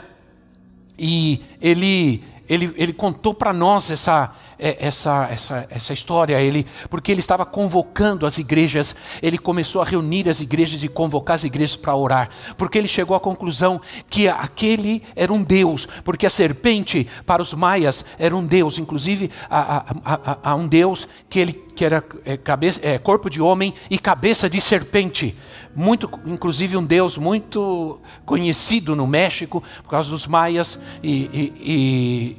E 0.98 1.42
ele 1.62 2.22
ele, 2.48 2.74
ele 2.78 2.94
contou 2.94 3.34
para 3.34 3.52
nós 3.52 3.90
essa, 3.90 4.32
essa, 4.58 5.28
essa, 5.32 5.68
essa 5.70 5.94
história, 5.94 6.40
ele, 6.42 6.66
porque 6.90 7.12
ele 7.12 7.20
estava 7.20 7.46
convocando 7.46 8.26
as 8.26 8.38
igrejas, 8.38 8.96
ele 9.22 9.38
começou 9.38 9.82
a 9.82 9.86
reunir 9.86 10.30
as 10.30 10.40
igrejas 10.40 10.84
e 10.84 10.88
convocar 10.88 11.36
as 11.36 11.44
igrejas 11.44 11.76
para 11.76 11.96
orar, 11.96 12.30
porque 12.58 12.78
ele 12.78 12.88
chegou 12.88 13.16
à 13.16 13.20
conclusão 13.20 13.82
que 14.10 14.28
aquele 14.28 15.04
era 15.16 15.32
um 15.32 15.44
Deus, 15.44 15.88
porque 16.04 16.26
a 16.26 16.30
serpente 16.30 17.08
para 17.26 17.42
os 17.42 17.54
maias 17.54 18.06
era 18.18 18.36
um 18.36 18.46
Deus, 18.46 18.78
inclusive 18.78 19.30
a, 19.50 19.78
a, 19.78 20.14
a, 20.14 20.52
a 20.52 20.56
um 20.56 20.68
Deus 20.68 21.08
que 21.30 21.40
ele 21.40 21.66
que 21.76 21.84
era 21.84 22.04
é, 22.24 22.38
cabeça, 22.38 22.80
é, 22.82 22.98
corpo 22.98 23.30
de 23.30 23.42
homem 23.42 23.74
e 23.90 24.00
cabeça 24.00 24.50
de 24.50 24.62
serpente. 24.62 25.36
Muito, 25.76 26.10
inclusive 26.26 26.78
um 26.78 26.86
deus 26.86 27.18
muito 27.18 28.00
conhecido 28.26 28.96
no 28.96 29.06
México 29.06 29.62
por 29.84 29.90
causa 29.90 30.10
dos 30.10 30.26
maias 30.26 30.80
e, 31.04 31.30
e, 31.34 31.54
e, 31.60 32.38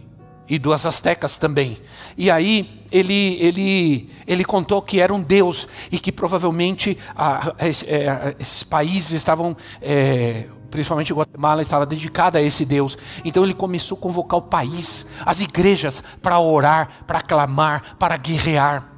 e 0.48 0.58
dos 0.58 0.86
astecas 0.86 1.36
também. 1.36 1.78
E 2.16 2.30
aí 2.30 2.84
ele, 2.90 3.36
ele, 3.40 4.10
ele 4.26 4.44
contou 4.44 4.80
que 4.80 5.00
era 5.00 5.12
um 5.12 5.20
deus 5.20 5.68
e 5.90 5.98
que 5.98 6.12
provavelmente 6.12 6.96
a, 7.14 7.48
a, 7.48 7.52
a, 7.58 7.66
é, 7.68 8.36
esses 8.38 8.62
países 8.62 9.12
estavam 9.12 9.56
é, 9.80 10.46
principalmente 10.70 11.12
Guatemala, 11.12 11.62
estava 11.62 11.86
dedicada 11.86 12.38
a 12.38 12.42
esse 12.42 12.64
Deus. 12.64 12.98
Então 13.24 13.42
ele 13.44 13.54
começou 13.54 13.96
a 13.96 14.00
convocar 14.00 14.38
o 14.38 14.42
país, 14.42 15.06
as 15.24 15.40
igrejas, 15.40 16.02
para 16.20 16.38
orar, 16.38 17.04
para 17.06 17.20
clamar, 17.20 17.96
para 17.98 18.16
guerrear. 18.16 18.92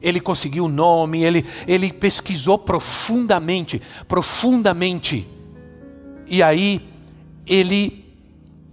Ele 0.00 0.20
conseguiu 0.20 0.66
o 0.66 0.68
nome, 0.68 1.22
ele, 1.22 1.44
ele 1.66 1.92
pesquisou 1.92 2.56
profundamente, 2.56 3.82
profundamente. 4.06 5.26
E 6.26 6.42
aí, 6.42 6.86
ele, 7.46 7.97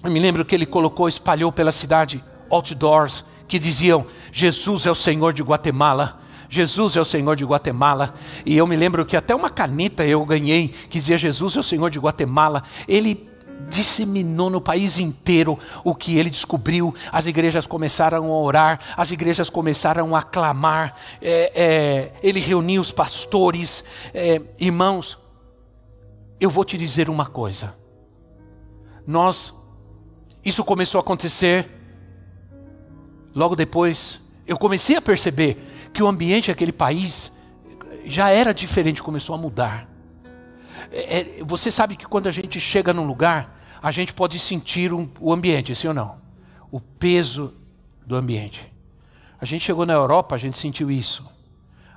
eu 0.06 0.12
me 0.12 0.20
lembro 0.20 0.46
que 0.46 0.54
ele 0.54 0.66
colocou, 0.66 1.08
espalhou 1.08 1.52
pela 1.52 1.72
cidade 1.72 2.24
outdoors 2.50 3.26
que 3.48 3.58
diziam: 3.60 4.06
Jesus 4.32 4.86
é 4.86 4.92
o 4.92 4.96
Senhor 4.96 5.34
de 5.34 5.42
Guatemala. 5.42 6.20
Jesus 6.48 6.96
é 6.96 7.02
o 7.02 7.06
Senhor 7.06 7.36
de 7.36 7.44
Guatemala. 7.44 8.14
E 8.46 8.56
eu 8.56 8.68
me 8.68 8.76
lembro 8.76 9.06
que 9.06 9.18
até 9.18 9.34
uma 9.34 9.50
caneta 9.50 10.06
eu 10.06 10.24
ganhei 10.24 10.68
que 10.68 11.00
dizia 11.00 11.18
Jesus 11.18 11.58
é 11.58 11.60
o 11.60 11.64
Senhor 11.64 11.90
de 11.90 12.00
Guatemala. 12.00 12.64
Ele 12.88 13.28
disseminou 13.68 14.50
no 14.50 14.62
país 14.62 15.00
inteiro 15.00 15.58
o 15.84 15.96
que 15.96 16.18
ele 16.18 16.30
descobriu. 16.30 16.94
As 17.12 17.26
igrejas 17.26 17.66
começaram 17.66 18.26
a 18.26 18.38
orar, 18.38 18.80
as 18.96 19.12
igrejas 19.12 19.50
começaram 19.50 20.16
a 20.16 20.22
clamar. 20.22 20.96
É, 21.22 21.52
é, 21.56 22.14
ele 22.22 22.40
reuniu 22.40 22.82
os 22.82 22.92
pastores, 22.92 23.84
é, 24.14 24.42
irmãos. 24.60 25.18
Eu 26.40 26.50
vou 26.50 26.64
te 26.64 26.78
dizer 26.78 27.10
uma 27.10 27.26
coisa. 27.26 27.76
Nós, 29.08 29.54
isso 30.46 30.64
começou 30.64 31.00
a 31.00 31.02
acontecer. 31.02 31.70
Logo 33.34 33.56
depois, 33.56 34.22
eu 34.46 34.58
comecei 34.58 34.96
a 34.96 35.02
perceber 35.02 35.58
que 35.92 36.04
o 36.04 36.08
ambiente 36.08 36.50
daquele 36.50 36.72
país 36.72 37.32
já 38.06 38.30
era 38.30 38.54
diferente, 38.54 39.02
começou 39.02 39.34
a 39.34 39.38
mudar. 39.38 39.90
É, 40.92 41.40
é, 41.40 41.44
você 41.44 41.72
sabe 41.72 41.96
que 41.96 42.06
quando 42.06 42.28
a 42.28 42.32
gente 42.32 42.60
chega 42.60 42.94
num 42.94 43.06
lugar, 43.06 43.60
a 43.82 43.92
gente 43.92 44.14
pode 44.14 44.38
sentir 44.40 44.94
um, 44.94 45.10
o 45.20 45.34
ambiente, 45.34 45.76
sim 45.76 45.88
ou 45.88 45.94
não? 45.94 46.18
O 46.72 46.80
peso 46.80 47.54
do 48.06 48.16
ambiente. 48.16 48.72
A 49.40 49.46
gente 49.46 49.64
chegou 49.64 49.86
na 49.86 49.94
Europa, 49.94 50.36
a 50.36 50.38
gente 50.38 50.58
sentiu 50.58 50.92
isso. 50.92 51.28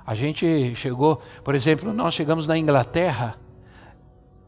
A 0.05 0.15
gente 0.15 0.73
chegou, 0.75 1.21
por 1.43 1.53
exemplo, 1.53 1.93
nós 1.93 2.15
chegamos 2.15 2.47
na 2.47 2.57
Inglaterra. 2.57 3.39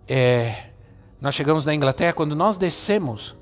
É, 0.08 0.72
nós 1.20 1.36
chegamos 1.36 1.66
na 1.66 1.74
Inglaterra 1.74 2.14
quando 2.14 2.36
nós 2.36 2.58
descemos. 2.58 3.36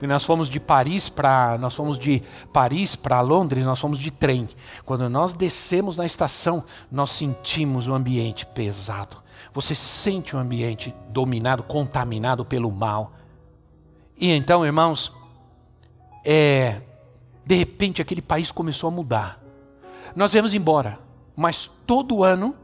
E 0.00 0.06
nós 0.06 0.24
fomos 0.24 0.48
de 0.48 0.58
Paris 0.58 1.08
para 1.08 1.58
nós 1.58 1.74
fomos 1.74 1.98
de 1.98 2.22
Paris 2.52 2.96
para 2.96 3.20
Londres, 3.20 3.64
nós 3.64 3.78
fomos 3.78 3.98
de 3.98 4.10
trem. 4.10 4.48
Quando 4.84 5.08
nós 5.10 5.34
descemos 5.34 5.96
na 5.96 6.06
estação, 6.06 6.64
nós 6.90 7.10
sentimos 7.10 7.86
o 7.86 7.92
ambiente 7.92 8.46
pesado. 8.46 9.18
Você 9.52 9.74
sente 9.74 10.34
o 10.34 10.38
ambiente 10.38 10.94
dominado, 11.08 11.62
contaminado 11.62 12.44
pelo 12.44 12.70
mal. 12.70 13.12
E 14.16 14.30
então, 14.30 14.64
irmãos, 14.64 15.12
é, 16.24 16.80
de 17.44 17.54
repente 17.56 18.00
aquele 18.00 18.22
país 18.22 18.50
começou 18.50 18.88
a 18.88 18.90
mudar. 18.90 19.40
Nós 20.14 20.32
viemos 20.32 20.54
embora, 20.54 20.98
mas 21.36 21.70
todo 21.86 22.24
ano 22.24 22.54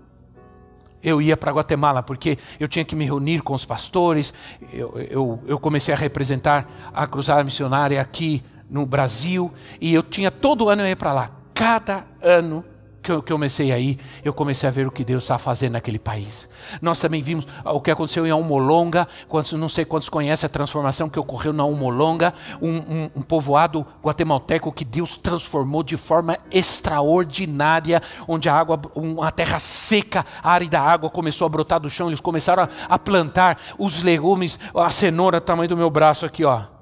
eu 1.02 1.20
ia 1.20 1.36
para 1.36 1.52
Guatemala, 1.52 2.02
porque 2.02 2.38
eu 2.58 2.68
tinha 2.68 2.84
que 2.84 2.96
me 2.96 3.04
reunir 3.04 3.42
com 3.42 3.54
os 3.54 3.64
pastores, 3.64 4.32
eu, 4.72 4.94
eu, 5.10 5.42
eu 5.46 5.58
comecei 5.58 5.94
a 5.94 5.96
representar 5.96 6.68
a 6.92 7.06
Cruzada 7.06 7.44
Missionária 7.44 8.00
aqui 8.00 8.42
no 8.68 8.84
Brasil, 8.84 9.52
e 9.80 9.94
eu 9.94 10.02
tinha 10.02 10.30
todo 10.30 10.68
ano 10.68 10.82
eu 10.82 10.88
ia 10.88 10.96
para 10.96 11.12
lá. 11.12 11.30
Cada 11.54 12.04
ano 12.20 12.64
que 13.06 13.12
eu 13.12 13.22
comecei 13.22 13.70
aí, 13.70 13.98
eu 14.24 14.34
comecei 14.34 14.68
a 14.68 14.72
ver 14.72 14.86
o 14.86 14.90
que 14.90 15.04
Deus 15.04 15.22
está 15.24 15.38
fazendo 15.38 15.74
naquele 15.74 15.98
país. 15.98 16.48
Nós 16.82 16.98
também 16.98 17.22
vimos 17.22 17.46
o 17.64 17.80
que 17.80 17.90
aconteceu 17.90 18.26
em 18.26 18.30
Almolonga, 18.30 19.06
quantos, 19.28 19.52
não 19.52 19.68
sei 19.68 19.84
quantos 19.84 20.08
conhecem 20.08 20.46
a 20.46 20.50
transformação 20.50 21.08
que 21.08 21.18
ocorreu 21.18 21.52
na 21.52 21.62
Almolonga, 21.62 22.34
um, 22.60 22.76
um, 22.76 23.10
um 23.16 23.22
povoado 23.22 23.86
guatemalteco 24.02 24.72
que 24.72 24.84
Deus 24.84 25.16
transformou 25.16 25.84
de 25.84 25.96
forma 25.96 26.36
extraordinária, 26.50 28.02
onde 28.26 28.48
a 28.48 28.54
água, 28.54 28.80
uma 28.94 29.30
terra 29.30 29.60
seca, 29.60 30.26
árida 30.42 30.80
água 30.80 31.08
começou 31.08 31.46
a 31.46 31.48
brotar 31.48 31.78
do 31.78 31.88
chão, 31.88 32.08
eles 32.08 32.20
começaram 32.20 32.64
a, 32.64 32.68
a 32.88 32.98
plantar 32.98 33.58
os 33.78 34.02
legumes, 34.02 34.58
a 34.74 34.90
cenoura, 34.90 35.40
tamanho 35.40 35.68
do 35.68 35.76
meu 35.76 35.90
braço 35.90 36.26
aqui, 36.26 36.44
ó 36.44 36.75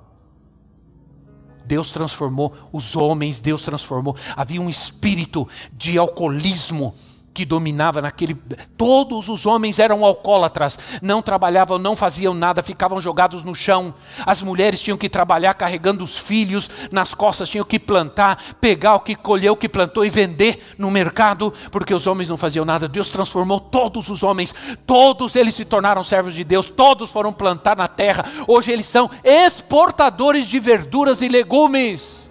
Deus 1.65 1.91
transformou 1.91 2.55
os 2.73 2.97
homens, 2.97 3.41
Deus 3.41 3.63
transformou. 3.63 4.17
Havia 4.37 4.61
um 4.61 4.69
espírito 4.69 5.49
de 5.73 5.99
alcoolismo 5.99 6.95
que 7.35 7.45
dominava 7.45 8.01
naquele. 8.01 8.35
Todos 8.77 9.29
os 9.29 9.45
homens 9.45 9.81
eram 9.81 10.05
alcoólatras, 10.05 10.79
não 11.03 11.21
trabalhavam, 11.21 11.79
não 11.79 11.97
faziam 11.97 12.33
nada, 12.33 12.63
ficavam 12.63 13.01
jogados 13.01 13.43
no 13.43 13.55
chão. 13.55 13.93
As 14.25 14.41
mulheres 14.41 14.81
tinham 14.81 14.97
que 14.97 15.09
trabalhar 15.09 15.53
carregando 15.55 16.05
os 16.05 16.17
filhos 16.17 16.71
nas 16.93 17.13
costas, 17.13 17.49
tinham 17.49 17.65
que 17.65 17.81
plantar, 17.81 18.41
pegar 18.61 18.95
o 18.95 19.01
que 19.01 19.17
colheu, 19.17 19.55
o 19.55 19.57
que 19.57 19.69
plantou 19.69 20.07
e 20.07 20.11
vender 20.11 20.75
no 20.79 20.91
mercado, 20.93 21.53
porque 21.73 21.93
os 21.93 22.07
homens 22.07 22.29
não 22.29 22.37
faziam 22.37 22.65
nada. 22.65 22.89
Deus 22.89 23.11
transformou 23.11 23.59
todos 23.59 24.09
os 24.09 24.23
homens, 24.23 24.55
todos 24.87 25.35
eles 25.35 25.57
se 25.57 25.65
tornaram 25.65 26.05
servos 26.05 26.35
de 26.35 26.45
Deus, 26.45 26.71
todos 26.71 27.11
foram 27.11 27.33
plantar 27.33 27.77
na 27.77 27.89
terra. 27.89 28.25
Hoje 28.47 28.71
eles 28.71 28.87
são 28.87 29.11
exportadores 29.25 30.47
de 30.47 30.61
verduras 30.61 31.21
e 31.21 31.29
legumes. 31.29 32.31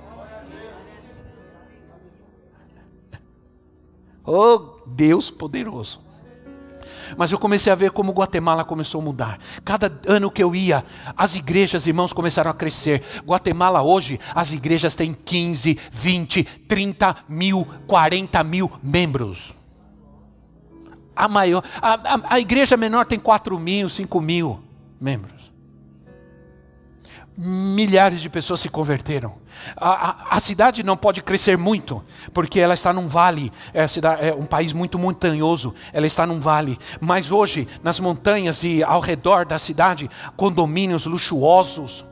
Oh, 4.26 4.73
Deus 4.86 5.30
poderoso. 5.32 6.02
Mas 7.18 7.32
eu 7.32 7.40
comecei 7.40 7.72
a 7.72 7.76
ver 7.76 7.92
como 7.92 8.12
Guatemala 8.12 8.64
começou 8.64 9.02
a 9.02 9.04
mudar. 9.04 9.40
Cada 9.64 9.92
ano 10.08 10.32
que 10.32 10.44
eu 10.44 10.56
ia, 10.56 10.84
as 11.16 11.36
igrejas, 11.36 11.86
irmãos, 11.86 12.14
começaram 12.14 12.52
a 12.52 12.54
crescer. 12.54 13.02
Guatemala 13.26 13.82
hoje, 13.82 14.20
as 14.34 14.54
igrejas 14.54 14.96
têm 14.96 15.14
15, 15.14 15.78
20, 15.92 16.44
30 16.44 17.16
mil, 17.28 17.68
40 17.88 18.44
mil 18.44 18.72
membros. 18.82 19.54
A 21.16 21.28
maior, 21.28 21.64
a, 21.82 21.94
a, 21.94 22.22
a 22.36 22.40
igreja 22.40 22.76
menor 22.76 23.06
tem 23.06 23.20
4 23.20 23.60
mil, 23.60 23.88
5 23.88 24.22
mil 24.22 24.60
membros 25.00 25.33
milhares 27.38 28.22
de 28.22 28.30
pessoas 28.30 28.60
se 28.60 28.70
converteram. 28.70 29.36
A, 29.76 29.90
a, 29.90 30.38
a, 30.38 30.40
cidade 30.40 30.84
não 30.84 30.96
pode 30.96 31.22
crescer 31.22 31.58
muito, 31.58 32.04
porque 32.34 32.60
ela 32.60 32.74
está 32.74 32.94
num 32.94 33.08
vale, 33.08 33.52
é, 33.74 33.88
cidade, 33.88 34.28
é, 34.28 34.34
um 34.34 34.46
país 34.46 34.72
muito 34.72 35.00
montanhoso, 35.00 35.74
ela 35.92 36.06
está 36.06 36.28
num 36.28 36.40
vale. 36.40 36.78
Mas 37.00 37.32
hoje, 37.32 37.68
nas 37.82 38.00
montanhas 38.00 38.64
e 38.64 38.84
ao 38.84 39.00
redor 39.00 39.46
da 39.46 39.58
cidade, 39.58 40.10
condomínios 40.36 41.06
luxuosos. 41.06 42.06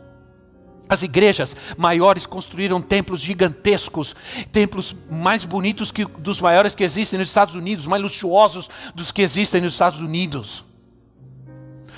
As 0.90 1.04
igrejas 1.04 1.56
maiores 1.78 2.26
construíram 2.26 2.82
templos 2.82 3.22
gigantescos, 3.22 4.14
templos 4.52 4.94
mais 5.10 5.46
bonitos 5.46 5.90
que 5.90 6.04
dos 6.04 6.42
maiores 6.42 6.76
que 6.76 6.84
existem 6.84 7.18
nos 7.18 7.30
Estados 7.30 7.56
Unidos, 7.56 7.86
mais 7.86 8.02
luxuosos 8.02 8.70
dos 8.94 9.10
que 9.10 9.22
existem 9.22 9.62
nos 9.62 9.74
Estados 9.74 10.02
Unidos 10.02 10.66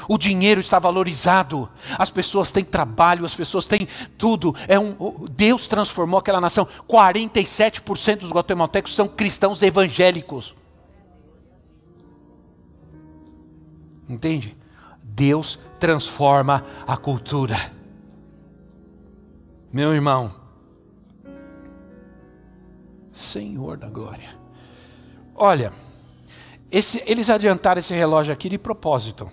o 0.08 0.18
dinheiro 0.18 0.60
está 0.60 0.80
valorizado, 0.80 1.70
as 1.98 2.10
pessoas 2.10 2.52
têm 2.52 2.64
trabalho, 2.64 3.26
as 3.26 3.36
pessoas 3.36 3.66
têm 3.66 3.88
tudo. 4.18 4.56
É 4.68 4.80
um, 4.80 4.96
Deus 5.32 5.68
transformou 5.68 6.20
aquela 6.20 6.42
nação. 6.42 6.68
47% 6.88 8.20
dos 8.20 8.32
guatemaltecos 8.32 8.96
são 8.96 9.08
cristãos 9.08 9.62
evangélicos. 9.62 10.56
Entende? 14.08 14.54
Deus 15.02 15.60
transforma 15.80 16.66
a 16.88 16.98
cultura. 16.98 17.58
Meu 19.72 19.94
irmão, 19.94 20.34
Senhor 23.12 23.78
da 23.78 23.90
glória. 23.90 24.36
Olha, 25.36 25.72
esse, 26.72 27.04
eles 27.06 27.30
adiantaram 27.30 27.80
esse 27.80 27.94
relógio 27.94 28.34
aqui 28.34 28.50
de 28.50 28.58
propósito. 28.58 29.30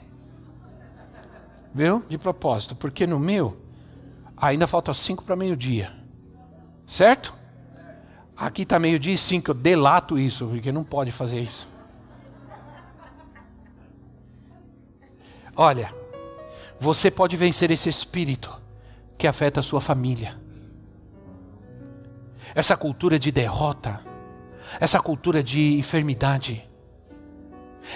Viu? 1.75 2.03
De 2.09 2.19
propósito, 2.19 2.75
porque 2.75 3.07
no 3.07 3.19
meu 3.19 3.57
ainda 4.37 4.67
falta 4.67 4.93
cinco 4.95 5.23
para 5.23 5.37
meio-dia. 5.37 5.93
Certo? 6.87 7.35
Aqui 8.37 8.63
está 8.63 8.79
meio-dia 8.79 9.13
e 9.13 9.19
cinco, 9.19 9.51
eu 9.51 9.55
delato 9.55 10.19
isso, 10.19 10.47
porque 10.47 10.73
não 10.73 10.83
pode 10.83 11.13
fazer 11.13 11.41
isso. 11.41 11.69
Olha, 15.55 15.95
você 16.81 17.11
pode 17.11 17.37
vencer 17.37 17.71
esse 17.71 17.89
espírito 17.89 18.51
que 19.19 19.27
afeta 19.27 19.61
a 19.61 19.63
sua 19.63 19.81
família. 19.81 20.41
Essa 22.55 22.77
cultura 22.77 23.19
de 23.19 23.31
derrota, 23.31 24.03
essa 24.81 24.99
cultura 24.99 25.43
de 25.43 25.79
enfermidade 25.79 26.70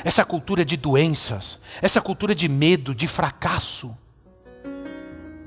essa 0.04 0.24
cultura 0.24 0.64
de 0.64 0.76
doenças, 0.76 1.58
essa 1.82 2.00
cultura 2.00 2.34
de 2.34 2.48
medo, 2.48 2.94
de 2.94 3.06
fracasso, 3.06 3.96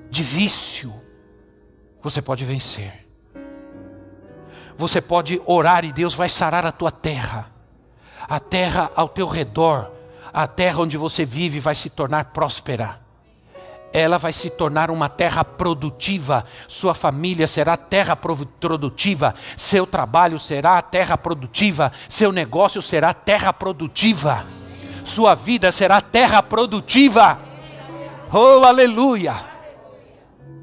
de 0.10 0.24
vício, 0.24 0.94
você 2.02 2.22
pode 2.22 2.46
vencer. 2.46 3.06
Você 4.78 5.02
pode 5.02 5.42
orar 5.46 5.84
e 5.84 5.92
Deus 5.92 6.14
vai 6.14 6.30
sarar 6.30 6.66
a 6.66 6.72
tua 6.72 6.92
terra. 6.92 7.52
A 8.30 8.40
terra 8.40 8.92
ao 8.96 9.10
teu 9.10 9.28
redor, 9.28 9.92
a 10.32 10.46
terra 10.48 10.82
onde 10.82 10.98
você 10.98 11.26
vive 11.26 11.60
vai 11.60 11.74
se 11.74 11.90
tornar 11.90 12.26
próspera 12.26 13.07
ela 13.98 14.20
vai 14.20 14.32
se 14.32 14.52
tornar 14.52 14.92
uma 14.92 15.10
terra 15.10 15.44
produtiva, 15.44 16.46
sua 16.68 16.94
família 16.94 17.48
será 17.48 17.76
terra 17.76 18.16
produtiva, 18.16 19.34
seu 19.58 19.88
trabalho 19.88 20.40
será 20.40 20.80
terra 20.84 21.18
produtiva, 21.18 21.92
seu 22.08 22.32
negócio 22.32 22.80
será 22.80 23.12
terra 23.12 23.52
produtiva, 23.52 24.46
sua 25.04 25.34
vida 25.34 25.72
será 25.72 26.00
terra 26.00 26.44
produtiva. 26.44 27.40
Oh, 28.32 28.64
aleluia! 28.64 29.36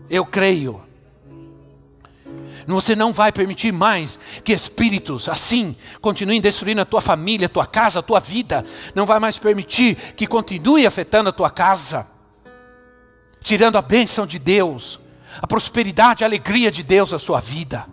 Eu 0.09 0.25
creio. 0.25 0.81
Você 2.69 2.95
não 2.95 3.13
vai 3.13 3.33
permitir 3.33 3.73
mais 3.73 4.19
que 4.45 4.53
espíritos 4.53 5.29
assim 5.29 5.75
continuem 6.01 6.41
destruindo 6.41 6.81
a 6.81 6.85
tua 6.85 7.01
família, 7.01 7.47
a 7.47 7.51
tua 7.51 7.67
casa, 7.67 7.99
a 7.99 8.03
tua 8.03 8.21
vida. 8.21 8.65
Não 8.95 9.05
vai 9.05 9.19
mais 9.19 9.37
permitir 9.39 9.97
que 10.15 10.27
continue 10.27 10.87
afetando 10.87 11.29
a 11.29 11.33
tua 11.33 11.51
casa 11.51 12.14
tirando 13.45 13.77
a 13.77 13.83
bênção 13.83 14.27
de 14.27 14.39
Deus, 14.39 14.99
a 15.41 15.47
prosperidade, 15.47 16.25
a 16.25 16.27
alegria 16.27 16.71
de 16.71 16.83
Deus 16.83 17.13
na 17.13 17.19
sua 17.19 17.41
vida. 17.41 17.87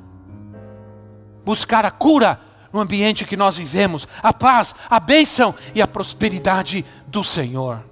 Buscar 1.43 1.83
a 1.83 1.91
cura 1.91 2.39
no 2.71 2.79
ambiente 2.79 3.25
que 3.25 3.35
nós 3.35 3.57
vivemos, 3.57 4.07
a 4.23 4.31
paz, 4.31 4.73
a 4.89 4.97
bênção 4.97 5.53
e 5.75 5.81
a 5.81 5.87
prosperidade 5.87 6.85
do 7.05 7.21
Senhor. 7.21 7.83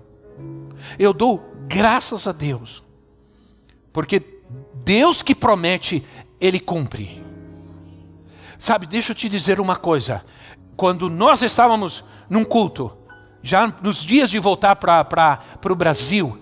Eu 0.98 1.12
dou 1.12 1.54
graças 1.68 2.28
a 2.28 2.32
Deus, 2.32 2.82
porque 3.92 4.24
Deus 4.86 5.22
que 5.22 5.36
promete, 5.36 6.06
Ele 6.40 6.62
cumpre. 6.62 7.22
Sabe, 8.58 8.88
deixa 8.88 9.12
eu 9.12 9.16
te 9.16 9.28
dizer 9.28 9.60
uma 9.60 9.76
coisa. 9.76 10.24
Quando 10.78 11.10
nós 11.10 11.44
estávamos 11.44 12.06
num 12.30 12.46
culto, 12.46 12.98
já 13.44 13.68
nos 13.82 13.98
dias 13.98 14.30
de 14.30 14.40
voltar 14.40 14.78
para 14.78 15.42
o 15.70 15.76
Brasil, 15.76 16.40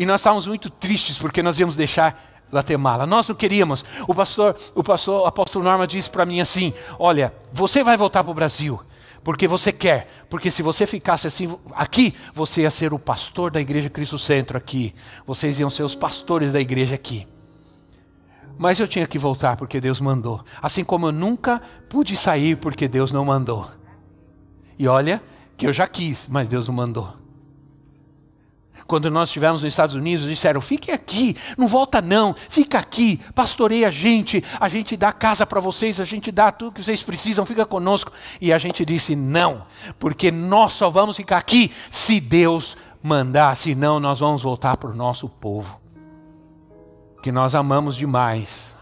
e 0.00 0.06
nós 0.06 0.22
estávamos 0.22 0.46
muito 0.46 0.70
tristes 0.70 1.18
porque 1.18 1.42
nós 1.42 1.60
íamos 1.60 1.76
deixar 1.76 2.18
Guatemala. 2.50 3.04
Nós 3.04 3.28
não 3.28 3.36
queríamos. 3.36 3.84
O 4.08 4.14
pastor, 4.14 4.56
o 4.74 4.82
pastor, 4.82 5.24
o 5.24 5.26
apóstolo 5.26 5.62
Norma 5.62 5.86
disse 5.86 6.10
para 6.10 6.24
mim 6.24 6.40
assim: 6.40 6.72
"Olha, 6.98 7.34
você 7.52 7.84
vai 7.84 7.98
voltar 7.98 8.24
para 8.24 8.30
o 8.30 8.34
Brasil 8.34 8.80
porque 9.22 9.46
você 9.46 9.70
quer, 9.70 10.08
porque 10.30 10.50
se 10.50 10.62
você 10.62 10.86
ficasse 10.86 11.26
assim 11.26 11.54
aqui, 11.74 12.14
você 12.32 12.62
ia 12.62 12.70
ser 12.70 12.94
o 12.94 12.98
pastor 12.98 13.50
da 13.50 13.60
igreja 13.60 13.90
Cristo 13.90 14.18
Centro 14.18 14.56
aqui. 14.56 14.94
Vocês 15.26 15.60
iam 15.60 15.68
ser 15.68 15.82
os 15.82 15.94
pastores 15.94 16.50
da 16.50 16.60
igreja 16.62 16.94
aqui." 16.94 17.28
Mas 18.56 18.80
eu 18.80 18.88
tinha 18.88 19.06
que 19.06 19.18
voltar 19.18 19.58
porque 19.58 19.82
Deus 19.82 20.00
mandou. 20.00 20.42
Assim 20.62 20.82
como 20.82 21.08
eu 21.08 21.12
nunca 21.12 21.60
pude 21.90 22.16
sair 22.16 22.56
porque 22.56 22.88
Deus 22.88 23.12
não 23.12 23.26
mandou. 23.26 23.70
E 24.78 24.88
olha 24.88 25.22
que 25.58 25.66
eu 25.66 25.74
já 25.74 25.86
quis, 25.86 26.26
mas 26.26 26.48
Deus 26.48 26.68
não 26.68 26.74
mandou. 26.74 27.19
Quando 28.90 29.08
nós 29.08 29.28
estivemos 29.28 29.62
nos 29.62 29.72
Estados 29.72 29.94
Unidos, 29.94 30.26
disseram: 30.26 30.60
fique 30.60 30.90
aqui, 30.90 31.36
não 31.56 31.68
volta 31.68 32.02
não, 32.02 32.34
fica 32.48 32.76
aqui, 32.76 33.18
pastoreia 33.32 33.86
a 33.86 33.90
gente, 33.92 34.42
a 34.58 34.68
gente 34.68 34.96
dá 34.96 35.12
casa 35.12 35.46
para 35.46 35.60
vocês, 35.60 36.00
a 36.00 36.04
gente 36.04 36.32
dá 36.32 36.50
tudo 36.50 36.72
que 36.72 36.82
vocês 36.82 37.00
precisam, 37.00 37.46
fica 37.46 37.64
conosco. 37.64 38.10
E 38.40 38.52
a 38.52 38.58
gente 38.58 38.84
disse: 38.84 39.14
não, 39.14 39.64
porque 39.96 40.32
nós 40.32 40.72
só 40.72 40.90
vamos 40.90 41.16
ficar 41.16 41.38
aqui 41.38 41.70
se 41.88 42.18
Deus 42.18 42.76
mandar, 43.00 43.56
senão 43.56 44.00
nós 44.00 44.18
vamos 44.18 44.42
voltar 44.42 44.76
para 44.76 44.90
o 44.90 44.96
nosso 44.96 45.28
povo, 45.28 45.80
que 47.22 47.30
nós 47.30 47.54
amamos 47.54 47.94
demais. 47.94 48.76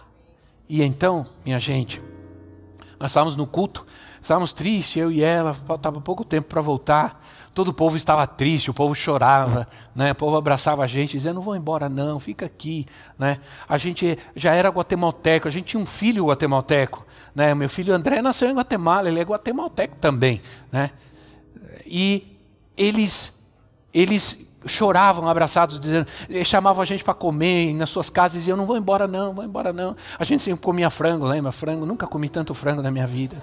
E 0.66 0.82
então, 0.82 1.26
minha 1.44 1.58
gente, 1.58 2.00
nós 2.98 3.10
estávamos 3.10 3.36
no 3.36 3.46
culto, 3.46 3.84
Estávamos 4.28 4.52
tristes, 4.52 4.96
eu 4.96 5.10
e 5.10 5.22
ela, 5.22 5.54
faltava 5.54 6.00
pouco 6.02 6.22
tempo 6.22 6.48
para 6.48 6.60
voltar. 6.60 7.24
Todo 7.58 7.70
o 7.70 7.74
povo 7.74 7.96
estava 7.96 8.24
triste, 8.24 8.70
o 8.70 8.72
povo 8.72 8.94
chorava, 8.94 9.66
né? 9.92 10.12
o 10.12 10.14
povo 10.14 10.36
abraçava 10.36 10.84
a 10.84 10.86
gente, 10.86 11.16
dizendo: 11.16 11.34
Não 11.34 11.42
vou 11.42 11.56
embora, 11.56 11.88
não, 11.88 12.20
fica 12.20 12.46
aqui. 12.46 12.86
Né? 13.18 13.40
A 13.68 13.76
gente 13.76 14.16
já 14.36 14.54
era 14.54 14.68
guatemalteco, 14.68 15.48
a 15.48 15.50
gente 15.50 15.64
tinha 15.64 15.82
um 15.82 15.84
filho 15.84 16.26
guatemalteco. 16.26 17.04
Né? 17.34 17.56
Meu 17.56 17.68
filho 17.68 17.92
André 17.92 18.22
nasceu 18.22 18.48
em 18.48 18.54
Guatemala, 18.54 19.08
ele 19.08 19.18
é 19.18 19.24
guatemalteco 19.24 19.96
também. 19.96 20.40
Né? 20.70 20.92
E 21.84 22.38
eles, 22.76 23.42
eles 23.92 24.54
choravam 24.64 25.28
abraçados, 25.28 25.80
dizendo, 25.80 26.06
chamavam 26.44 26.80
a 26.80 26.86
gente 26.86 27.02
para 27.02 27.12
comer 27.12 27.74
nas 27.74 27.90
suas 27.90 28.08
casas 28.08 28.36
e 28.36 28.38
diziam: 28.38 28.56
Não 28.56 28.66
vou 28.66 28.76
embora, 28.76 29.08
não, 29.08 29.34
vou 29.34 29.42
embora, 29.42 29.72
não. 29.72 29.96
A 30.16 30.22
gente 30.22 30.44
sempre 30.44 30.64
comia 30.64 30.90
frango, 30.90 31.26
lembra? 31.26 31.50
Frango, 31.50 31.84
nunca 31.84 32.06
comi 32.06 32.28
tanto 32.28 32.54
frango 32.54 32.82
na 32.82 32.90
minha 32.92 33.08
vida. 33.08 33.36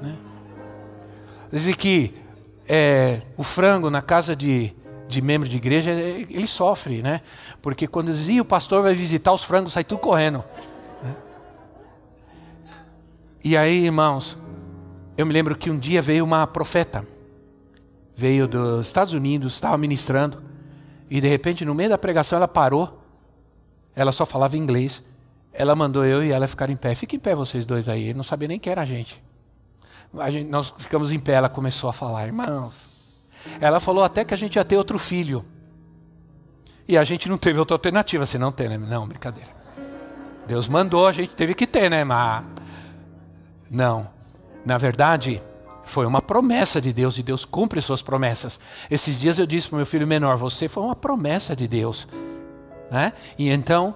Né? 0.00 0.16
Dizem 1.52 1.74
que 1.74 2.19
é, 2.72 3.22
o 3.36 3.42
frango 3.42 3.90
na 3.90 4.00
casa 4.00 4.36
de, 4.36 4.72
de 5.08 5.20
membro 5.20 5.48
de 5.48 5.56
igreja, 5.56 5.90
ele 5.90 6.46
sofre, 6.46 7.02
né? 7.02 7.20
Porque 7.60 7.88
quando 7.88 8.12
dizia 8.12 8.40
o 8.40 8.44
pastor 8.44 8.84
vai 8.84 8.94
visitar 8.94 9.32
os 9.32 9.42
frangos, 9.42 9.72
sai 9.72 9.82
tudo 9.82 9.98
correndo. 9.98 10.44
Né? 11.02 11.16
E 13.42 13.56
aí, 13.56 13.86
irmãos, 13.86 14.38
eu 15.18 15.26
me 15.26 15.32
lembro 15.32 15.56
que 15.56 15.68
um 15.68 15.76
dia 15.76 16.00
veio 16.00 16.22
uma 16.22 16.46
profeta, 16.46 17.04
veio 18.14 18.46
dos 18.46 18.86
Estados 18.86 19.14
Unidos, 19.14 19.54
estava 19.54 19.76
ministrando, 19.76 20.40
e 21.10 21.20
de 21.20 21.26
repente, 21.26 21.64
no 21.64 21.74
meio 21.74 21.90
da 21.90 21.98
pregação, 21.98 22.36
ela 22.36 22.46
parou, 22.46 23.02
ela 23.96 24.12
só 24.12 24.24
falava 24.24 24.56
inglês, 24.56 25.04
ela 25.52 25.74
mandou 25.74 26.04
eu 26.04 26.22
e 26.22 26.30
ela 26.30 26.46
ficar 26.46 26.70
em 26.70 26.76
pé. 26.76 26.94
Fiquem 26.94 27.16
em 27.16 27.20
pé 27.20 27.34
vocês 27.34 27.64
dois 27.64 27.88
aí, 27.88 28.14
não 28.14 28.22
sabia 28.22 28.46
nem 28.46 28.60
quem 28.60 28.70
era 28.70 28.82
a 28.82 28.84
gente 28.84 29.20
gente, 30.30 30.48
nós 30.48 30.72
ficamos 30.78 31.12
em 31.12 31.18
pé, 31.18 31.32
ela 31.32 31.48
começou 31.48 31.88
a 31.88 31.92
falar, 31.92 32.26
irmãos. 32.26 32.90
Ela 33.60 33.80
falou 33.80 34.04
até 34.04 34.24
que 34.24 34.34
a 34.34 34.36
gente 34.36 34.56
ia 34.56 34.64
ter 34.64 34.76
outro 34.76 34.98
filho. 34.98 35.44
E 36.86 36.98
a 36.98 37.04
gente 37.04 37.28
não 37.28 37.38
teve 37.38 37.58
outra 37.58 37.74
alternativa, 37.74 38.26
se 38.26 38.36
não 38.38 38.50
ter, 38.50 38.68
né? 38.68 38.76
Não, 38.76 39.06
brincadeira. 39.06 39.48
Deus 40.46 40.68
mandou, 40.68 41.06
a 41.06 41.12
gente 41.12 41.34
teve 41.34 41.54
que 41.54 41.66
ter, 41.66 41.88
né? 41.88 42.02
Mas. 42.02 42.44
Não. 43.70 44.08
Na 44.64 44.76
verdade, 44.76 45.40
foi 45.84 46.06
uma 46.06 46.20
promessa 46.20 46.80
de 46.80 46.92
Deus 46.92 47.16
e 47.18 47.22
Deus 47.22 47.44
cumpre 47.44 47.80
suas 47.80 48.02
promessas. 48.02 48.58
Esses 48.90 49.20
dias 49.20 49.38
eu 49.38 49.46
disse 49.46 49.68
para 49.68 49.76
meu 49.76 49.86
filho 49.86 50.06
menor: 50.06 50.36
Você 50.36 50.68
foi 50.68 50.82
uma 50.82 50.96
promessa 50.96 51.54
de 51.54 51.68
Deus. 51.68 52.08
Né? 52.90 53.12
E 53.38 53.48
então, 53.48 53.94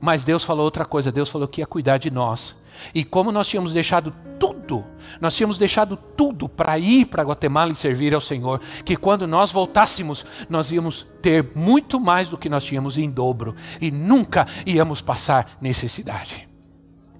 mas 0.00 0.24
Deus 0.24 0.42
falou 0.42 0.64
outra 0.64 0.84
coisa: 0.84 1.12
Deus 1.12 1.28
falou 1.28 1.46
que 1.46 1.60
ia 1.60 1.66
cuidar 1.66 1.98
de 1.98 2.10
nós. 2.10 2.62
E 2.94 3.04
como 3.04 3.30
nós 3.30 3.46
tínhamos 3.46 3.72
deixado 3.72 4.12
tudo, 4.38 4.84
nós 5.20 5.34
tínhamos 5.34 5.58
deixado 5.58 5.96
tudo 5.96 6.48
para 6.48 6.78
ir 6.78 7.06
para 7.06 7.22
Guatemala 7.22 7.72
e 7.72 7.74
servir 7.74 8.14
ao 8.14 8.20
Senhor, 8.20 8.60
que 8.84 8.96
quando 8.96 9.26
nós 9.26 9.50
voltássemos, 9.50 10.24
nós 10.48 10.72
íamos 10.72 11.06
ter 11.22 11.52
muito 11.54 11.98
mais 12.00 12.28
do 12.28 12.38
que 12.38 12.48
nós 12.48 12.64
tínhamos 12.64 12.98
em 12.98 13.10
dobro 13.10 13.54
e 13.80 13.90
nunca 13.90 14.46
íamos 14.66 15.00
passar 15.00 15.56
necessidade. 15.60 16.48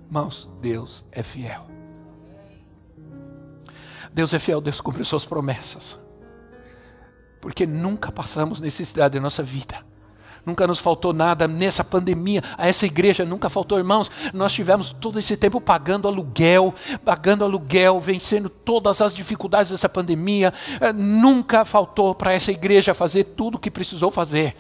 Irmãos, 0.07 0.51
Deus 0.61 1.05
é 1.11 1.23
fiel. 1.23 1.67
Deus 4.13 4.33
é 4.33 4.39
fiel, 4.39 4.61
Deus 4.61 4.81
cumpre 4.81 5.05
suas 5.05 5.25
promessas. 5.25 5.99
Porque 7.41 7.67
nunca 7.67 8.13
passamos 8.13 8.61
necessidade 8.61 9.17
na 9.17 9.23
nossa 9.23 9.43
vida 9.43 9.85
nunca 10.45 10.67
nos 10.67 10.79
faltou 10.79 11.13
nada 11.13 11.49
nessa 11.49 11.83
pandemia, 11.83 12.43
a 12.57 12.69
essa 12.69 12.87
igreja 12.87 13.25
nunca 13.25 13.49
faltou, 13.49 13.79
irmãos. 13.79 14.11
Nós 14.33 14.53
tivemos 14.53 14.95
todo 15.01 15.19
esse 15.19 15.37
tempo 15.37 15.61
pagando 15.61 16.09
aluguel, 16.09 16.75
pagando 17.05 17.45
aluguel, 17.45 18.01
vencendo 18.01 18.49
todas 18.49 19.01
as 19.01 19.15
dificuldades 19.15 19.71
dessa 19.71 19.89
pandemia. 19.89 20.53
Eh, 20.81 20.93
nunca 20.93 21.65
faltou 21.65 22.15
para 22.15 22.33
essa 22.33 22.53
igreja 22.53 22.95
fazer 22.95 23.25
tudo 23.25 23.57
o 23.57 23.59
que 23.59 23.71
precisou 23.71 24.11
fazer. 24.11 24.55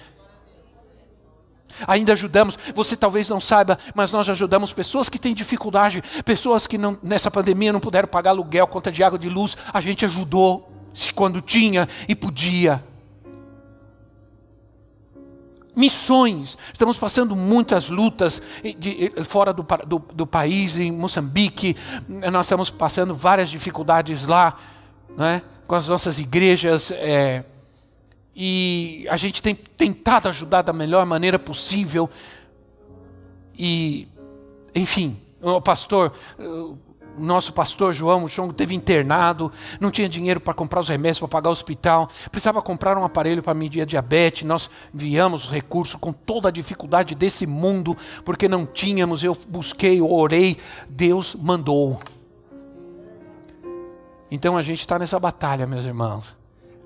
Ainda 1.87 2.13
ajudamos, 2.13 2.57
você 2.75 2.97
talvez 2.97 3.29
não 3.29 3.41
saiba, 3.41 3.77
mas 3.95 4.13
nós 4.13 4.29
ajudamos 4.29 4.73
pessoas 4.73 5.09
que 5.09 5.19
têm 5.19 5.35
dificuldade, 5.35 6.03
pessoas 6.25 6.67
que 6.67 6.79
não, 6.79 6.97
nessa 7.03 7.31
pandemia 7.31 7.73
não 7.73 7.81
puderam 7.81 8.07
pagar 8.07 8.31
aluguel, 8.31 8.67
conta 8.69 8.93
de 8.93 9.03
água, 9.03 9.19
de 9.19 9.29
luz. 9.29 9.57
A 9.73 9.81
gente 9.81 10.05
ajudou, 10.05 10.71
se 10.93 11.13
quando 11.13 11.41
tinha 11.41 11.89
e 12.09 12.15
podia 12.15 12.83
missões. 15.75 16.57
Estamos 16.73 16.97
passando 16.99 17.35
muitas 17.35 17.89
lutas 17.89 18.41
de, 18.79 19.13
fora 19.25 19.53
do, 19.53 19.67
do, 19.87 19.99
do, 19.99 20.27
país, 20.27 20.77
em 20.77 20.93
Moçambique. 20.93 21.77
Nós 22.33 22.47
estamos 22.47 22.71
passando 22.71 23.15
várias 23.15 23.51
dificuldades 23.51 24.27
lá, 24.27 24.57
né, 25.17 25.43
com 25.67 25.75
as 25.75 25.89
nossas 25.89 26.19
igrejas. 26.19 26.91
É, 26.93 27.45
e 28.35 29.07
a 29.09 29.17
gente 29.17 29.41
tem 29.41 29.55
tentado 29.55 30.29
ajudar 30.29 30.63
da 30.63 30.73
melhor 30.73 31.07
maneira 31.07 31.39
possível. 31.39 32.11
E, 33.57 34.09
enfim, 34.75 35.17
o 35.41 35.61
pastor, 35.61 36.13
nosso 37.19 37.53
pastor 37.53 37.93
João 37.93 38.27
Chong 38.29 38.53
teve 38.55 38.75
internado, 38.75 39.51
não 39.81 39.91
tinha 39.91 40.09
dinheiro 40.09 40.41
para 40.41 40.55
comprar 40.55 40.81
os 40.81 40.89
remédios 40.89 41.19
para 41.19 41.29
pagar 41.29 41.49
o 41.51 41.53
hospital, 41.53 42.09
precisava 42.31 42.63
comprar 42.63 42.97
um 42.97 43.05
aparelho 43.05 43.43
para 43.43 43.55
medir 43.55 43.83
a 43.83 43.85
diabetes. 43.85 44.43
Nós 44.43 44.71
enviamos 44.93 45.45
os 45.45 45.51
recursos 45.51 45.97
com 45.97 46.13
toda 46.13 46.49
a 46.49 46.53
dificuldade 46.53 47.15
desse 47.15 47.47
mundo, 47.47 47.97
porque 48.25 48.49
não 48.49 48.67
tínhamos. 48.67 49.23
Eu 49.23 49.37
busquei, 49.49 50.01
eu 50.01 50.11
orei, 50.11 50.57
Deus 50.89 51.35
mandou. 51.35 51.99
Então 54.31 54.57
a 54.57 54.63
gente 54.63 54.81
está 54.81 54.99
nessa 54.99 55.19
batalha, 55.19 55.67
meus 55.67 55.85
irmãos, 55.85 56.37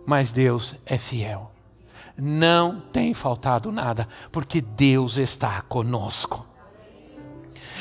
mas 0.06 0.32
Deus 0.32 0.74
é 0.84 0.98
fiel. 0.98 1.52
Não 2.16 2.80
tem 2.92 3.14
faltado 3.14 3.70
nada, 3.70 4.08
porque 4.32 4.60
Deus 4.60 5.16
está 5.18 5.62
conosco 5.62 6.47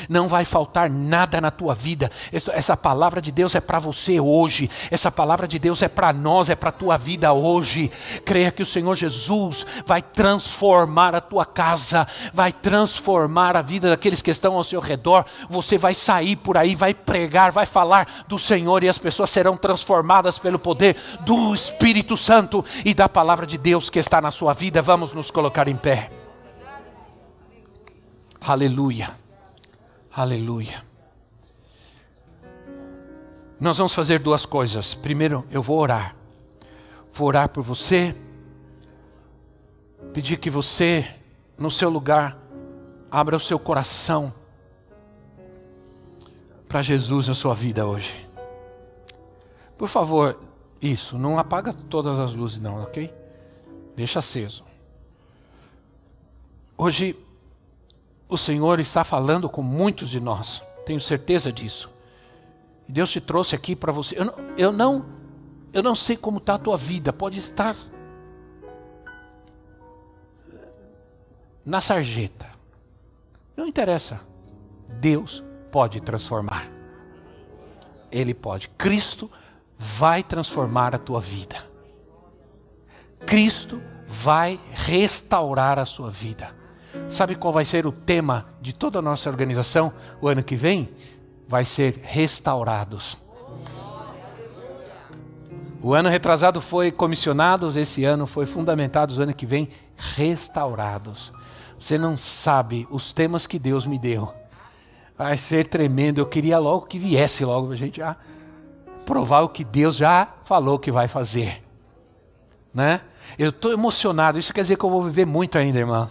não 0.08 0.28
vai 0.28 0.44
faltar 0.44 0.90
nada 0.90 1.40
na 1.40 1.50
tua 1.50 1.74
vida. 1.74 2.10
Essa 2.32 2.76
palavra 2.76 3.20
de 3.20 3.32
Deus 3.32 3.54
é 3.54 3.60
para 3.60 3.78
você 3.78 4.20
hoje, 4.20 4.70
essa 4.90 5.10
palavra 5.10 5.48
de 5.48 5.58
Deus 5.58 5.82
é 5.82 5.88
para 5.88 6.12
nós, 6.12 6.50
é 6.50 6.54
para 6.54 6.68
a 6.70 6.72
tua 6.72 6.96
vida 6.96 7.32
hoje. 7.32 7.90
Creia 8.24 8.50
que 8.50 8.62
o 8.62 8.66
Senhor 8.66 8.94
Jesus 8.94 9.64
vai 9.86 10.02
transformar 10.02 11.14
a 11.14 11.20
tua 11.20 11.44
casa, 11.44 12.06
vai 12.32 12.52
transformar 12.52 13.56
a 13.56 13.62
vida 13.62 13.88
daqueles 13.90 14.22
que 14.22 14.30
estão 14.30 14.54
ao 14.54 14.64
seu 14.64 14.80
redor. 14.80 15.24
Você 15.48 15.78
vai 15.78 15.94
sair 15.94 16.36
por 16.36 16.56
aí, 16.56 16.74
vai 16.74 16.94
pregar, 16.94 17.52
vai 17.52 17.66
falar 17.66 18.24
do 18.28 18.38
Senhor 18.38 18.82
e 18.84 18.88
as 18.88 18.98
pessoas 18.98 19.30
serão 19.30 19.56
transformadas 19.56 20.38
pelo 20.38 20.58
poder 20.58 20.96
do 21.20 21.54
Espírito 21.54 22.16
Santo 22.16 22.64
e 22.84 22.94
da 22.94 23.08
palavra 23.08 23.46
de 23.46 23.58
Deus 23.58 23.90
que 23.90 23.98
está 23.98 24.20
na 24.20 24.30
sua 24.30 24.52
vida. 24.52 24.82
Vamos 24.82 25.12
nos 25.12 25.30
colocar 25.30 25.68
em 25.68 25.76
pé. 25.76 26.10
Aleluia. 28.40 29.27
Aleluia. 30.18 30.84
Nós 33.60 33.78
vamos 33.78 33.94
fazer 33.94 34.18
duas 34.18 34.44
coisas. 34.44 34.92
Primeiro, 34.92 35.46
eu 35.48 35.62
vou 35.62 35.78
orar. 35.78 36.16
Vou 37.12 37.28
orar 37.28 37.48
por 37.48 37.62
você. 37.62 38.16
Pedir 40.12 40.36
que 40.38 40.50
você, 40.50 41.08
no 41.56 41.70
seu 41.70 41.88
lugar, 41.88 42.36
abra 43.08 43.36
o 43.36 43.40
seu 43.40 43.60
coração 43.60 44.34
para 46.66 46.82
Jesus 46.82 47.28
na 47.28 47.34
sua 47.34 47.54
vida 47.54 47.86
hoje. 47.86 48.28
Por 49.76 49.86
favor, 49.86 50.36
isso, 50.82 51.16
não 51.16 51.38
apaga 51.38 51.72
todas 51.72 52.18
as 52.18 52.34
luzes 52.34 52.58
não, 52.58 52.82
ok? 52.82 53.14
Deixa 53.94 54.18
aceso. 54.18 54.64
Hoje 56.76 57.16
o 58.28 58.36
Senhor 58.36 58.78
está 58.78 59.04
falando 59.04 59.48
com 59.48 59.62
muitos 59.62 60.10
de 60.10 60.20
nós, 60.20 60.62
tenho 60.84 61.00
certeza 61.00 61.52
disso. 61.52 61.90
Deus 62.86 63.10
te 63.10 63.20
trouxe 63.20 63.54
aqui 63.54 63.76
para 63.76 63.92
você. 63.92 64.18
Eu 64.18 64.24
não, 64.24 64.34
eu 64.56 64.72
não, 64.72 65.06
eu 65.72 65.82
não 65.82 65.94
sei 65.94 66.16
como 66.16 66.38
está 66.38 66.54
a 66.54 66.58
tua 66.58 66.76
vida, 66.76 67.12
pode 67.12 67.38
estar 67.38 67.76
na 71.64 71.80
sarjeta. 71.80 72.46
Não 73.56 73.66
interessa. 73.66 74.20
Deus 74.88 75.44
pode 75.70 76.00
transformar. 76.00 76.70
Ele 78.10 78.32
pode. 78.32 78.68
Cristo 78.70 79.30
vai 79.78 80.22
transformar 80.22 80.94
a 80.94 80.98
tua 80.98 81.20
vida. 81.20 81.56
Cristo 83.26 83.82
vai 84.06 84.58
restaurar 84.72 85.78
a 85.78 85.84
sua 85.84 86.10
vida. 86.10 86.56
Sabe 87.08 87.34
qual 87.34 87.52
vai 87.52 87.64
ser 87.64 87.86
o 87.86 87.92
tema 87.92 88.46
de 88.60 88.72
toda 88.72 88.98
a 88.98 89.02
nossa 89.02 89.28
organização 89.28 89.92
o 90.20 90.28
ano 90.28 90.42
que 90.42 90.56
vem? 90.56 90.88
Vai 91.46 91.64
ser 91.64 92.00
restaurados. 92.02 93.16
O 95.80 95.94
ano 95.94 96.08
retrasado 96.08 96.60
foi 96.60 96.90
comissionados, 96.90 97.76
esse 97.76 98.04
ano 98.04 98.26
foi 98.26 98.46
fundamentados, 98.46 99.16
o 99.16 99.22
ano 99.22 99.32
que 99.32 99.46
vem 99.46 99.68
restaurados. 99.96 101.32
Você 101.78 101.96
não 101.96 102.16
sabe 102.16 102.86
os 102.90 103.12
temas 103.12 103.46
que 103.46 103.58
Deus 103.58 103.86
me 103.86 103.98
deu. 103.98 104.32
Vai 105.16 105.36
ser 105.36 105.66
tremendo. 105.66 106.18
Eu 106.18 106.26
queria 106.26 106.58
logo 106.58 106.86
que 106.86 106.98
viesse 106.98 107.44
logo 107.44 107.72
a 107.72 107.76
gente 107.76 107.98
já 107.98 108.16
provar 109.04 109.40
o 109.40 109.48
que 109.48 109.64
Deus 109.64 109.96
já 109.96 110.28
falou 110.44 110.78
que 110.78 110.90
vai 110.90 111.06
fazer. 111.06 111.62
Né? 112.74 113.00
Eu 113.38 113.50
estou 113.50 113.72
emocionado. 113.72 114.38
Isso 114.38 114.52
quer 114.52 114.62
dizer 114.62 114.76
que 114.76 114.84
eu 114.84 114.90
vou 114.90 115.02
viver 115.02 115.24
muito 115.24 115.56
ainda, 115.56 115.78
irmão. 115.78 116.08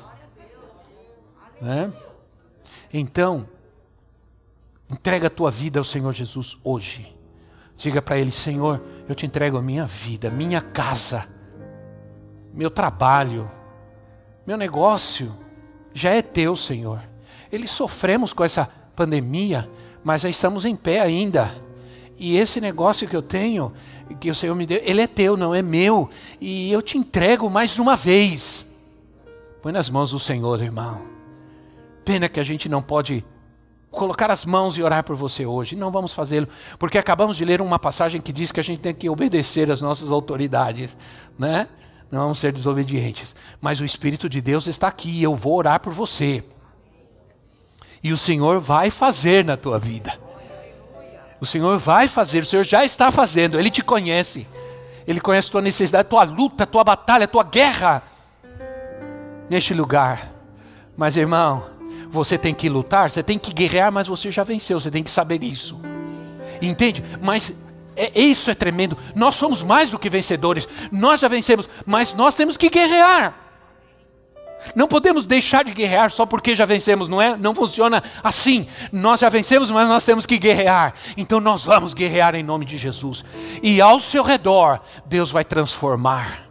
Né? 1.61 1.91
Então, 2.93 3.47
entrega 4.89 5.27
a 5.27 5.29
tua 5.29 5.51
vida 5.51 5.79
ao 5.79 5.85
Senhor 5.85 6.13
Jesus 6.13 6.57
hoje. 6.63 7.15
Diga 7.75 8.01
para 8.01 8.17
Ele: 8.17 8.31
Senhor, 8.31 8.81
eu 9.07 9.15
te 9.15 9.25
entrego 9.25 9.57
a 9.57 9.61
minha 9.61 9.85
vida, 9.85 10.29
minha 10.29 10.61
casa, 10.61 11.27
meu 12.53 12.69
trabalho, 12.71 13.49
meu 14.45 14.57
negócio, 14.57 15.35
já 15.93 16.11
é 16.11 16.21
teu, 16.21 16.55
Senhor. 16.55 17.01
Eles 17.51 17.71
sofremos 17.71 18.33
com 18.33 18.43
essa 18.43 18.69
pandemia, 18.95 19.69
mas 20.03 20.23
já 20.23 20.29
estamos 20.29 20.65
em 20.65 20.75
pé 20.75 20.99
ainda. 20.99 21.49
E 22.17 22.35
esse 22.35 22.59
negócio 22.59 23.07
que 23.07 23.15
eu 23.15 23.21
tenho, 23.21 23.71
que 24.19 24.31
o 24.31 24.35
Senhor 24.35 24.55
me 24.55 24.65
deu, 24.65 24.81
ele 24.83 25.01
é 25.01 25.07
teu, 25.07 25.37
não 25.37 25.53
é 25.53 25.61
meu. 25.61 26.09
E 26.41 26.71
eu 26.71 26.81
te 26.81 26.97
entrego 26.97 27.49
mais 27.49 27.77
uma 27.77 27.95
vez. 27.95 28.71
Põe 29.61 29.71
nas 29.71 29.89
mãos 29.89 30.11
do 30.11 30.19
Senhor, 30.19 30.61
irmão. 30.61 31.16
Pena 32.07 32.29
que 32.29 32.39
a 32.39 32.43
gente 32.43 32.69
não 32.69 32.81
pode 32.81 33.21
colocar 33.91 34.31
as 34.31 34.45
mãos 34.45 34.77
e 34.77 34.81
orar 34.81 35.03
por 35.03 35.13
você 35.13 35.45
hoje. 35.45 35.75
Não 35.75 35.91
vamos 35.91 36.13
fazê-lo, 36.13 36.47
porque 36.79 36.97
acabamos 36.97 37.35
de 37.35 37.43
ler 37.43 37.59
uma 37.59 37.77
passagem 37.77 38.21
que 38.21 38.31
diz 38.31 38.49
que 38.49 38.61
a 38.61 38.63
gente 38.63 38.79
tem 38.79 38.95
que 38.95 39.09
obedecer 39.09 39.69
às 39.69 39.81
nossas 39.81 40.09
autoridades, 40.09 40.97
né? 41.37 41.67
Não 42.09 42.21
vamos 42.21 42.39
ser 42.39 42.53
desobedientes. 42.53 43.35
Mas 43.59 43.81
o 43.81 43.85
Espírito 43.85 44.29
de 44.29 44.39
Deus 44.39 44.67
está 44.67 44.87
aqui, 44.87 45.21
eu 45.21 45.35
vou 45.35 45.57
orar 45.57 45.81
por 45.81 45.91
você. 45.91 46.45
E 48.01 48.13
o 48.13 48.17
Senhor 48.17 48.61
vai 48.61 48.89
fazer 48.89 49.43
na 49.43 49.57
tua 49.57 49.77
vida. 49.77 50.17
O 51.41 51.45
Senhor 51.45 51.77
vai 51.77 52.07
fazer, 52.07 52.43
o 52.43 52.45
Senhor 52.45 52.63
já 52.63 52.85
está 52.85 53.11
fazendo, 53.11 53.59
Ele 53.59 53.69
te 53.69 53.83
conhece. 53.83 54.47
Ele 55.05 55.19
conhece 55.19 55.51
tua 55.51 55.61
necessidade, 55.61 56.07
tua 56.07 56.23
luta, 56.23 56.65
tua 56.65 56.85
batalha, 56.85 57.27
tua 57.27 57.43
guerra 57.43 58.01
neste 59.49 59.73
lugar. 59.73 60.31
Mas 60.95 61.17
irmão, 61.17 61.76
você 62.09 62.37
tem 62.37 62.53
que 62.53 62.69
lutar, 62.69 63.11
você 63.11 63.23
tem 63.23 63.37
que 63.37 63.53
guerrear, 63.53 63.91
mas 63.91 64.07
você 64.07 64.31
já 64.31 64.43
venceu, 64.43 64.79
você 64.79 64.91
tem 64.91 65.03
que 65.03 65.11
saber 65.11 65.43
isso. 65.43 65.79
Entende? 66.61 67.03
Mas 67.21 67.53
é, 67.95 68.19
isso 68.19 68.49
é 68.51 68.55
tremendo. 68.55 68.97
Nós 69.15 69.35
somos 69.35 69.63
mais 69.63 69.89
do 69.89 69.99
que 69.99 70.09
vencedores. 70.09 70.67
Nós 70.91 71.19
já 71.19 71.27
vencemos, 71.27 71.67
mas 71.85 72.13
nós 72.13 72.35
temos 72.35 72.55
que 72.55 72.69
guerrear. 72.69 73.47
Não 74.75 74.87
podemos 74.87 75.25
deixar 75.25 75.63
de 75.63 75.71
guerrear 75.71 76.11
só 76.11 76.25
porque 76.25 76.55
já 76.55 76.65
vencemos, 76.65 77.07
não 77.07 77.21
é? 77.21 77.37
Não 77.37 77.53
funciona 77.53 78.03
assim. 78.23 78.67
Nós 78.91 79.19
já 79.19 79.29
vencemos, 79.29 79.69
mas 79.69 79.87
nós 79.87 80.03
temos 80.03 80.25
que 80.25 80.37
guerrear. 80.37 80.93
Então 81.15 81.39
nós 81.39 81.65
vamos 81.65 81.93
guerrear 81.93 82.35
em 82.35 82.43
nome 82.43 82.65
de 82.65 82.77
Jesus. 82.77 83.23
E 83.61 83.81
ao 83.81 83.99
seu 83.99 84.23
redor, 84.23 84.81
Deus 85.05 85.31
vai 85.31 85.43
transformar. 85.43 86.47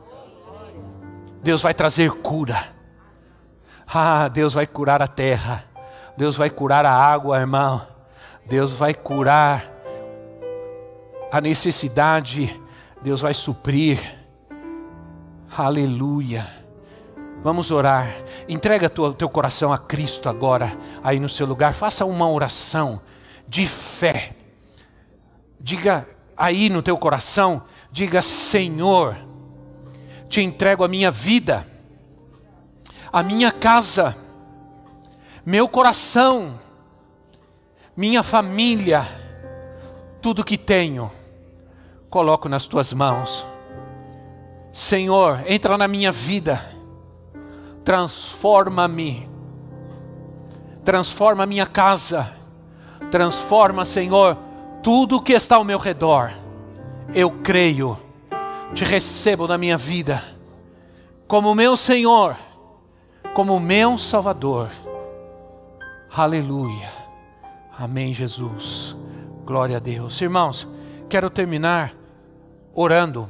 Deus 1.43 1.63
vai 1.63 1.75
trazer 1.75 2.11
cura. 2.11 2.76
Ah, 3.87 4.29
Deus 4.29 4.53
vai 4.53 4.67
curar 4.67 5.01
a 5.03 5.07
terra. 5.07 5.65
Deus 6.17 6.37
vai 6.37 6.51
curar 6.51 6.85
a 6.85 6.93
água, 6.93 7.39
irmão. 7.39 7.87
Deus 8.47 8.73
vai 8.73 8.93
curar 8.95 9.71
a 11.31 11.41
necessidade. 11.41 12.61
Deus 13.03 13.21
vai 13.21 13.35
suprir. 13.35 13.99
Aleluia. 15.57 16.47
Vamos 17.43 17.71
orar. 17.71 18.13
Entrega 18.49 18.91
o 19.01 19.13
teu 19.13 19.29
coração 19.29 19.73
a 19.73 19.79
Cristo 19.79 20.29
agora, 20.29 20.77
aí 21.03 21.21
no 21.21 21.29
seu 21.29 21.47
lugar. 21.47 21.73
Faça 21.73 22.05
uma 22.05 22.29
oração 22.29 23.01
de 23.47 23.67
fé. 23.67 24.35
Diga 25.61 26.09
aí 26.37 26.69
no 26.69 26.83
teu 26.83 26.97
coração: 26.99 27.63
diga, 27.91 28.21
Senhor, 28.21 29.17
te 30.29 30.41
entrego 30.41 30.83
a 30.83 30.89
minha 30.89 31.11
vida, 31.11 31.67
a 33.17 33.23
minha 33.23 33.51
casa, 33.51 34.15
meu 35.45 35.67
coração, 35.67 36.61
minha 37.97 38.23
família, 38.23 39.07
tudo 40.21 40.45
que 40.45 40.59
tenho, 40.59 41.11
coloco 42.11 42.47
nas 42.47 42.67
tuas 42.67 42.93
mãos. 42.93 43.47
Senhor, 44.71 45.43
entra 45.47 45.79
na 45.79 45.89
minha 45.89 46.13
vida 46.13 46.77
transforma-me, 47.87 49.31
transforma 50.85 51.45
a 51.45 51.47
minha 51.47 51.65
casa, 51.65 52.35
transforma, 53.13 53.85
Senhor, 53.85 54.37
tudo 54.83 55.23
que 55.23 55.33
está 55.33 55.55
ao 55.55 55.65
meu 55.65 55.79
redor. 55.79 56.33
Eu 57.15 57.31
creio, 57.31 57.97
te 58.75 58.85
recebo 58.85 59.47
na 59.47 59.57
minha 59.57 59.79
vida, 59.79 60.21
como 61.29 61.55
meu 61.55 61.77
Senhor, 61.77 62.37
como 63.37 63.61
meu 63.61 63.99
Salvador. 63.99 64.71
Aleluia. 66.11 66.91
Amém, 67.79 68.15
Jesus. 68.15 68.97
Glória 69.45 69.77
a 69.77 69.79
Deus. 69.79 70.19
Irmãos, 70.23 70.67
quero 71.07 71.29
terminar 71.29 71.95
orando 72.73 73.29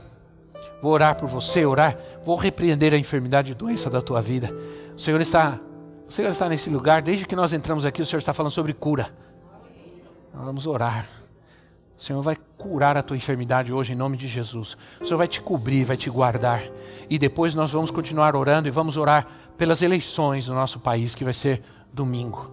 Vou 0.80 0.92
orar 0.92 1.16
por 1.16 1.26
você, 1.26 1.64
orar, 1.64 1.98
vou 2.24 2.36
repreender 2.36 2.92
a 2.92 2.98
enfermidade 2.98 3.50
e 3.50 3.54
doença 3.54 3.90
da 3.90 4.00
tua 4.00 4.20
vida. 4.20 4.54
O 4.94 5.00
Senhor 5.00 5.20
está, 5.20 5.58
o 6.06 6.12
Senhor 6.12 6.28
está 6.28 6.48
nesse 6.48 6.68
lugar, 6.70 7.02
desde 7.02 7.24
que 7.24 7.34
nós 7.34 7.52
entramos 7.52 7.84
aqui, 7.84 8.02
o 8.02 8.06
Senhor 8.06 8.18
está 8.18 8.34
falando 8.34 8.52
sobre 8.52 8.72
cura. 8.74 9.10
Nós 10.32 10.44
vamos 10.44 10.66
orar. 10.66 11.08
O 11.96 12.02
Senhor 12.02 12.20
vai 12.20 12.36
curar 12.58 12.96
a 12.96 13.02
tua 13.02 13.16
enfermidade 13.16 13.72
hoje 13.72 13.94
em 13.94 13.96
nome 13.96 14.18
de 14.18 14.28
Jesus. 14.28 14.76
O 15.00 15.06
Senhor 15.06 15.16
vai 15.16 15.26
te 15.26 15.40
cobrir, 15.40 15.84
vai 15.84 15.96
te 15.96 16.10
guardar. 16.10 16.62
E 17.08 17.18
depois 17.18 17.54
nós 17.54 17.70
vamos 17.70 17.90
continuar 17.90 18.36
orando 18.36 18.68
e 18.68 18.70
vamos 18.70 18.98
orar 18.98 19.26
pelas 19.56 19.82
eleições 19.82 20.46
do 20.46 20.54
nosso 20.54 20.80
país, 20.80 21.14
que 21.14 21.24
vai 21.24 21.32
ser 21.32 21.62
domingo. 21.92 22.50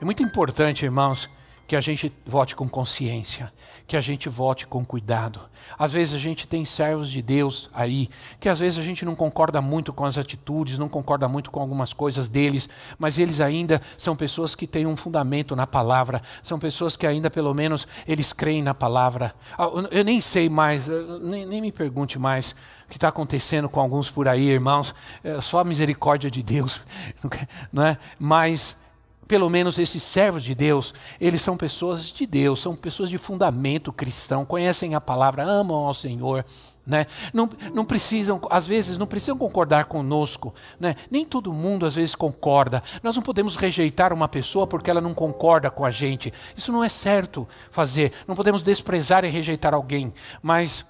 É 0.00 0.04
muito 0.04 0.22
importante, 0.22 0.84
irmãos, 0.84 1.28
que 1.66 1.74
a 1.74 1.80
gente 1.80 2.12
vote 2.24 2.54
com 2.54 2.68
consciência, 2.68 3.52
que 3.86 3.96
a 3.96 4.00
gente 4.00 4.28
vote 4.28 4.66
com 4.66 4.84
cuidado. 4.84 5.40
Às 5.76 5.92
vezes 5.92 6.14
a 6.14 6.18
gente 6.18 6.46
tem 6.46 6.64
servos 6.64 7.10
de 7.10 7.20
Deus 7.20 7.68
aí, 7.74 8.08
que 8.38 8.48
às 8.48 8.58
vezes 8.58 8.78
a 8.78 8.82
gente 8.82 9.04
não 9.04 9.16
concorda 9.16 9.60
muito 9.60 9.92
com 9.92 10.04
as 10.04 10.16
atitudes, 10.16 10.78
não 10.78 10.88
concorda 10.88 11.26
muito 11.26 11.50
com 11.50 11.60
algumas 11.60 11.92
coisas 11.92 12.28
deles, 12.28 12.68
mas 12.98 13.18
eles 13.18 13.40
ainda 13.40 13.80
são 13.98 14.14
pessoas 14.14 14.54
que 14.54 14.66
têm 14.66 14.86
um 14.86 14.96
fundamento 14.96 15.56
na 15.56 15.66
palavra, 15.66 16.22
são 16.42 16.58
pessoas 16.58 16.96
que 16.96 17.06
ainda 17.06 17.30
pelo 17.30 17.52
menos 17.52 17.86
eles 18.06 18.32
creem 18.32 18.62
na 18.62 18.74
palavra. 18.74 19.34
Ah, 19.58 19.68
eu 19.90 20.04
nem 20.04 20.20
sei 20.20 20.48
mais, 20.48 20.86
nem, 21.20 21.46
nem 21.46 21.60
me 21.60 21.72
pergunte 21.72 22.16
mais 22.16 22.54
o 22.86 22.88
que 22.88 22.96
está 22.96 23.08
acontecendo 23.08 23.68
com 23.68 23.80
alguns 23.80 24.10
por 24.10 24.28
aí, 24.28 24.48
irmãos, 24.48 24.94
é 25.22 25.40
só 25.40 25.58
a 25.58 25.64
misericórdia 25.64 26.30
de 26.30 26.42
Deus, 26.42 26.80
não 27.72 27.84
é? 27.84 27.98
Mas 28.18 28.76
pelo 29.26 29.50
menos 29.50 29.78
esses 29.78 30.02
servos 30.02 30.44
de 30.44 30.54
Deus, 30.54 30.94
eles 31.20 31.42
são 31.42 31.56
pessoas 31.56 32.12
de 32.12 32.26
Deus, 32.26 32.62
são 32.62 32.76
pessoas 32.76 33.10
de 33.10 33.18
fundamento 33.18 33.92
cristão, 33.92 34.44
conhecem 34.44 34.94
a 34.94 35.00
palavra, 35.00 35.42
amam 35.42 35.76
ao 35.78 35.94
Senhor, 35.94 36.44
né? 36.86 37.06
Não, 37.34 37.50
não 37.74 37.84
precisam, 37.84 38.40
às 38.48 38.66
vezes, 38.66 38.96
não 38.96 39.06
precisam 39.06 39.36
concordar 39.36 39.86
conosco, 39.86 40.54
né? 40.78 40.94
Nem 41.10 41.24
todo 41.24 41.52
mundo 41.52 41.84
às 41.84 41.96
vezes 41.96 42.14
concorda. 42.14 42.80
Nós 43.02 43.16
não 43.16 43.22
podemos 43.22 43.56
rejeitar 43.56 44.12
uma 44.12 44.28
pessoa 44.28 44.66
porque 44.66 44.88
ela 44.88 45.00
não 45.00 45.12
concorda 45.12 45.68
com 45.70 45.84
a 45.84 45.90
gente. 45.90 46.32
Isso 46.56 46.70
não 46.70 46.84
é 46.84 46.88
certo 46.88 47.48
fazer. 47.70 48.12
Não 48.28 48.36
podemos 48.36 48.62
desprezar 48.62 49.24
e 49.24 49.28
rejeitar 49.28 49.74
alguém, 49.74 50.14
mas 50.40 50.86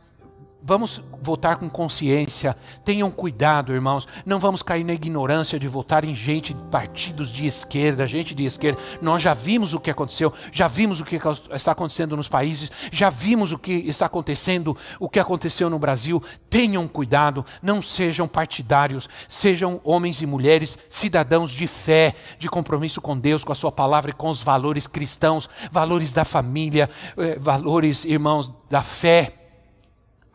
Vamos 0.66 1.00
votar 1.22 1.58
com 1.58 1.70
consciência. 1.70 2.56
Tenham 2.84 3.08
cuidado, 3.08 3.72
irmãos. 3.72 4.04
Não 4.26 4.40
vamos 4.40 4.64
cair 4.64 4.82
na 4.82 4.94
ignorância 4.94 5.60
de 5.60 5.68
votar 5.68 6.04
em 6.04 6.12
gente 6.12 6.52
de 6.52 6.60
partidos 6.64 7.30
de 7.30 7.46
esquerda, 7.46 8.04
gente 8.04 8.34
de 8.34 8.44
esquerda. 8.44 8.80
Nós 9.00 9.22
já 9.22 9.32
vimos 9.32 9.74
o 9.74 9.78
que 9.78 9.92
aconteceu, 9.92 10.34
já 10.50 10.66
vimos 10.66 11.00
o 11.00 11.04
que 11.04 11.20
está 11.52 11.70
acontecendo 11.70 12.16
nos 12.16 12.28
países, 12.28 12.72
já 12.90 13.10
vimos 13.10 13.52
o 13.52 13.58
que 13.58 13.74
está 13.86 14.06
acontecendo, 14.06 14.76
o 14.98 15.08
que 15.08 15.20
aconteceu 15.20 15.70
no 15.70 15.78
Brasil. 15.78 16.20
Tenham 16.50 16.88
cuidado, 16.88 17.46
não 17.62 17.80
sejam 17.80 18.26
partidários, 18.26 19.08
sejam 19.28 19.80
homens 19.84 20.20
e 20.20 20.26
mulheres, 20.26 20.76
cidadãos 20.90 21.52
de 21.52 21.68
fé, 21.68 22.12
de 22.40 22.48
compromisso 22.48 23.00
com 23.00 23.16
Deus, 23.16 23.44
com 23.44 23.52
a 23.52 23.56
sua 23.56 23.70
palavra 23.70 24.10
e 24.10 24.14
com 24.14 24.30
os 24.30 24.42
valores 24.42 24.88
cristãos, 24.88 25.48
valores 25.70 26.12
da 26.12 26.24
família, 26.24 26.90
eh, 27.16 27.38
valores, 27.38 28.04
irmãos, 28.04 28.52
da 28.68 28.82
fé 28.82 29.45